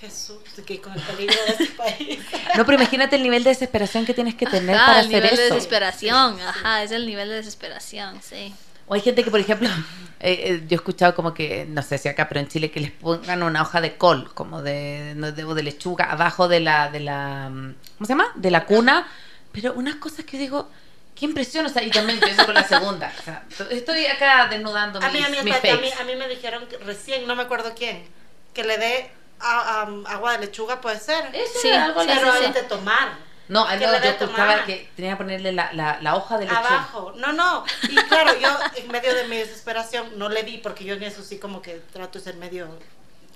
Jesús, 0.00 0.38
que 0.66 0.80
con 0.80 0.92
el 0.92 1.00
peligro 1.00 1.36
de 1.46 1.52
este 1.52 1.74
país. 1.76 2.18
No, 2.56 2.64
pero 2.64 2.78
imagínate 2.78 3.16
el 3.16 3.22
nivel 3.22 3.44
de 3.44 3.50
desesperación 3.50 4.04
que 4.04 4.14
tienes 4.14 4.34
que 4.34 4.46
tener 4.46 4.76
Ajá, 4.76 4.86
para 4.86 5.00
el 5.00 5.06
hacer 5.06 5.22
nivel 5.22 5.36
de 5.36 5.44
eso. 5.46 5.54
desesperación, 5.54 6.40
ajá, 6.40 6.82
es 6.82 6.90
el 6.90 7.06
nivel 7.06 7.28
de 7.28 7.36
desesperación, 7.36 8.20
sí. 8.22 8.54
O 8.86 8.94
hay 8.94 9.00
gente 9.00 9.24
que, 9.24 9.30
por 9.30 9.40
ejemplo, 9.40 9.68
eh, 10.20 10.40
eh, 10.44 10.62
yo 10.68 10.74
he 10.74 10.76
escuchado 10.76 11.14
como 11.14 11.32
que, 11.32 11.66
no 11.68 11.82
sé 11.82 11.98
si 11.98 12.08
acá, 12.08 12.28
pero 12.28 12.40
en 12.40 12.48
Chile 12.48 12.70
que 12.70 12.80
les 12.80 12.90
pongan 12.90 13.42
una 13.42 13.62
hoja 13.62 13.80
de 13.80 13.96
col, 13.96 14.32
como 14.34 14.62
de, 14.62 15.14
no, 15.16 15.32
de, 15.32 15.44
o 15.44 15.54
de 15.54 15.62
lechuga, 15.62 16.10
abajo 16.10 16.48
de 16.48 16.60
la, 16.60 16.90
de 16.90 17.00
la, 17.00 17.48
mm, 17.50 17.74
¿cómo 17.98 18.06
se 18.06 18.12
llama? 18.12 18.32
De 18.34 18.50
la 18.50 18.66
cuna. 18.66 19.06
Pero 19.52 19.72
unas 19.74 19.96
cosas 19.96 20.24
que 20.24 20.36
digo, 20.36 20.68
qué 21.14 21.24
impresión, 21.26 21.64
o 21.64 21.68
sea, 21.68 21.82
y 21.82 21.90
también 21.90 22.18
empiezo 22.18 22.44
con 22.44 22.54
la 22.54 22.64
segunda. 22.64 23.12
O 23.18 23.22
sea, 23.22 23.44
estoy 23.70 24.06
acá 24.06 24.48
desnudando 24.48 25.00
A 25.00 25.08
mí, 25.10 25.22
a 25.22 25.28
mí, 25.28 25.36
mis 25.44 25.54
a 25.54 25.76
mí, 25.76 25.90
a 26.00 26.04
mí 26.04 26.16
me 26.16 26.28
dijeron 26.28 26.66
que 26.66 26.76
recién, 26.78 27.26
no 27.26 27.36
me 27.36 27.44
acuerdo 27.44 27.72
quién, 27.76 28.04
que 28.52 28.64
le 28.64 28.78
dé 28.78 29.10
a- 29.40 29.82
a- 29.82 30.12
agua 30.14 30.32
de 30.32 30.46
lechuga, 30.46 30.80
puede 30.80 30.98
ser. 31.00 31.34
Eso 31.34 31.58
Sí, 31.60 31.70
algo 31.70 32.02
sí. 32.02 32.08
Pero 32.12 32.32
sí, 32.32 32.44
hay 32.46 32.52
de 32.52 32.62
tomar. 32.62 33.24
No, 33.46 33.66
que 33.68 33.78
yo 33.78 34.14
tomar. 34.26 34.64
que 34.64 34.88
tenía 34.96 35.10
que 35.12 35.16
ponerle 35.18 35.52
la, 35.52 35.70
la, 35.74 35.98
la 36.00 36.16
hoja 36.16 36.38
de 36.38 36.46
lechuga. 36.46 36.66
Abajo, 36.66 37.12
no, 37.16 37.32
no. 37.34 37.64
Y 37.82 37.94
claro, 37.94 38.38
yo 38.38 38.48
en 38.76 38.88
medio 38.90 39.14
de 39.14 39.28
mi 39.28 39.36
desesperación 39.36 40.18
no 40.18 40.28
le 40.30 40.42
di, 40.44 40.58
porque 40.58 40.84
yo 40.84 40.94
en 40.94 41.02
eso 41.02 41.22
sí 41.22 41.38
como 41.38 41.60
que 41.60 41.74
trato 41.92 42.18
de 42.18 42.24
ser 42.24 42.36
medio, 42.36 42.68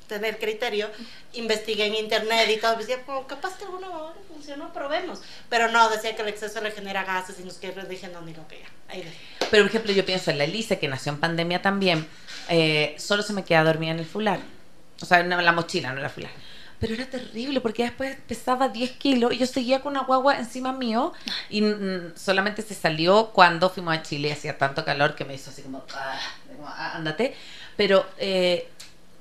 tener 0.06 0.38
criterio, 0.38 0.88
investigué 1.34 1.84
en 1.86 1.94
internet 1.96 2.48
y 2.48 2.56
todo, 2.56 2.76
decía, 2.76 3.02
como 3.04 3.26
capaz 3.26 3.58
que 3.58 3.64
alguna 3.64 3.88
funcionó, 4.32 4.72
probemos. 4.72 5.20
Pero 5.50 5.68
no, 5.68 5.90
decía 5.90 6.16
que 6.16 6.22
el 6.22 6.28
exceso 6.28 6.62
le 6.62 6.70
genera 6.70 7.04
gases 7.04 7.38
y 7.38 7.44
nos 7.44 7.58
que 7.58 7.70
dije, 7.72 8.08
no, 8.08 8.22
ni 8.22 8.32
lo 8.32 8.42
pega. 8.48 8.66
Ahí. 8.88 9.02
Pero, 9.50 9.64
por 9.64 9.68
ejemplo, 9.70 9.92
yo 9.92 10.06
pienso 10.06 10.30
en 10.30 10.38
la 10.38 10.44
Elise, 10.44 10.78
que 10.78 10.88
nació 10.88 11.12
en 11.12 11.20
pandemia 11.20 11.60
también, 11.60 12.08
eh, 12.48 12.96
solo 12.98 13.22
se 13.22 13.34
me 13.34 13.44
queda 13.44 13.62
dormida 13.62 13.90
en 13.90 13.98
el 13.98 14.06
fular. 14.06 14.40
O 15.00 15.06
sea, 15.06 15.22
la 15.22 15.52
mochila, 15.52 15.92
no 15.92 15.98
en 15.98 16.04
el 16.04 16.10
fular. 16.10 16.30
Pero 16.80 16.94
era 16.94 17.06
terrible 17.06 17.60
porque 17.60 17.82
después 17.82 18.16
pesaba 18.28 18.68
10 18.68 18.92
kilos 18.92 19.32
y 19.32 19.38
yo 19.38 19.46
seguía 19.46 19.80
con 19.80 19.92
una 19.92 20.04
guagua 20.04 20.38
encima 20.38 20.72
mío 20.72 21.12
y 21.50 21.60
mm, 21.62 22.12
solamente 22.16 22.62
se 22.62 22.74
salió 22.74 23.30
cuando 23.32 23.68
fuimos 23.68 23.96
a 23.96 24.02
Chile. 24.02 24.32
Hacía 24.32 24.56
tanto 24.58 24.84
calor 24.84 25.16
que 25.16 25.24
me 25.24 25.34
hizo 25.34 25.50
así 25.50 25.62
como, 25.62 25.80
como, 25.80 26.68
"Ah, 26.68 26.92
ándate. 26.94 27.34
Pero 27.76 28.06
eh, 28.18 28.68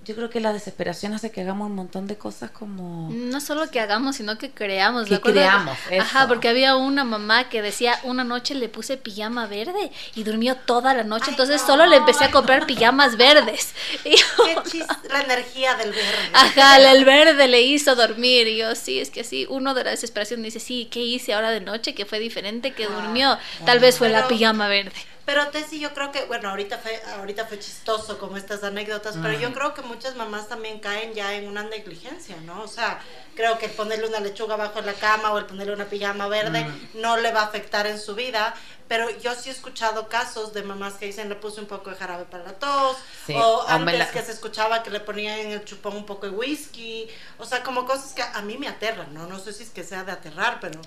yo 0.08 0.15
creo 0.15 0.30
que 0.30 0.39
la 0.39 0.54
desesperación 0.54 1.13
hace 1.13 1.32
que 1.32 1.41
hagamos 1.41 1.70
un 1.70 1.76
montón 1.76 2.08
de 2.08 2.17
cosas 2.17 2.50
como... 2.50 3.10
No 3.12 3.41
solo 3.41 3.70
que 3.70 3.82
hagamos, 3.82 4.15
sino 4.15 4.38
que 4.38 4.52
creamos. 4.52 5.10
Que 5.10 5.20
creamos, 5.20 5.78
Ajá, 6.00 6.20
eso. 6.20 6.28
porque 6.30 6.48
había 6.48 6.78
una 6.78 7.04
mamá 7.04 7.50
que 7.50 7.62
decía, 7.62 8.00
una 8.04 8.24
noche 8.24 8.56
le 8.56 8.70
puse 8.70 8.96
pijama 8.96 9.48
verde 9.48 9.91
y 10.15 10.24
durmió 10.24 10.56
toda 10.56 10.93
la 10.93 11.04
noche, 11.04 11.26
Ay, 11.28 11.32
entonces 11.34 11.62
no. 11.62 11.67
solo 11.67 11.86
le 11.88 11.98
empecé 11.98 12.24
a 12.24 12.32
comprar 12.32 12.65
pijamas 12.65 13.17
verdes. 13.17 13.74
Y 14.06 14.15
yo, 14.15 14.26
Qué 14.72 14.86
la 15.10 15.22
energía 15.22 15.76
del 15.76 15.91
verde. 15.91 16.30
Ajá, 16.34 16.78
el 16.80 17.04
verde 17.04 17.48
le 17.48 17.62
hizo 17.63 17.96
dormir. 17.96 18.48
Y 18.48 18.58
yo, 18.58 18.76
sí, 18.76 19.00
es 19.00 19.10
que 19.10 19.24
sí, 19.26 19.46
uno 19.50 19.74
de 19.74 19.84
la 19.84 19.89
desesperación 19.91 20.41
dice, 20.41 20.60
sí, 20.60 20.88
¿qué 20.89 21.02
hice 21.02 21.34
ahora 21.34 21.52
de 21.52 21.60
noche? 21.60 21.93
Que 21.93 22.06
fue 22.06 22.20
diferente, 22.20 22.72
que 22.72 22.88
durmió. 22.88 23.38
Tal 23.65 23.80
vez 23.80 23.98
fue 23.98 24.10
la 24.10 24.28
pijama 24.28 24.67
verde. 24.70 24.93
Pero 25.28 25.50
Tessy, 25.50 25.82
yo 25.82 25.94
creo 25.94 26.10
que, 26.13 26.24
bueno, 26.24 26.50
ahorita 26.50 26.78
fue, 26.78 27.02
ahorita 27.18 27.46
fue 27.48 27.60
chistoso 27.60 28.18
como 28.18 28.38
estas 28.38 28.63
anécdotas, 28.63 29.18
pero 29.22 29.38
yo 29.38 29.50
Mm. 29.50 29.54
creo 29.54 29.74
que 29.74 29.82
muchas 29.82 30.16
mamás 30.16 30.48
también 30.48 30.80
caen 30.80 31.13
ya 31.13 31.34
en 31.34 31.50
una 31.50 31.63
negligencia, 31.63 32.38
¿no? 32.46 32.62
O 32.63 32.68
sea, 32.70 33.02
creo 33.36 33.58
que 33.60 33.66
el 33.66 33.74
ponerle 33.74 34.08
una 34.08 34.22
lechuga 34.22 34.54
abajo 34.54 34.80
en 34.80 34.86
la 34.86 34.94
cama 34.94 35.34
o 35.34 35.38
el 35.38 35.46
ponerle 35.46 35.74
una 35.74 35.84
pijama 35.84 36.30
verde 36.30 36.63
Mm. 36.63 37.02
no 37.02 37.18
le 37.18 37.34
va 37.34 37.42
a 37.42 37.46
afectar 37.48 37.88
en 37.88 38.00
su 38.00 38.16
vida, 38.16 38.56
pero 38.88 39.10
yo 39.19 39.34
sí 39.36 39.50
he 39.50 39.52
escuchado 39.52 40.08
casos 40.08 40.54
de 40.54 40.63
mamás 40.63 40.93
que 40.95 41.06
dicen 41.08 41.30
le 41.30 41.36
puse 41.36 41.60
un 41.60 41.67
poco 41.67 41.89
de 41.89 41.95
jarabe 41.97 42.26
para 42.26 42.43
la 42.43 42.54
tos, 42.54 42.97
Sí, 43.26 43.34
o 43.36 43.65
antes 43.67 43.97
la- 44.00 44.10
que 44.12 44.21
se 44.21 44.32
escuchaba 44.32 44.84
que 44.84 44.89
le 44.89 45.00
ponían 45.00 45.39
en 45.39 45.52
el 45.52 45.65
chupón 45.65 45.95
un 45.95 46.06
poco 46.06 46.26
de 46.28 46.32
whisky, 46.32 47.08
o 47.38 47.45
sea, 47.45 47.63
como 47.63 47.86
cosas 47.86 48.13
que 48.13 48.21
a 48.21 48.41
mí 48.41 48.58
me 48.58 48.67
aterran, 48.67 49.13
¿no? 49.13 49.28
No 49.28 49.39
sé 49.39 49.54
si 49.54 49.63
es 49.63 49.69
que 49.69 49.84
sea 49.84 50.04
de 50.04 50.12
aterrar, 50.13 50.60
pero 50.62 50.80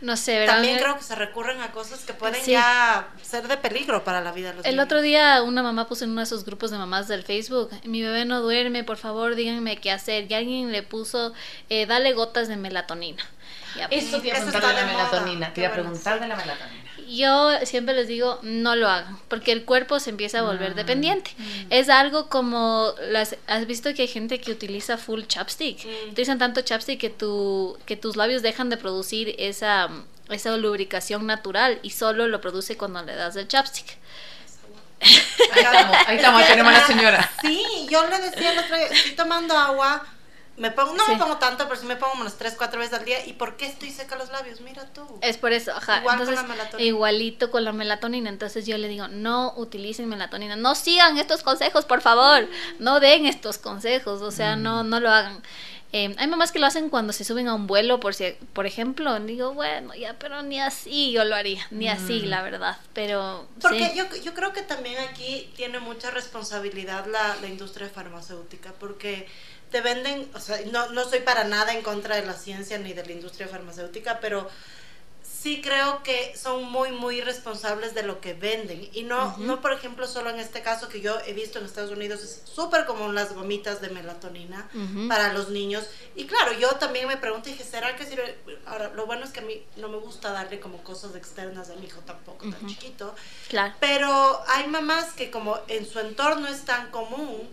No 0.00 0.16
sé, 0.16 0.38
¿verdad? 0.38 0.54
también 0.54 0.78
creo 0.78 0.96
que 0.96 1.04
se 1.04 1.14
recurren 1.14 1.60
a 1.60 1.70
cosas 1.72 2.00
que 2.00 2.12
pueden 2.14 2.42
Sí. 2.42 2.52
ya 2.52 3.08
ser 3.22 3.46
de 3.46 3.56
peligro 3.56 4.02
para 4.02 4.20
la 4.20 4.32
vida 4.32 4.50
de 4.50 4.56
los 4.56 4.64
El 4.66 4.72
niños. 4.72 4.86
otro 4.86 5.00
día 5.02 5.42
una 5.42 5.62
mamá 5.62 5.86
puso 5.86 6.04
en 6.04 6.10
uno 6.10 6.20
de 6.20 6.24
esos 6.24 6.44
grupos 6.44 6.70
de 6.70 6.78
mamás 6.78 7.06
del 7.08 7.22
Facebook, 7.22 7.70
mi 7.84 8.02
bebé 8.02 8.24
no 8.24 8.40
duerme, 8.40 8.82
por 8.82 8.96
favor 8.96 9.34
díganme 9.34 9.76
qué 9.80 9.90
hacer. 9.92 10.30
Y 10.30 10.34
alguien 10.34 10.72
le 10.72 10.82
puso, 10.82 11.32
eh, 11.68 11.86
dale 11.86 12.12
gotas 12.14 12.48
de 12.48 12.56
melatonina. 12.56 13.22
Ya, 13.76 13.88
pues, 13.88 14.04
Eso 14.04 14.20
te 14.20 14.28
iba 14.28 14.36
a 14.36 14.40
Eso 14.40 14.50
preguntar 14.50 14.74
de 14.74 14.80
está 14.80 14.86
la 14.86 14.92
melatonina. 14.92 15.54
Te 15.54 15.60
iba 15.62 15.68
a 15.68 15.72
Qué 15.72 15.76
bueno, 15.80 15.90
preguntar 15.90 16.20
de 16.20 16.28
la 16.28 16.36
melatonina. 16.36 16.81
Yo 17.16 17.50
siempre 17.64 17.94
les 17.94 18.08
digo, 18.08 18.38
no 18.42 18.74
lo 18.76 18.88
hagan, 18.88 19.18
porque 19.28 19.52
el 19.52 19.64
cuerpo 19.64 20.00
se 20.00 20.10
empieza 20.10 20.38
a 20.38 20.42
Mm. 20.42 20.46
volver 20.46 20.74
dependiente. 20.74 21.34
Es 21.70 21.88
algo 21.88 22.28
como, 22.28 22.92
las, 23.10 23.36
has 23.46 23.66
visto 23.66 23.92
que 23.94 24.02
hay 24.02 24.08
gente 24.08 24.40
que 24.40 24.52
utiliza 24.52 24.96
full 24.98 25.22
chapstick. 25.26 25.84
Mm. 25.84 26.10
Utilizan 26.10 26.38
tanto 26.38 26.60
chapstick 26.62 27.00
que, 27.00 27.10
tu, 27.10 27.78
que 27.86 27.96
tus 27.96 28.16
labios 28.16 28.42
dejan 28.42 28.70
de 28.70 28.76
producir 28.76 29.34
esa, 29.38 29.88
esa 30.30 30.56
lubricación 30.56 31.26
natural 31.26 31.78
y 31.82 31.90
solo 31.90 32.28
lo 32.28 32.40
produce 32.40 32.76
cuando 32.76 33.02
le 33.02 33.14
das 33.14 33.36
el 33.36 33.48
chapstick. 33.48 33.98
Ahí 35.00 35.62
estamos, 35.64 35.96
ahí 36.06 36.16
estamos, 36.16 36.46
tenemos 36.46 36.72
a 36.74 36.78
la 36.78 36.86
señora. 36.86 37.30
Sí, 37.42 37.64
yo 37.90 38.06
le 38.08 38.18
decía 38.20 38.52
el 38.52 38.58
otro 38.60 38.76
día, 38.76 38.86
estoy 38.86 39.12
tomando 39.12 39.56
agua, 39.58 40.06
me 40.62 40.70
pongo, 40.70 40.94
no 40.94 41.04
Sí. 41.04 41.12
me 41.12 41.18
pongo 41.18 41.38
tanto, 41.38 41.64
pero 41.68 41.78
sí 41.80 41.86
me 41.86 41.96
pongo 41.96 42.14
unas 42.20 42.38
3, 42.38 42.54
4 42.56 42.78
veces 42.78 42.96
al 42.96 43.04
día. 43.04 43.26
¿Y 43.26 43.32
por 43.32 43.56
qué 43.56 43.66
estoy 43.66 43.90
seca 43.90 44.14
los 44.16 44.30
labios? 44.30 44.60
Mira 44.60 44.86
tú. 44.94 45.02
Es 45.20 45.36
por 45.36 45.52
eso, 45.52 45.72
ajá. 45.72 45.98
Igual 45.98 46.24
con 46.24 46.34
la 46.34 46.42
melatonina. 46.44 46.88
igualito 46.88 47.50
con 47.50 47.64
la 47.64 47.72
melatonina. 47.72 48.30
Entonces 48.30 48.64
yo 48.64 48.78
le 48.78 48.86
digo, 48.86 49.08
no 49.08 49.54
utilicen 49.56 50.08
melatonina. 50.08 50.54
No 50.54 50.76
sigan 50.76 51.18
estos 51.18 51.42
consejos, 51.42 51.84
por 51.84 52.00
favor. 52.00 52.48
No 52.78 53.00
den 53.00 53.26
estos 53.26 53.58
consejos. 53.58 54.22
O 54.22 54.30
sea, 54.30 54.54
no, 54.54 54.84
no 54.84 55.00
lo 55.00 55.10
hagan. 55.10 55.42
Eh, 55.94 56.14
hay 56.16 56.26
mamás 56.26 56.52
que 56.52 56.58
lo 56.58 56.64
hacen 56.66 56.88
cuando 56.88 57.12
se 57.12 57.22
suben 57.22 57.48
a 57.48 57.54
un 57.54 57.66
vuelo, 57.66 58.00
por 58.00 58.14
si, 58.14 58.34
por 58.54 58.64
ejemplo. 58.64 59.18
Digo, 59.20 59.52
bueno, 59.52 59.94
ya, 59.94 60.14
pero 60.18 60.42
ni 60.42 60.58
así 60.58 61.12
yo 61.12 61.24
lo 61.24 61.34
haría. 61.34 61.66
Ni 61.70 61.88
así, 61.88 62.20
la 62.20 62.40
verdad. 62.40 62.78
Pero. 62.94 63.46
Porque 63.60 63.90
sí. 63.90 63.96
yo, 63.96 64.04
yo 64.24 64.32
creo 64.32 64.52
que 64.54 64.62
también 64.62 64.96
aquí 65.10 65.50
tiene 65.54 65.80
mucha 65.80 66.10
responsabilidad 66.10 67.04
la, 67.06 67.36
la 67.42 67.48
industria 67.48 67.90
farmacéutica, 67.90 68.72
porque 68.80 69.28
te 69.72 69.80
venden, 69.80 70.30
o 70.34 70.40
sea, 70.40 70.60
no, 70.70 70.90
no 70.90 71.04
soy 71.08 71.20
para 71.20 71.44
nada 71.44 71.72
en 71.74 71.82
contra 71.82 72.14
de 72.14 72.24
la 72.24 72.34
ciencia 72.34 72.78
ni 72.78 72.92
de 72.92 73.04
la 73.04 73.12
industria 73.12 73.48
farmacéutica, 73.48 74.20
pero 74.20 74.48
sí 75.42 75.60
creo 75.60 76.04
que 76.04 76.36
son 76.36 76.70
muy, 76.70 76.92
muy 76.92 77.20
responsables 77.20 77.94
de 77.94 78.04
lo 78.04 78.20
que 78.20 78.32
venden. 78.32 78.88
Y 78.92 79.02
no, 79.02 79.36
no 79.38 79.60
por 79.60 79.72
ejemplo, 79.72 80.06
solo 80.06 80.30
en 80.30 80.38
este 80.38 80.62
caso 80.62 80.88
que 80.88 81.00
yo 81.00 81.18
he 81.26 81.32
visto 81.32 81.58
en 81.58 81.64
Estados 81.64 81.90
Unidos, 81.90 82.22
es 82.22 82.42
súper 82.44 82.86
común 82.86 83.16
las 83.16 83.34
gomitas 83.34 83.80
de 83.80 83.90
melatonina 83.90 84.68
para 85.08 85.32
los 85.32 85.48
niños. 85.48 85.84
Y 86.14 86.26
claro, 86.26 86.52
yo 86.52 86.70
también 86.76 87.08
me 87.08 87.16
pregunto, 87.16 87.48
dije, 87.48 87.64
¿será 87.64 87.96
que 87.96 88.06
sirve? 88.06 88.38
Ahora, 88.66 88.92
lo 88.94 89.06
bueno 89.06 89.24
es 89.24 89.32
que 89.32 89.40
a 89.40 89.42
mí 89.42 89.64
no 89.78 89.88
me 89.88 89.96
gusta 89.96 90.30
darle 90.30 90.60
como 90.60 90.78
cosas 90.84 91.16
externas 91.16 91.70
a 91.70 91.74
mi 91.74 91.86
hijo 91.86 92.00
tampoco 92.02 92.48
tan 92.48 92.66
chiquito. 92.68 93.12
Claro. 93.48 93.74
Pero 93.80 94.42
hay 94.46 94.68
mamás 94.68 95.12
que 95.14 95.32
como 95.32 95.58
en 95.66 95.86
su 95.86 95.98
entorno 95.98 96.46
es 96.46 96.64
tan 96.64 96.90
común, 96.92 97.48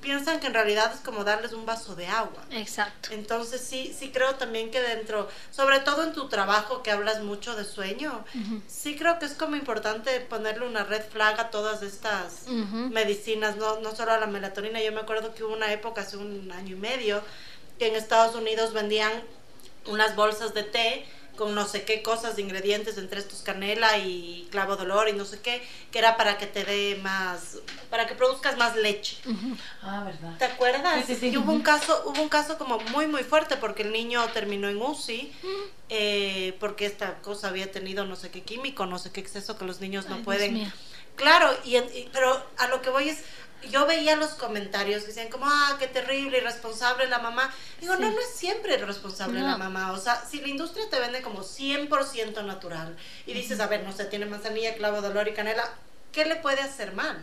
piensan 0.00 0.40
que 0.40 0.46
en 0.46 0.54
realidad 0.54 0.92
es 0.94 1.00
como 1.00 1.24
darles 1.24 1.52
un 1.52 1.66
vaso 1.66 1.94
de 1.94 2.06
agua. 2.06 2.42
Exacto. 2.50 3.10
Entonces 3.12 3.60
sí, 3.60 3.94
sí 3.96 4.10
creo 4.10 4.34
también 4.36 4.70
que 4.70 4.80
dentro, 4.80 5.28
sobre 5.50 5.80
todo 5.80 6.04
en 6.04 6.12
tu 6.12 6.28
trabajo 6.28 6.82
que 6.82 6.90
hablas 6.90 7.22
mucho 7.22 7.54
de 7.54 7.64
sueño, 7.64 8.24
sí 8.66 8.96
creo 8.96 9.18
que 9.18 9.26
es 9.26 9.34
como 9.34 9.56
importante 9.56 10.20
ponerle 10.20 10.66
una 10.66 10.84
red 10.84 11.02
flag 11.02 11.38
a 11.40 11.50
todas 11.50 11.82
estas 11.82 12.46
medicinas, 12.48 13.56
no, 13.56 13.80
no 13.80 13.94
solo 13.94 14.12
a 14.12 14.18
la 14.18 14.26
melatonina. 14.26 14.80
Yo 14.80 14.92
me 14.92 15.00
acuerdo 15.00 15.34
que 15.34 15.44
hubo 15.44 15.54
una 15.54 15.72
época, 15.72 16.02
hace 16.02 16.16
un 16.16 16.50
año 16.52 16.76
y 16.76 16.78
medio, 16.78 17.22
que 17.78 17.88
en 17.88 17.96
Estados 17.96 18.34
Unidos 18.34 18.72
vendían 18.72 19.12
unas 19.86 20.14
bolsas 20.14 20.54
de 20.54 20.62
té 20.62 21.06
con 21.40 21.54
no 21.54 21.66
sé 21.66 21.84
qué 21.84 22.02
cosas 22.02 22.36
de 22.36 22.42
ingredientes, 22.42 22.98
entre 22.98 23.18
estos 23.18 23.40
canela 23.40 23.96
y 23.96 24.46
clavo 24.50 24.76
de 24.76 24.82
olor 24.82 25.08
y 25.08 25.14
no 25.14 25.24
sé 25.24 25.40
qué, 25.40 25.66
que 25.90 25.98
era 25.98 26.18
para 26.18 26.36
que 26.36 26.46
te 26.46 26.64
dé 26.66 27.00
más, 27.02 27.56
para 27.88 28.06
que 28.06 28.14
produzcas 28.14 28.58
más 28.58 28.76
leche. 28.76 29.16
Ah, 29.80 30.04
¿verdad? 30.04 30.36
¿Te 30.38 30.44
acuerdas? 30.44 31.06
Sí, 31.06 31.14
sí, 31.14 31.20
sí. 31.20 31.28
Y 31.30 31.38
hubo 31.38 31.52
un 31.52 31.62
caso, 31.62 32.02
hubo 32.04 32.20
un 32.20 32.28
caso 32.28 32.58
como 32.58 32.78
muy 32.78 33.06
muy 33.06 33.24
fuerte 33.24 33.56
porque 33.56 33.84
el 33.84 33.90
niño 33.90 34.22
terminó 34.34 34.68
en 34.68 34.82
UCI 34.82 35.32
eh, 35.88 36.56
porque 36.60 36.84
esta 36.84 37.22
cosa 37.22 37.48
había 37.48 37.72
tenido 37.72 38.04
no 38.04 38.16
sé 38.16 38.30
qué 38.30 38.42
químico, 38.42 38.84
no 38.84 38.98
sé 38.98 39.10
qué 39.10 39.20
exceso 39.20 39.56
que 39.56 39.64
los 39.64 39.80
niños 39.80 40.08
no 40.10 40.16
Ay, 40.16 40.22
pueden. 40.22 40.72
Claro, 41.16 41.50
y, 41.64 41.76
y- 41.78 42.10
pero 42.12 42.44
a 42.58 42.68
lo 42.68 42.82
que 42.82 42.90
voy 42.90 43.08
es, 43.08 43.18
yo 43.68 43.86
veía 43.86 44.16
los 44.16 44.30
comentarios 44.30 45.02
que 45.02 45.08
decían 45.08 45.28
como, 45.28 45.46
ah, 45.46 45.76
qué 45.78 45.86
terrible, 45.86 46.38
irresponsable 46.38 47.06
la 47.08 47.18
mamá. 47.18 47.52
Digo, 47.80 47.94
no, 47.96 48.10
no 48.10 48.20
es 48.20 48.30
siempre 48.34 48.76
responsable 48.78 49.40
la 49.40 49.52
No. 49.52 49.58
mamá. 49.58 49.92
O 49.92 49.98
sea, 49.98 50.24
si 50.24 50.40
la 50.40 50.48
industria 50.48 50.88
te 50.88 50.98
vende 50.98 51.22
como 51.22 51.42
100% 51.42 52.44
natural 52.44 52.96
y 53.26 53.32
dices, 53.34 53.60
a 53.60 53.66
ver, 53.66 53.82
no 53.84 53.92
sé, 53.92 54.04
tiene 54.06 54.26
manzanilla, 54.26 54.74
clavo 54.76 55.02
de 55.02 55.08
olor 55.08 55.28
y 55.28 55.34
canela, 55.34 55.68
¿qué 56.12 56.24
le 56.24 56.36
puede 56.36 56.60
hacer 56.60 56.92
mal? 56.92 57.16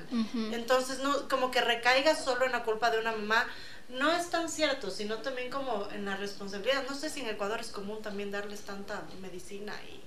Entonces, 0.53 0.99
no, 0.99 1.27
como 1.27 1.51
que 1.51 1.61
recaiga 1.61 2.15
solo 2.15 2.45
en 2.45 2.51
la 2.51 2.63
culpa 2.63 2.89
de 2.91 2.99
una 2.99 3.11
mamá, 3.11 3.47
no 3.89 4.11
es 4.11 4.29
tan 4.29 4.49
cierto, 4.49 4.91
sino 4.91 5.17
también 5.19 5.49
como 5.49 5.87
en 5.91 6.05
la 6.05 6.15
responsabilidad. 6.17 6.83
No 6.89 6.95
sé 6.95 7.09
si 7.09 7.21
en 7.21 7.29
Ecuador 7.29 7.59
es 7.61 7.67
común 7.69 8.01
también 8.01 8.31
darles 8.31 8.61
tanta 8.61 9.03
medicina 9.21 9.73
y 9.89 10.01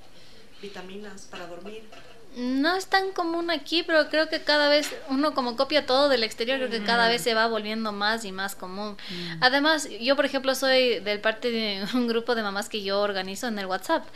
vitaminas 0.63 1.23
para 1.23 1.47
dormir. 1.47 1.89
No 2.37 2.77
es 2.77 2.87
tan 2.87 3.11
común 3.11 3.51
aquí, 3.51 3.83
pero 3.83 4.09
creo 4.09 4.29
que 4.29 4.41
cada 4.43 4.69
vez 4.69 4.95
uno 5.09 5.35
como 5.35 5.57
copia 5.57 5.85
todo 5.85 6.09
del 6.09 6.23
exterior, 6.23 6.59
creo 6.59 6.71
que 6.71 6.85
cada 6.85 7.09
vez 7.09 7.23
se 7.23 7.35
va 7.35 7.49
volviendo 7.49 7.91
más 7.91 8.25
y 8.25 8.31
más 8.31 8.55
común. 8.55 8.97
Además, 9.41 9.89
yo 10.01 10.15
por 10.15 10.27
ejemplo 10.27 10.55
soy 10.55 11.01
del 11.01 11.21
parte 11.21 11.51
de 11.51 11.85
un 11.95 12.07
grupo 12.07 12.37
de 12.37 12.43
mamás 12.45 12.69
que 12.69 12.83
yo 12.85 13.01
organizo 13.01 13.49
en 13.49 13.59
el 13.59 13.67
WhatsApp 13.67 14.07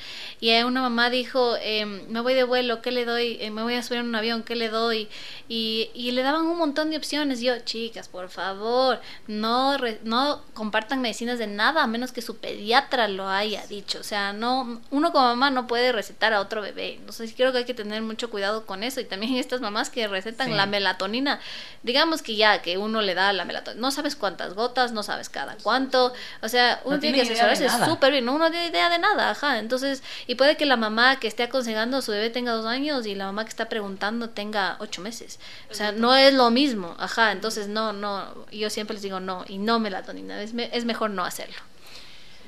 y 0.41 0.53
una 0.63 0.81
mamá 0.81 1.11
dijo, 1.11 1.57
em, 1.61 2.03
me 2.09 2.21
voy 2.21 2.35
de 2.35 2.45
vuelo, 2.45 2.83
¿qué 2.83 2.93
le 2.93 3.05
doy? 3.05 3.37
Eh, 3.41 3.51
me 3.51 3.63
voy 3.65 3.75
a 3.75 3.83
subir 3.83 3.99
en 4.01 4.07
un 4.07 4.15
avión, 4.15 4.45
¿qué 4.45 4.55
le 4.55 4.69
doy? 4.69 5.09
Y, 5.49 5.91
y 5.93 6.13
le 6.13 6.23
daban 6.23 6.43
un 6.47 6.57
montón 6.57 6.91
de 6.91 6.97
opciones. 6.97 7.41
Yo, 7.41 7.59
chicas, 7.61 8.07
por 8.09 8.31
favor, 8.31 9.01
no, 9.27 9.77
re- 9.77 9.99
no 10.05 10.41
compartan 10.55 11.01
medicinas 11.03 11.41
de 11.41 11.49
nada 11.49 11.83
a 11.83 11.87
menos 11.89 12.13
que 12.13 12.23
su 12.23 12.37
pediatra 12.37 13.09
lo 13.09 13.29
haya 13.29 13.67
dicho. 13.67 13.99
O 13.99 14.05
sea, 14.05 14.33
no, 14.33 14.81
uno 14.93 15.11
como 15.13 15.25
mamá 15.27 15.51
no 15.51 15.67
puede 15.67 15.91
recetar 15.91 16.33
a 16.33 16.41
otro 16.41 16.63
bebé. 16.63 16.95
Entonces 16.95 17.35
creo 17.37 17.51
que 17.51 17.59
hay 17.59 17.65
que 17.65 17.75
tener 17.75 18.04
mucho 18.05 18.31
cuidado 18.31 18.67
con 18.67 18.83
eso. 18.85 19.01
Y 19.01 19.05
también 19.05 19.35
estas 19.37 19.61
mamás 19.61 19.91
que 19.91 20.07
recetan 20.07 20.49
Sí. 20.49 20.55
la 20.55 20.67
melatonina, 20.67 21.41
digamos 21.83 22.23
que 22.23 22.37
ya 22.37 22.63
que 22.63 22.79
uno 22.79 23.01
le 23.03 23.15
da 23.15 23.33
la 23.33 23.45
melatonina, 23.45 23.81
no 23.81 23.91
sabes 23.91 24.15
cuántas 24.17 24.55
gotas, 24.55 24.93
no 24.93 25.03
sabes 25.03 25.29
cada 25.29 25.57
cuánto. 25.63 26.13
O 26.43 26.49
sea, 26.49 26.81
uno 26.85 26.97
No 26.97 27.01
tiene 27.01 27.17
que 27.19 27.23
asesorarse 27.23 27.69
súper 27.85 28.13
bien, 28.13 28.25
no 28.25 28.35
uno 28.35 28.45
no 28.47 28.51
tiene 28.51 28.69
idea 28.69 28.89
de 28.91 28.99
nada, 28.99 29.31
ajá. 29.31 29.59
Entonces, 29.59 30.03
y 30.27 30.35
puede 30.37 30.57
que 30.57 30.67
la 30.67 30.77
mamá 30.77 31.19
que 31.19 31.27
esté 31.29 31.43
aconsejando 31.43 31.97
a 31.97 32.03
su 32.03 32.13
bebé 32.13 32.31
tenga 32.31 32.53
dos 32.53 32.67
años 32.67 33.07
y 33.07 33.15
la 33.15 33.27
mamá 33.27 33.45
que 33.45 33.51
está 33.51 33.69
preguntando 33.69 34.31
tenga 34.31 34.77
ocho 34.81 35.01
meses. 35.03 35.39
O 35.71 35.75
sea, 35.75 35.93
no 35.93 36.15
es 36.15 36.33
lo 36.35 36.51
mismo, 36.51 36.95
ajá. 36.99 37.33
Entonces, 37.33 37.69
no, 37.69 37.93
no, 37.93 38.47
yo 38.51 38.71
siempre 38.71 38.95
les 38.95 39.03
digo 39.03 39.21
no, 39.21 39.45
y 39.49 39.59
no 39.59 39.79
melatonina, 39.79 40.41
es, 40.43 40.53
me- 40.55 40.71
es 40.73 40.85
mejor 40.85 41.11
no 41.11 41.25
hacerlo. 41.25 41.57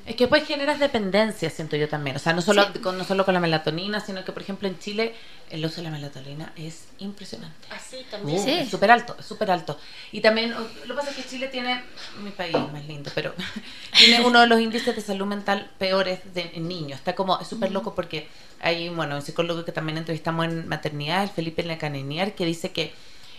Es 0.06 0.14
que 0.14 0.28
pues 0.28 0.46
generas 0.46 0.78
dependencia, 0.78 1.50
siento 1.50 1.76
yo 1.76 1.88
también. 1.88 2.14
O 2.16 2.18
sea, 2.20 2.32
no 2.32 2.40
solo, 2.40 2.64
Sí. 2.72 2.78
con, 2.78 2.96
no 2.96 3.04
solo 3.04 3.24
con 3.24 3.34
la 3.34 3.40
melatonina, 3.40 4.00
sino 4.00 4.24
que, 4.24 4.30
por 4.32 4.42
ejemplo, 4.42 4.68
en 4.68 4.78
Chile 4.78 5.14
el 5.50 5.64
uso 5.64 5.76
de 5.76 5.82
la 5.84 5.90
melatonina 5.90 6.52
es 6.56 6.84
impresionante. 6.98 7.66
Así 7.70 7.96
Uh, 7.96 8.10
también. 8.10 8.42
Sí. 8.42 8.50
Es 8.50 8.70
súper 8.70 8.90
alto, 8.92 9.16
es 9.18 9.26
súper 9.26 9.50
alto. 9.50 9.78
Y 10.12 10.20
también, 10.20 10.52
uh, 10.52 10.86
lo 10.86 10.94
que 10.94 11.00
pasa 11.00 11.10
es 11.10 11.16
que 11.16 11.24
Chile 11.28 11.48
tiene, 11.48 11.82
mi 12.22 12.30
país 12.30 12.52
más 12.72 12.84
lindo, 12.86 13.10
pero 13.14 13.34
tiene 13.98 14.24
uno 14.24 14.40
de 14.40 14.46
los 14.46 14.60
índices 14.60 14.94
de 14.94 15.02
salud 15.02 15.26
mental 15.26 15.70
peores 15.78 16.20
de, 16.34 16.52
en 16.54 16.68
niños. 16.68 16.98
Está 17.00 17.14
como, 17.16 17.40
es 17.40 17.48
súper 17.48 17.72
loco 17.72 17.94
porque 17.94 18.28
hay, 18.60 18.88
bueno, 18.88 19.16
un 19.16 19.22
psicólogo 19.22 19.64
que 19.64 19.72
también 19.72 19.98
entrevistamos 19.98 20.46
en 20.46 20.68
maternidad, 20.68 21.24
el 21.24 21.30
Felipe 21.30 21.62
Lacaneniar, 21.64 22.34
que 22.34 22.44
dice 22.46 22.70
que 22.70 22.94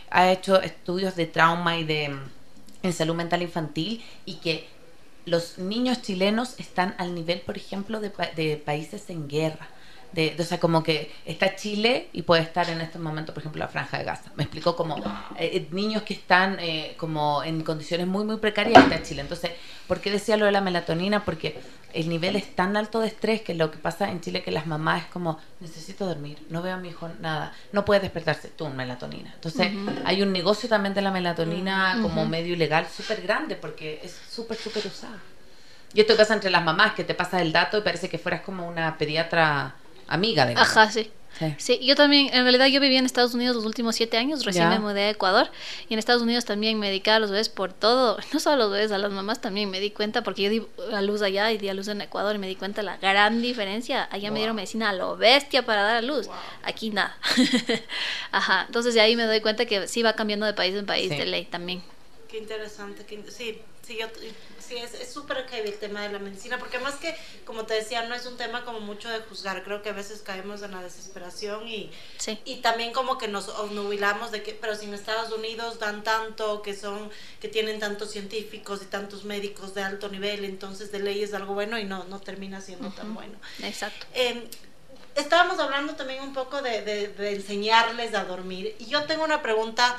ha 0.10 0.32
hecho 0.32 0.62
estudios 0.62 1.16
de 1.16 1.26
trauma 1.28 1.78
y 1.78 1.84
de 1.86 2.10
mm, 2.10 2.20
en 2.84 2.94
salud 2.94 3.16
mental 3.16 3.42
infantil 3.42 4.04
y 4.26 4.36
que 4.36 4.68
los 5.28 5.58
niños 5.58 6.02
chilenos 6.02 6.56
están 6.58 6.96
al 6.98 7.14
nivel, 7.14 7.42
por 7.42 7.58
ejemplo, 7.58 8.00
de, 8.00 8.12
de 8.36 8.58
países 8.58 9.10
en 9.10 9.28
guerra. 9.28 9.68
De, 10.14 10.32
de- 10.36 10.42
o 10.42 10.46
sea, 10.46 10.60
como 10.60 10.84
que 10.84 11.12
está 11.26 11.56
Chile 11.56 12.08
y 12.14 12.22
puede 12.22 12.42
estar 12.42 12.70
en 12.70 12.80
este 12.82 12.98
momento, 12.98 13.34
por 13.34 13.42
ejemplo, 13.42 13.60
la 13.60 13.68
Franja 13.68 13.98
de 13.98 14.04
Gaza. 14.06 14.32
Me 14.36 14.44
explicó 14.44 14.76
como 14.76 14.98
eh, 14.98 15.52
eh, 15.54 15.68
niños 15.72 16.04
que 16.04 16.14
están 16.14 16.58
eh, 16.60 16.96
como 16.98 17.44
en 17.44 17.62
condiciones 17.64 18.08
muy, 18.08 18.24
muy 18.24 18.38
precarias 18.38 18.82
está 18.84 19.04
Chile. 19.04 19.22
Entonces, 19.22 19.52
¿por 19.88 20.00
qué 20.00 20.10
decía 20.10 20.38
lo 20.38 20.46
de 20.46 20.52
la 20.54 20.62
melatonina? 20.62 21.26
Porque 21.26 21.60
el 21.94 22.10
nivel 22.10 22.36
es 22.36 22.56
tan 22.56 22.78
alto 22.78 23.00
de 23.02 23.08
estrés 23.08 23.42
que 23.42 23.54
lo 23.54 23.70
que 23.72 23.78
pasa 23.78 24.10
en 24.10 24.22
Chile 24.22 24.44
que 24.44 24.52
las 24.52 24.66
mamás 24.66 25.04
es 25.04 25.08
como, 25.10 25.40
necesito 25.60 26.06
dormir, 26.06 26.38
no 26.50 26.62
veo 26.62 26.76
a 26.76 26.78
mi 26.78 26.90
hijo 26.90 27.10
nada, 27.20 27.54
no 27.72 27.86
puede 27.86 28.02
despertarse, 28.02 28.50
tú, 28.50 28.68
melatonina. 28.70 29.32
Entonces, 29.34 29.72
hay 30.06 30.22
un 30.22 30.32
negocio 30.32 30.70
también 30.70 30.94
de 30.94 31.02
la 31.02 31.12
melatonina 31.12 32.00
como 32.02 32.26
medio 32.26 32.54
ilegal 32.54 32.88
súper 32.88 33.22
grande 33.22 33.56
porque 33.56 34.00
es 34.04 34.18
súper, 34.30 34.58
súper 34.58 34.86
usada. 34.88 35.18
Y 35.94 36.02
esto 36.02 36.16
pasa 36.18 36.34
entre 36.34 36.50
las 36.50 36.64
mamás, 36.64 36.94
que 36.94 37.04
te 37.04 37.14
pasa 37.14 37.42
el 37.42 37.52
dato 37.52 37.78
y 37.78 37.82
parece 37.82 38.10
que 38.10 38.18
fueras 38.18 38.42
como 38.42 38.68
una 38.68 38.98
pediatra 38.98 39.74
amiga 40.08 40.46
de 40.46 40.54
Ajá, 40.56 40.90
sí. 40.92 41.12
Sí. 41.40 41.54
Sí, 41.60 41.80
yo 41.84 41.96
también, 41.96 42.34
en 42.34 42.42
realidad 42.42 42.66
yo 42.66 42.82
viví 42.82 42.98
en 42.98 43.06
Estados 43.06 43.36
Unidos 43.36 43.56
los 43.56 43.64
últimos 43.64 43.96
siete 43.96 44.18
años, 44.18 44.44
recién 44.44 44.64
Ya. 44.64 44.70
me 44.72 44.80
mudé 44.80 45.02
a 45.04 45.10
Ecuador 45.12 45.52
y 45.88 45.94
en 45.94 46.00
Estados 46.00 46.24
Unidos 46.24 46.46
también 46.46 46.80
me 46.80 46.88
dedicaba 46.88 47.18
a 47.18 47.20
los 47.20 47.30
bebés 47.30 47.48
por 47.50 47.74
todo, 47.74 48.18
no 48.34 48.40
solo 48.40 48.56
a 48.56 48.58
los 48.58 48.72
bebés, 48.72 48.92
a 48.92 48.98
las 48.98 49.12
mamás 49.12 49.40
también 49.40 49.70
me 49.70 49.80
di 49.80 49.92
cuenta 49.92 50.24
porque 50.24 50.42
yo 50.42 50.50
di 50.50 50.66
a 50.96 51.02
luz 51.04 51.22
allá 51.22 51.52
y 51.52 51.60
di 51.60 51.70
a 51.70 51.76
luz 51.76 51.90
en 51.90 52.02
Ecuador 52.02 52.36
y 52.36 52.40
me 52.40 52.48
di 52.48 52.56
cuenta 52.56 52.82
la 52.82 52.98
gran 52.98 53.40
diferencia, 53.44 54.08
allá 54.12 54.32
me 54.32 54.40
dieron 54.40 54.56
medicina 54.56 54.90
a 54.90 54.94
lo 54.94 55.16
bestia 55.16 55.64
para 55.64 55.84
dar 55.84 55.98
a 55.98 56.02
luz, 56.02 56.28
aquí 56.64 56.90
nada. 56.90 57.16
Ajá, 58.32 58.64
entonces 58.66 58.94
de 58.96 59.02
ahí 59.02 59.16
me 59.16 59.24
doy 59.26 59.42
cuenta 59.42 59.66
que 59.66 59.88
sí 59.88 60.02
va 60.02 60.14
cambiando 60.14 60.46
de 60.48 60.54
país 60.54 60.74
en 60.76 60.88
país 60.88 61.10
Sí. 61.12 61.18
de 61.18 61.26
ley 61.28 61.46
también. 61.46 61.84
Qué 62.28 62.38
interesante. 62.40 63.06
qué 63.06 63.14
in- 63.14 63.32
sí, 63.32 63.62
sí, 63.86 63.98
yo, 64.00 64.08
sí, 64.68 64.78
es 64.78 64.94
es 64.94 65.12
súper 65.14 65.48
heavy 65.48 65.70
el 65.70 65.78
tema 65.80 66.02
de 66.02 66.10
la 66.12 66.20
medicina, 66.20 66.58
porque 66.60 66.80
más 66.80 66.96
que, 66.96 67.16
como 67.46 67.66
te 67.66 67.74
decía, 67.76 68.04
no 68.04 68.16
es 68.16 68.26
un 68.26 68.38
tema 68.38 68.66
como 68.66 68.80
mucho 68.80 69.10
de 69.10 69.20
juzgar. 69.20 69.64
Creo 69.64 69.82
que 69.82 69.90
a 69.90 69.94
veces 69.94 70.22
caemos 70.22 70.62
en 70.62 70.72
la 70.72 70.82
desesperación 70.82 71.68
y, 71.68 71.92
Sí. 72.18 72.40
y 72.46 72.58
también 72.58 72.92
como 72.94 73.18
que 73.18 73.28
nos 73.28 73.48
obnubilamos 73.50 74.32
de 74.32 74.44
que, 74.44 74.54
pero 74.54 74.76
si 74.76 74.86
en 74.86 74.94
Estados 74.94 75.32
Unidos 75.32 75.80
dan 75.80 76.04
tanto, 76.04 76.62
que 76.62 76.76
son, 76.76 77.10
que 77.40 77.48
tienen 77.48 77.80
tantos 77.80 78.12
científicos 78.12 78.82
y 78.82 78.86
tantos 78.86 79.24
médicos 79.24 79.74
de 79.74 79.84
alto 79.84 80.10
nivel, 80.10 80.44
entonces 80.46 80.92
de 80.92 81.00
ley 81.00 81.24
es 81.24 81.34
algo 81.34 81.54
bueno 81.54 81.78
y 81.80 81.84
no, 81.86 82.04
no 82.06 82.20
termina 82.20 82.62
siendo 82.62 82.90
tan 82.92 83.14
bueno. 83.14 83.38
Exacto. 83.64 84.06
Eh, 84.14 84.48
estábamos 85.16 85.60
hablando 85.60 85.96
también 85.96 86.22
un 86.22 86.34
poco 86.34 86.62
de, 86.62 86.82
de- 86.84 87.08
de 87.10 87.36
enseñarles 87.36 88.14
a 88.14 88.26
dormir. 88.26 88.76
Y 88.80 88.86
yo 88.86 89.04
tengo 89.06 89.24
una 89.24 89.42
pregunta 89.42 89.98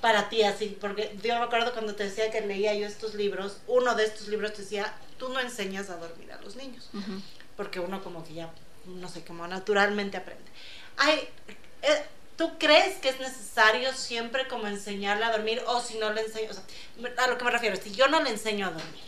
para 0.00 0.28
ti, 0.28 0.42
así, 0.42 0.76
porque 0.80 1.16
yo 1.22 1.38
me 1.38 1.44
acuerdo 1.44 1.72
cuando 1.72 1.94
te 1.94 2.04
decía 2.04 2.30
que 2.30 2.40
leía 2.40 2.74
yo 2.74 2.86
estos 2.86 3.14
libros, 3.14 3.58
uno 3.66 3.94
de 3.94 4.04
estos 4.04 4.28
libros 4.28 4.52
te 4.52 4.62
decía, 4.62 4.94
tú 5.18 5.28
no 5.28 5.40
enseñas 5.40 5.90
a 5.90 5.96
dormir 5.96 6.32
a 6.32 6.40
los 6.40 6.56
niños, 6.56 6.90
porque 7.56 7.80
uno 7.80 8.02
como 8.02 8.24
que 8.24 8.34
ya, 8.34 8.50
no 8.86 9.08
sé, 9.08 9.24
como 9.24 9.46
naturalmente 9.46 10.16
aprende. 10.16 10.50
Ay, 10.96 11.28
eh, 11.82 12.02
¿Tú 12.40 12.52
crees 12.58 12.96
que 12.96 13.10
es 13.10 13.20
necesario 13.20 13.92
siempre 13.92 14.48
como 14.48 14.66
enseñarle 14.66 15.26
a 15.26 15.30
dormir 15.30 15.62
o 15.66 15.78
si 15.82 15.98
no 15.98 16.10
le 16.10 16.22
enseño, 16.22 16.50
o 16.50 16.54
sea, 16.54 16.64
a 17.22 17.26
lo 17.26 17.36
que 17.36 17.44
me 17.44 17.50
refiero, 17.50 17.76
si 17.76 17.92
yo 17.92 18.08
no 18.08 18.22
le 18.22 18.30
enseño 18.30 18.66
a 18.66 18.70
dormir, 18.70 19.04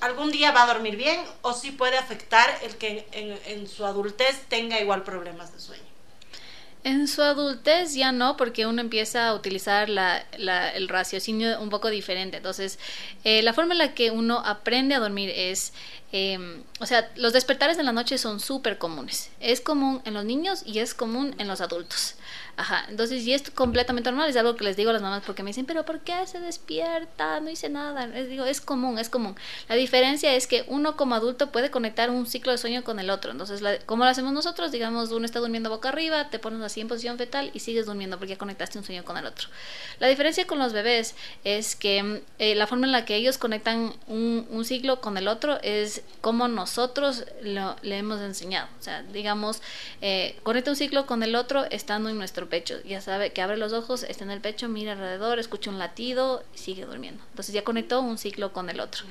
algún 0.00 0.30
día 0.30 0.50
va 0.52 0.62
a 0.62 0.72
dormir 0.72 0.96
bien 0.96 1.20
o 1.42 1.52
sí 1.52 1.72
puede 1.72 1.98
afectar 1.98 2.48
el 2.62 2.76
que 2.76 3.06
en, 3.12 3.38
en 3.44 3.68
su 3.68 3.84
adultez 3.84 4.44
tenga 4.48 4.80
igual 4.80 5.02
problemas 5.02 5.52
de 5.52 5.60
sueño. 5.60 5.87
En 6.84 7.08
su 7.08 7.22
adultez 7.22 7.94
ya 7.94 8.12
no, 8.12 8.36
porque 8.36 8.66
uno 8.66 8.80
empieza 8.80 9.28
a 9.28 9.34
utilizar 9.34 9.88
la, 9.88 10.24
la- 10.38 10.70
el 10.70 10.88
raciocinio 10.88 11.60
un 11.60 11.70
poco 11.70 11.90
diferente. 11.90 12.36
Entonces, 12.38 12.78
eh, 13.24 13.42
la 13.42 13.52
forma 13.52 13.74
en 13.74 13.78
la 13.78 13.94
que 13.94 14.10
uno 14.10 14.38
aprende 14.44 14.94
a 14.94 15.00
dormir 15.00 15.30
es, 15.34 15.72
eh, 16.12 16.38
o 16.80 16.86
sea, 16.86 17.10
los 17.16 17.32
despertares 17.32 17.78
en 17.78 17.84
la 17.84 17.92
noche 17.92 18.16
son 18.16 18.40
súper 18.40 18.78
comunes. 18.78 19.30
Es 19.40 19.60
común 19.60 20.00
en 20.04 20.14
los 20.14 20.24
niños 20.24 20.62
y 20.64 20.78
es 20.78 20.94
común 20.94 21.34
en 21.38 21.48
los 21.48 21.60
adultos. 21.60 22.14
Ajá, 22.58 22.86
entonces, 22.88 23.24
y 23.24 23.32
esto 23.34 23.52
completamente 23.54 24.10
normal, 24.10 24.28
es 24.28 24.36
algo 24.36 24.56
que 24.56 24.64
les 24.64 24.76
digo 24.76 24.90
a 24.90 24.92
las 24.92 25.00
mamás 25.00 25.22
porque 25.24 25.44
me 25.44 25.50
dicen, 25.50 25.64
pero 25.64 25.84
¿por 25.84 26.00
qué 26.00 26.26
se 26.26 26.40
despierta? 26.40 27.38
No 27.38 27.50
hice 27.50 27.68
nada. 27.68 28.08
Les 28.08 28.28
digo, 28.28 28.44
es 28.46 28.60
común, 28.60 28.98
es 28.98 29.08
común. 29.08 29.36
La 29.68 29.76
diferencia 29.76 30.34
es 30.34 30.48
que 30.48 30.64
uno 30.66 30.96
como 30.96 31.14
adulto 31.14 31.52
puede 31.52 31.70
conectar 31.70 32.10
un 32.10 32.26
ciclo 32.26 32.50
de 32.50 32.58
sueño 32.58 32.82
con 32.82 32.98
el 32.98 33.10
otro. 33.10 33.30
Entonces, 33.30 33.60
la, 33.60 33.78
¿cómo 33.86 34.02
lo 34.02 34.10
hacemos 34.10 34.32
nosotros? 34.32 34.72
Digamos, 34.72 35.12
uno 35.12 35.24
está 35.24 35.38
durmiendo 35.38 35.70
boca 35.70 35.90
arriba, 35.90 36.30
te 36.30 36.40
pones 36.40 36.60
así 36.62 36.80
en 36.80 36.88
posición 36.88 37.16
fetal 37.16 37.52
y 37.54 37.60
sigues 37.60 37.86
durmiendo 37.86 38.18
porque 38.18 38.32
ya 38.32 38.38
conectaste 38.38 38.76
un 38.76 38.84
sueño 38.84 39.04
con 39.04 39.16
el 39.16 39.26
otro. 39.26 39.46
La 40.00 40.08
diferencia 40.08 40.44
con 40.48 40.58
los 40.58 40.72
bebés 40.72 41.14
es 41.44 41.76
que 41.76 42.24
eh, 42.40 42.56
la 42.56 42.66
forma 42.66 42.86
en 42.86 42.92
la 42.92 43.04
que 43.04 43.14
ellos 43.14 43.38
conectan 43.38 43.94
un, 44.08 44.48
un 44.50 44.64
ciclo 44.64 45.00
con 45.00 45.16
el 45.16 45.28
otro 45.28 45.60
es 45.62 46.02
como 46.20 46.48
nosotros 46.48 47.24
lo, 47.40 47.76
le 47.82 47.98
hemos 47.98 48.20
enseñado. 48.20 48.66
O 48.80 48.82
sea, 48.82 49.04
digamos, 49.04 49.62
eh, 50.00 50.36
conecta 50.42 50.72
un 50.72 50.76
ciclo 50.76 51.06
con 51.06 51.22
el 51.22 51.36
otro 51.36 51.64
estando 51.70 52.10
en 52.10 52.18
nuestro 52.18 52.47
pecho. 52.48 52.80
Ya 52.84 53.00
sabe 53.00 53.32
que 53.32 53.42
abre 53.42 53.56
los 53.56 53.72
ojos, 53.72 54.02
está 54.02 54.24
en 54.24 54.30
el 54.30 54.40
pecho, 54.40 54.68
mira 54.68 54.92
alrededor, 54.92 55.38
escucha 55.38 55.70
un 55.70 55.78
latido 55.78 56.42
y 56.54 56.58
sigue 56.58 56.84
durmiendo. 56.84 57.22
Entonces 57.30 57.54
ya 57.54 57.62
conectó 57.64 58.00
un 58.00 58.18
ciclo 58.18 58.52
con 58.52 58.70
el 58.70 58.80
otro. 58.80 59.04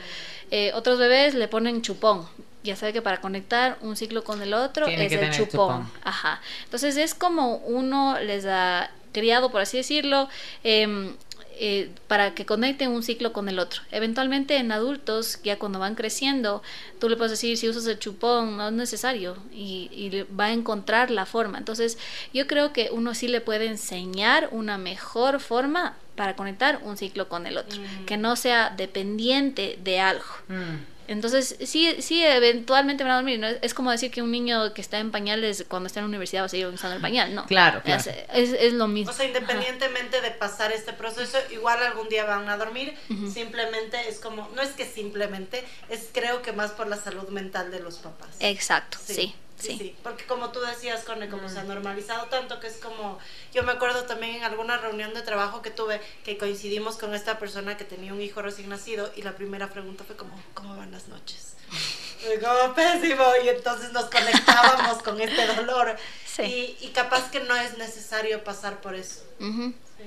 Eh, 0.52 0.72
otros 0.74 1.00
bebés 1.00 1.34
le 1.34 1.48
ponen 1.48 1.82
chupón. 1.82 2.28
Ya 2.64 2.76
sabe 2.76 2.92
que 2.92 3.02
para 3.02 3.22
conectar 3.22 3.78
un 3.82 3.96
ciclo 3.96 4.24
con 4.24 4.42
el 4.42 4.54
otro 4.54 4.88
es 4.88 5.12
el 5.12 5.32
chupón. 5.32 5.90
Ajá. 6.04 6.42
Entonces 6.66 6.98
es 6.98 7.14
como 7.14 7.58
uno 7.58 8.20
les 8.20 8.46
ha 8.46 8.92
criado, 9.14 9.52
por 9.52 9.62
así 9.62 9.78
decirlo, 9.78 10.28
eh, 10.64 11.16
eh, 11.60 11.90
para 12.08 12.34
que 12.34 12.46
conecten 12.46 12.92
un 12.92 13.04
ciclo 13.04 13.34
con 13.34 13.50
el 13.50 13.60
otro. 13.60 13.82
Eventualmente 13.92 14.58
en 14.58 14.72
adultos, 14.72 15.40
ya 15.44 15.58
cuando 15.58 15.80
van 15.80 15.96
creciendo, 15.96 16.62
tú 17.00 17.10
le 17.10 17.18
puedes 17.18 17.32
decir, 17.32 17.58
si 17.58 17.68
usas 17.68 17.88
el 17.88 18.00
chupón, 18.00 18.58
no 18.58 18.68
es 18.68 18.74
necesario, 18.74 19.38
y, 19.52 19.90
y, 19.92 20.26
va 20.34 20.46
a 20.46 20.52
encontrar 20.52 21.12
la 21.12 21.26
forma. 21.26 21.58
Entonces, 21.58 21.98
yo 22.34 22.48
creo 22.48 22.74
que 22.74 22.90
uno 22.92 23.14
sí 23.14 23.28
le 23.28 23.42
puede 23.42 23.66
enseñar 23.66 24.50
una 24.52 24.78
mejor 24.78 25.40
forma 25.40 25.98
para 26.16 26.36
conectar 26.36 26.82
un 26.84 26.98
ciclo 26.98 27.30
con 27.30 27.48
el 27.48 27.58
otro, 27.58 27.80
mm. 27.80 28.06
que 28.06 28.18
no 28.18 28.36
sea 28.36 28.74
dependiente 28.76 29.80
de 29.84 30.00
algo. 30.00 30.26
Mm. 30.48 30.97
Entonces, 31.08 31.56
sí, 31.66 31.96
sí, 32.02 32.24
eventualmente 32.24 33.04
van 33.04 33.14
a 33.14 33.16
dormir. 33.16 33.40
¿no? 33.40 33.48
Es 33.48 33.74
como 33.74 33.92
decir 33.92 34.12
que 34.12 34.22
un 34.22 34.32
niño 34.32 34.74
que 34.74 34.82
está 34.82 35.00
en 35.00 35.12
pañales 35.12 35.66
cuando 35.68 35.88
está 35.88 36.00
en 36.00 36.06
la 36.06 36.10
universidad 36.10 36.42
va 36.42 36.46
a 36.46 36.50
seguir 36.50 36.68
usando 36.68 36.96
el 36.96 37.02
pañal. 37.02 37.34
No. 37.34 37.46
Claro, 37.46 37.82
claro. 37.84 38.02
Es, 38.02 38.08
es, 38.34 38.54
es, 38.60 38.74
lo 38.74 38.88
mismo. 38.88 39.12
O 39.12 39.16
sea, 39.16 39.26
independientemente 39.26 40.18
Ajá. 40.18 40.28
de 40.28 40.32
pasar 40.34 40.72
este 40.72 40.94
proceso, 40.94 41.38
igual 41.52 41.82
algún 41.84 42.10
día 42.10 42.26
van 42.26 42.48
a 42.50 42.58
dormir. 42.58 42.94
Uh 43.10 43.14
-huh. 43.14 43.34
Simplemente 43.34 43.98
es 44.10 44.20
como, 44.20 44.50
no 44.56 44.62
es 44.62 44.70
que 44.72 44.86
simplemente, 44.86 45.64
es 45.90 46.10
creo 46.12 46.42
que 46.42 46.52
más 46.52 46.72
por 46.72 46.88
la 46.88 46.98
salud 46.98 47.30
mental 47.30 47.72
de 47.72 47.80
los 47.80 47.98
papás. 47.98 48.30
Exacto, 48.40 48.98
sí. 49.04 49.14
sí. 49.14 49.36
Sí. 49.60 49.76
sí. 49.78 49.96
porque 50.04 50.26
como 50.26 50.52
tú 50.52 50.60
decías, 50.60 51.04
Connie, 51.04 51.30
como 51.30 51.48
mm. 51.48 51.50
se 51.50 51.60
ha 51.60 51.64
normalizado 51.64 52.28
tanto 52.28 52.60
que 52.60 52.68
es 52.68 52.78
como, 52.78 53.18
yo 53.54 53.64
me 53.64 53.72
acuerdo 53.72 54.04
también 54.04 54.36
en 54.36 54.44
alguna 54.44 54.78
reunión 54.78 55.14
de 55.14 55.24
trabajo 55.24 55.62
que 55.62 55.72
tuve 55.72 56.00
que 56.24 56.38
coincidimos 56.38 56.98
con 56.98 57.16
esta 57.16 57.40
persona 57.40 57.76
que 57.76 57.84
tenía 57.84 58.14
un 58.14 58.22
hijo 58.22 58.42
recién 58.42 58.70
nacido 58.70 59.12
y 59.16 59.24
la 59.24 59.36
primera 59.36 59.70
pregunta 59.70 60.04
fue 60.04 60.16
como, 60.16 60.40
¿cómo 60.54 60.78
van 60.78 60.92
las 60.92 61.08
noches? 61.08 61.56
Como 62.42 62.74
pésimo 62.74 63.24
y 63.44 63.50
entonces 63.50 63.92
nos 63.94 64.06
conectábamos 64.06 65.04
con 65.04 65.22
este 65.22 65.46
dolor 65.56 65.96
sí. 66.26 66.42
y, 66.82 66.86
y, 66.88 66.90
capaz 66.90 67.30
que 67.30 67.40
no 67.42 67.56
es 67.56 67.78
necesario 67.78 68.44
pasar 68.44 68.82
por 68.82 68.96
eso. 68.96 69.22
Uh 69.40 69.46
-huh. 69.46 69.74
sí. 69.98 70.04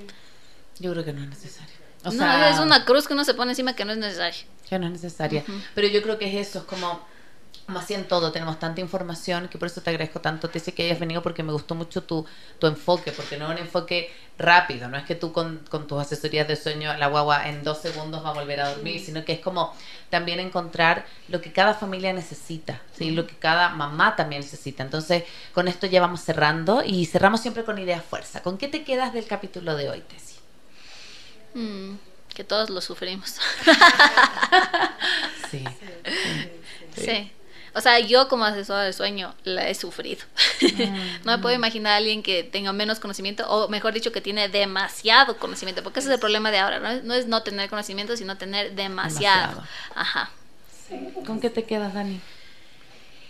Yo 0.79 0.91
creo 0.91 1.05
que 1.05 1.13
no 1.13 1.23
es 1.23 1.29
necesario. 1.29 1.73
O 2.03 2.11
sea, 2.11 2.37
no, 2.37 2.45
es 2.47 2.59
una 2.59 2.83
cruz 2.85 3.07
que 3.07 3.13
uno 3.13 3.23
se 3.23 3.33
pone 3.33 3.51
encima 3.51 3.75
que 3.75 3.85
no 3.85 3.93
es 3.93 3.97
necesaria. 3.97 4.45
Que 4.67 4.77
no 4.77 4.87
es 4.87 4.91
necesaria. 4.91 5.43
Uh 5.47 5.51
-huh. 5.51 5.63
Pero 5.73 5.87
yo 5.87 6.01
creo 6.01 6.17
que 6.17 6.27
es 6.27 6.47
eso, 6.49 6.59
es 6.59 6.65
como 6.65 7.05
como 7.71 7.79
así 7.79 7.93
en 7.93 8.05
todo, 8.05 8.33
tenemos 8.33 8.59
tanta 8.59 8.81
información 8.81 9.47
que 9.47 9.57
por 9.57 9.69
eso 9.69 9.79
te 9.79 9.91
agradezco 9.91 10.19
tanto, 10.19 10.49
te 10.49 10.59
dice 10.59 10.73
que 10.73 10.83
hayas 10.83 10.99
venido 10.99 11.21
porque 11.21 11.41
me 11.41 11.53
gustó 11.53 11.73
mucho 11.73 12.03
tu, 12.03 12.25
tu 12.59 12.67
enfoque, 12.67 13.13
porque 13.13 13.37
no 13.37 13.45
es 13.45 13.51
un 13.51 13.65
enfoque 13.65 14.13
rápido, 14.37 14.89
no 14.89 14.97
es 14.97 15.05
que 15.05 15.15
tú 15.15 15.31
con, 15.31 15.59
con 15.69 15.87
tus 15.87 16.01
asesorías 16.01 16.49
de 16.49 16.57
sueño 16.57 16.93
la 16.97 17.07
guagua 17.07 17.47
en 17.47 17.63
dos 17.63 17.77
segundos 17.77 18.25
va 18.25 18.31
a 18.31 18.33
volver 18.33 18.59
a 18.59 18.73
dormir, 18.73 18.99
sino 18.99 19.23
que 19.23 19.31
es 19.31 19.39
como 19.39 19.73
también 20.09 20.41
encontrar 20.41 21.05
lo 21.29 21.39
que 21.39 21.53
cada 21.53 21.73
familia 21.73 22.11
necesita, 22.11 22.81
¿sí? 22.93 23.11
lo 23.11 23.25
que 23.25 23.37
cada 23.37 23.69
mamá 23.69 24.17
también 24.17 24.41
necesita. 24.41 24.83
Entonces, 24.83 25.23
con 25.53 25.69
esto 25.69 25.87
ya 25.87 26.01
vamos 26.01 26.19
cerrando 26.19 26.83
y 26.85 27.05
cerramos 27.05 27.39
siempre 27.39 27.63
con 27.63 27.79
ideas 27.79 28.03
fuerza. 28.03 28.43
¿Con 28.43 28.57
qué 28.57 28.67
te 28.67 28.83
quedas 28.83 29.13
del 29.13 29.27
capítulo 29.27 29.77
de 29.77 29.89
hoy, 29.89 30.01
Tessy? 30.01 30.35
Mm, 31.53 31.95
que 32.35 32.43
todos 32.43 32.69
lo 32.69 32.81
sufrimos. 32.81 33.37
sí. 35.49 35.63
sí. 36.97 37.05
sí. 37.05 37.31
O 37.73 37.81
sea, 37.81 37.99
yo 37.99 38.27
como 38.27 38.45
asesora 38.45 38.83
de 38.83 38.93
sueño 38.93 39.33
la 39.43 39.69
he 39.69 39.75
sufrido. 39.75 40.23
Mm, 40.61 41.23
no 41.25 41.31
me 41.31 41.37
puedo 41.37 41.55
imaginar 41.55 41.93
a 41.93 41.95
alguien 41.97 42.21
que 42.21 42.43
tenga 42.43 42.73
menos 42.73 42.99
conocimiento, 42.99 43.49
o 43.49 43.69
mejor 43.69 43.93
dicho, 43.93 44.11
que 44.11 44.21
tiene 44.21 44.49
demasiado 44.49 45.37
conocimiento, 45.37 45.83
porque 45.83 45.99
ese 45.99 46.09
es 46.09 46.15
el 46.15 46.19
problema 46.19 46.51
de 46.51 46.59
ahora, 46.59 46.79
¿no? 46.79 47.01
No 47.03 47.13
es 47.13 47.27
no 47.27 47.43
tener 47.43 47.69
conocimiento, 47.69 48.17
sino 48.17 48.37
tener 48.37 48.73
demasiado. 48.73 49.61
demasiado. 49.61 49.67
Ajá. 49.95 50.31
Sí. 50.89 51.13
¿Con 51.25 51.39
qué 51.39 51.49
te 51.49 51.63
quedas, 51.63 51.93
Dani? 51.93 52.19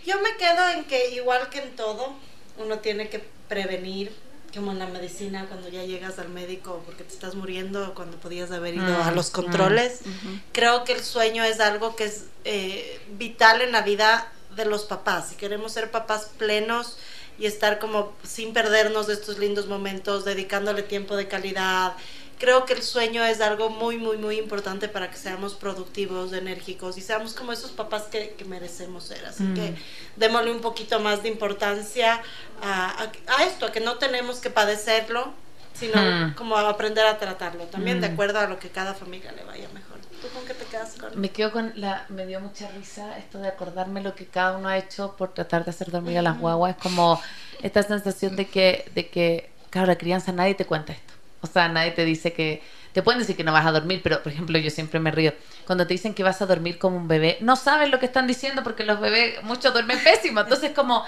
Yo 0.04 0.20
me 0.20 0.36
quedo 0.36 0.68
en 0.70 0.84
que, 0.84 1.10
igual 1.10 1.48
que 1.48 1.60
en 1.60 1.76
todo, 1.76 2.16
uno 2.58 2.78
tiene 2.78 3.08
que 3.08 3.24
prevenir, 3.48 4.12
como 4.54 4.72
en 4.72 4.78
la 4.78 4.86
medicina, 4.86 5.46
cuando 5.48 5.68
ya 5.68 5.84
llegas 5.84 6.18
al 6.18 6.28
médico 6.28 6.82
porque 6.84 7.04
te 7.04 7.12
estás 7.12 7.34
muriendo, 7.34 7.94
cuando 7.94 8.16
podías 8.18 8.50
haber 8.50 8.74
ido 8.74 8.98
mm, 8.98 9.02
a 9.02 9.10
los 9.12 9.30
controles. 9.30 10.00
Mm, 10.04 10.08
uh 10.08 10.12
-huh. 10.12 10.42
Creo 10.52 10.84
que 10.84 10.92
el 10.92 11.02
sueño 11.02 11.44
es 11.44 11.60
algo 11.60 11.96
que 11.96 12.04
es 12.04 12.26
eh, 12.44 13.00
vital 13.18 13.62
en 13.62 13.72
la 13.72 13.82
vida 13.82 14.30
de 14.54 14.64
los 14.64 14.84
papás. 14.84 15.30
Si 15.30 15.36
queremos 15.36 15.72
ser 15.72 15.90
papás 15.90 16.30
plenos 16.38 16.98
y 17.38 17.46
estar 17.46 17.78
como 17.78 18.12
sin 18.22 18.52
perdernos 18.52 19.06
de 19.06 19.14
estos 19.14 19.38
lindos 19.38 19.66
momentos, 19.66 20.24
dedicándole 20.24 20.82
tiempo 20.82 21.16
de 21.16 21.28
calidad, 21.28 21.94
creo 22.42 22.64
que 22.64 22.72
el 22.72 22.82
sueño 22.82 23.24
es 23.24 23.40
algo 23.40 23.70
muy, 23.70 23.98
muy, 23.98 24.18
muy 24.18 24.36
importante 24.36 24.88
para 24.88 25.08
que 25.08 25.16
seamos 25.16 25.54
productivos, 25.54 26.32
enérgicos 26.32 26.98
y 26.98 27.00
seamos 27.00 27.34
como 27.34 27.52
esos 27.52 27.70
papás 27.70 28.08
que, 28.10 28.30
que 28.30 28.44
merecemos 28.44 29.04
ser. 29.04 29.24
Así 29.26 29.44
mm. 29.44 29.54
que 29.54 29.74
démosle 30.16 30.50
un 30.50 30.60
poquito 30.60 30.98
más 30.98 31.22
de 31.22 31.28
importancia 31.28 32.20
a, 32.60 33.00
a, 33.00 33.12
a, 33.38 33.44
esto, 33.44 33.66
a 33.66 33.70
que 33.70 33.78
no 33.78 33.96
tenemos 33.98 34.40
que 34.40 34.50
padecerlo, 34.50 35.32
sino 35.72 36.02
mm. 36.02 36.34
como 36.34 36.56
aprender 36.56 37.06
a 37.06 37.16
tratarlo, 37.16 37.66
también 37.66 37.98
mm. 37.98 38.00
de 38.00 38.06
acuerdo 38.08 38.40
a 38.40 38.48
lo 38.48 38.58
que 38.58 38.70
cada 38.70 38.92
familia 38.92 39.30
le 39.30 39.44
vaya 39.44 39.68
mejor. 39.72 40.00
¿Tú 40.20 40.26
con 40.34 40.44
qué 40.44 40.54
te 40.54 40.64
quedas 40.64 40.96
con? 40.98 41.20
Me 41.20 41.30
quedo 41.30 41.52
con 41.52 41.72
la, 41.76 42.06
me 42.08 42.26
dio 42.26 42.40
mucha 42.40 42.68
risa 42.72 43.18
esto 43.18 43.38
de 43.38 43.46
acordarme 43.46 44.02
lo 44.02 44.16
que 44.16 44.26
cada 44.26 44.56
uno 44.56 44.68
ha 44.68 44.78
hecho 44.78 45.14
por 45.16 45.32
tratar 45.32 45.64
de 45.64 45.70
hacer 45.70 45.92
dormir 45.92 46.18
a 46.18 46.22
las 46.22 46.40
guaguas, 46.40 46.74
es 46.74 46.82
como 46.82 47.22
esta 47.62 47.84
sensación 47.84 48.34
de 48.34 48.48
que, 48.48 48.90
de 48.96 49.08
que, 49.10 49.50
claro, 49.70 49.86
la 49.86 49.96
crianza 49.96 50.32
nadie 50.32 50.56
te 50.56 50.64
cuenta 50.64 50.92
esto 50.92 51.21
o 51.42 51.46
sea, 51.46 51.68
nadie 51.68 51.90
te 51.90 52.04
dice 52.04 52.32
que... 52.32 52.62
Te 52.92 53.02
pueden 53.02 53.20
decir 53.20 53.36
que 53.36 53.44
no 53.44 53.52
vas 53.52 53.64
a 53.64 53.72
dormir, 53.72 54.00
pero, 54.02 54.22
por 54.22 54.32
ejemplo, 54.32 54.58
yo 54.58 54.70
siempre 54.70 55.00
me 55.00 55.10
río. 55.10 55.32
Cuando 55.66 55.86
te 55.86 55.94
dicen 55.94 56.12
que 56.12 56.22
vas 56.22 56.42
a 56.42 56.46
dormir 56.46 56.78
como 56.78 56.98
un 56.98 57.08
bebé, 57.08 57.38
no 57.40 57.56
saben 57.56 57.90
lo 57.90 57.98
que 57.98 58.06
están 58.06 58.26
diciendo 58.26 58.62
porque 58.62 58.84
los 58.84 59.00
bebés, 59.00 59.42
muchos 59.44 59.72
duermen 59.72 59.98
pésimo. 60.02 60.40
Entonces, 60.40 60.72
como... 60.72 61.04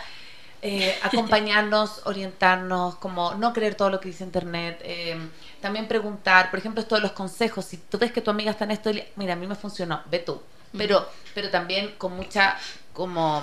Eh, 0.66 0.96
acompañarnos, 1.02 2.00
orientarnos, 2.06 2.94
como 2.94 3.34
no 3.34 3.52
creer 3.52 3.74
todo 3.74 3.90
lo 3.90 4.00
que 4.00 4.08
dice 4.08 4.24
internet, 4.24 4.80
eh, 4.82 5.14
también 5.60 5.86
preguntar, 5.86 6.48
por 6.48 6.58
ejemplo, 6.58 6.80
esto 6.80 6.94
de 6.94 7.02
los 7.02 7.12
consejos, 7.12 7.66
si 7.66 7.76
tú 7.76 7.98
ves 7.98 8.12
que 8.12 8.22
tu 8.22 8.30
amiga 8.30 8.50
está 8.50 8.64
en 8.64 8.70
esto, 8.70 8.90
mira, 9.16 9.34
a 9.34 9.36
mí 9.36 9.46
me 9.46 9.56
funcionó, 9.56 10.00
ve 10.10 10.20
tú, 10.20 10.40
pero, 10.74 11.06
pero 11.34 11.50
también 11.50 11.96
con 11.98 12.16
mucha 12.16 12.56
como 12.94 13.42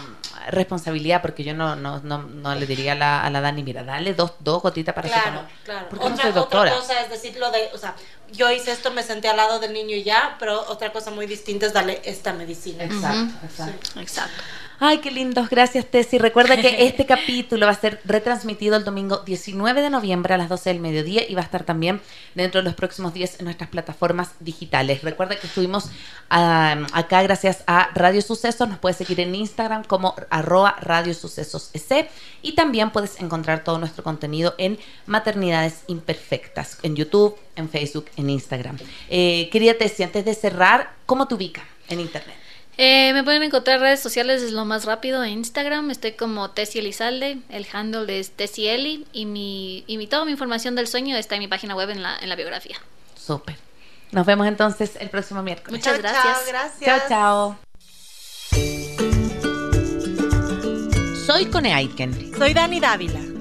responsabilidad, 0.49 1.21
porque 1.21 1.43
yo 1.43 1.53
no, 1.53 1.75
no, 1.75 1.99
no, 1.99 2.19
no 2.23 2.55
le 2.55 2.65
diría 2.65 2.93
a 2.93 2.95
la, 2.95 3.21
a 3.23 3.29
la 3.29 3.41
Dani, 3.41 3.63
mira, 3.63 3.83
dale 3.83 4.13
dos, 4.13 4.33
dos 4.39 4.61
gotitas 4.63 4.95
para 4.95 5.09
claro, 5.09 5.45
que 5.45 5.65
claro. 5.65 5.87
Porque 5.89 6.05
otra, 6.05 6.15
no 6.15 6.21
soy 6.21 6.31
doctora. 6.31 6.71
otra 6.71 6.81
cosa 6.81 7.01
es 7.01 7.09
decir 7.09 7.37
lo 7.37 7.51
de, 7.51 7.69
o 7.73 7.77
sea, 7.77 7.93
yo 8.31 8.49
hice 8.49 8.71
esto, 8.71 8.91
me 8.91 9.03
senté 9.03 9.27
al 9.27 9.37
lado 9.37 9.59
del 9.59 9.73
niño 9.73 9.95
y 9.95 10.03
ya, 10.03 10.37
pero 10.39 10.61
otra 10.69 10.93
cosa 10.93 11.11
muy 11.11 11.27
distinta 11.27 11.65
es 11.65 11.73
darle 11.73 12.01
esta 12.05 12.31
medicina. 12.31 12.85
Exacto, 12.85 13.19
uh 13.19 13.25
-huh. 13.25 13.45
exacto. 13.45 13.89
Sí. 13.93 13.99
exacto. 13.99 14.43
Ay, 14.83 14.97
qué 14.97 15.11
lindos. 15.11 15.47
Gracias, 15.47 15.85
Tessy. 15.85 16.17
Recuerda 16.17 16.59
que 16.59 16.75
este 16.87 17.05
capítulo 17.05 17.67
va 17.67 17.71
a 17.71 17.79
ser 17.79 18.01
retransmitido 18.03 18.75
el 18.75 18.83
domingo 18.83 19.17
19 19.17 19.79
de 19.79 19.91
noviembre 19.91 20.33
a 20.33 20.39
las 20.39 20.49
12 20.49 20.71
del 20.71 20.79
mediodía 20.79 21.21
y 21.29 21.35
va 21.35 21.41
a 21.41 21.43
estar 21.43 21.63
también 21.63 22.01
dentro 22.33 22.61
de 22.61 22.65
los 22.65 22.73
próximos 22.73 23.13
días 23.13 23.35
en 23.37 23.45
nuestras 23.45 23.69
plataformas 23.69 24.31
digitales. 24.39 25.03
Recuerda 25.03 25.35
que 25.35 25.45
estuvimos 25.45 25.85
um, 25.85 26.87
acá 26.93 27.21
gracias 27.21 27.63
a 27.67 27.91
Radio 27.93 28.23
Sucesos. 28.23 28.67
Nos 28.67 28.79
puedes 28.79 28.97
seguir 28.97 29.19
en 29.19 29.35
Instagram 29.35 29.83
como 29.83 30.15
arroba 30.31 30.75
Radio 30.81 31.13
Sucesos 31.13 31.69
EC 31.73 32.09
y 32.41 32.55
también 32.55 32.89
puedes 32.89 33.21
encontrar 33.21 33.63
todo 33.63 33.77
nuestro 33.77 34.03
contenido 34.03 34.55
en 34.57 34.79
Maternidades 35.05 35.83
Imperfectas, 35.85 36.79
en 36.81 36.95
YouTube, 36.95 37.35
en 37.55 37.69
Facebook, 37.69 38.07
en 38.17 38.31
Instagram. 38.31 38.79
Eh, 39.11 39.47
querida 39.51 39.75
Tessy, 39.75 40.01
antes 40.01 40.25
de 40.25 40.33
cerrar, 40.33 40.89
¿cómo 41.05 41.27
te 41.27 41.35
ubica 41.35 41.63
en 41.87 41.99
Internet? 41.99 42.40
Eh, 42.83 43.13
me 43.13 43.23
pueden 43.23 43.43
encontrar 43.43 43.77
en 43.77 43.83
redes 43.83 43.99
sociales, 43.99 44.41
es 44.41 44.53
lo 44.53 44.65
más 44.65 44.85
rápido, 44.85 45.23
en 45.23 45.33
Instagram 45.33 45.91
estoy 45.91 46.13
como 46.13 46.49
Tessie 46.49 46.81
Elizalde, 46.81 47.37
el 47.49 47.67
handle 47.71 48.17
es 48.17 48.31
Tessie 48.31 48.73
Eli 48.73 49.05
y, 49.13 49.27
mi, 49.27 49.83
y 49.85 49.99
mi, 49.99 50.07
toda 50.07 50.25
mi 50.25 50.31
información 50.31 50.73
del 50.73 50.87
sueño 50.87 51.15
está 51.15 51.35
en 51.35 51.41
mi 51.41 51.47
página 51.47 51.75
web 51.75 51.91
en 51.91 52.01
la, 52.01 52.17
en 52.17 52.27
la 52.27 52.35
biografía. 52.35 52.77
Súper. 53.13 53.55
Nos 54.11 54.25
vemos 54.25 54.47
entonces 54.47 54.93
el 54.99 55.11
próximo 55.11 55.43
miércoles. 55.43 55.79
Muchas 55.79 55.93
chao, 55.93 56.01
gracias. 56.01 56.23
Chao, 56.23 56.43
gracias. 56.47 57.07
Chao, 57.07 57.07
chao. 57.07 57.59
Soy 61.27 61.45
Cone 61.51 61.75
Aiken. 61.75 62.35
Soy 62.35 62.55
Dani 62.55 62.79
Dávila. 62.79 63.40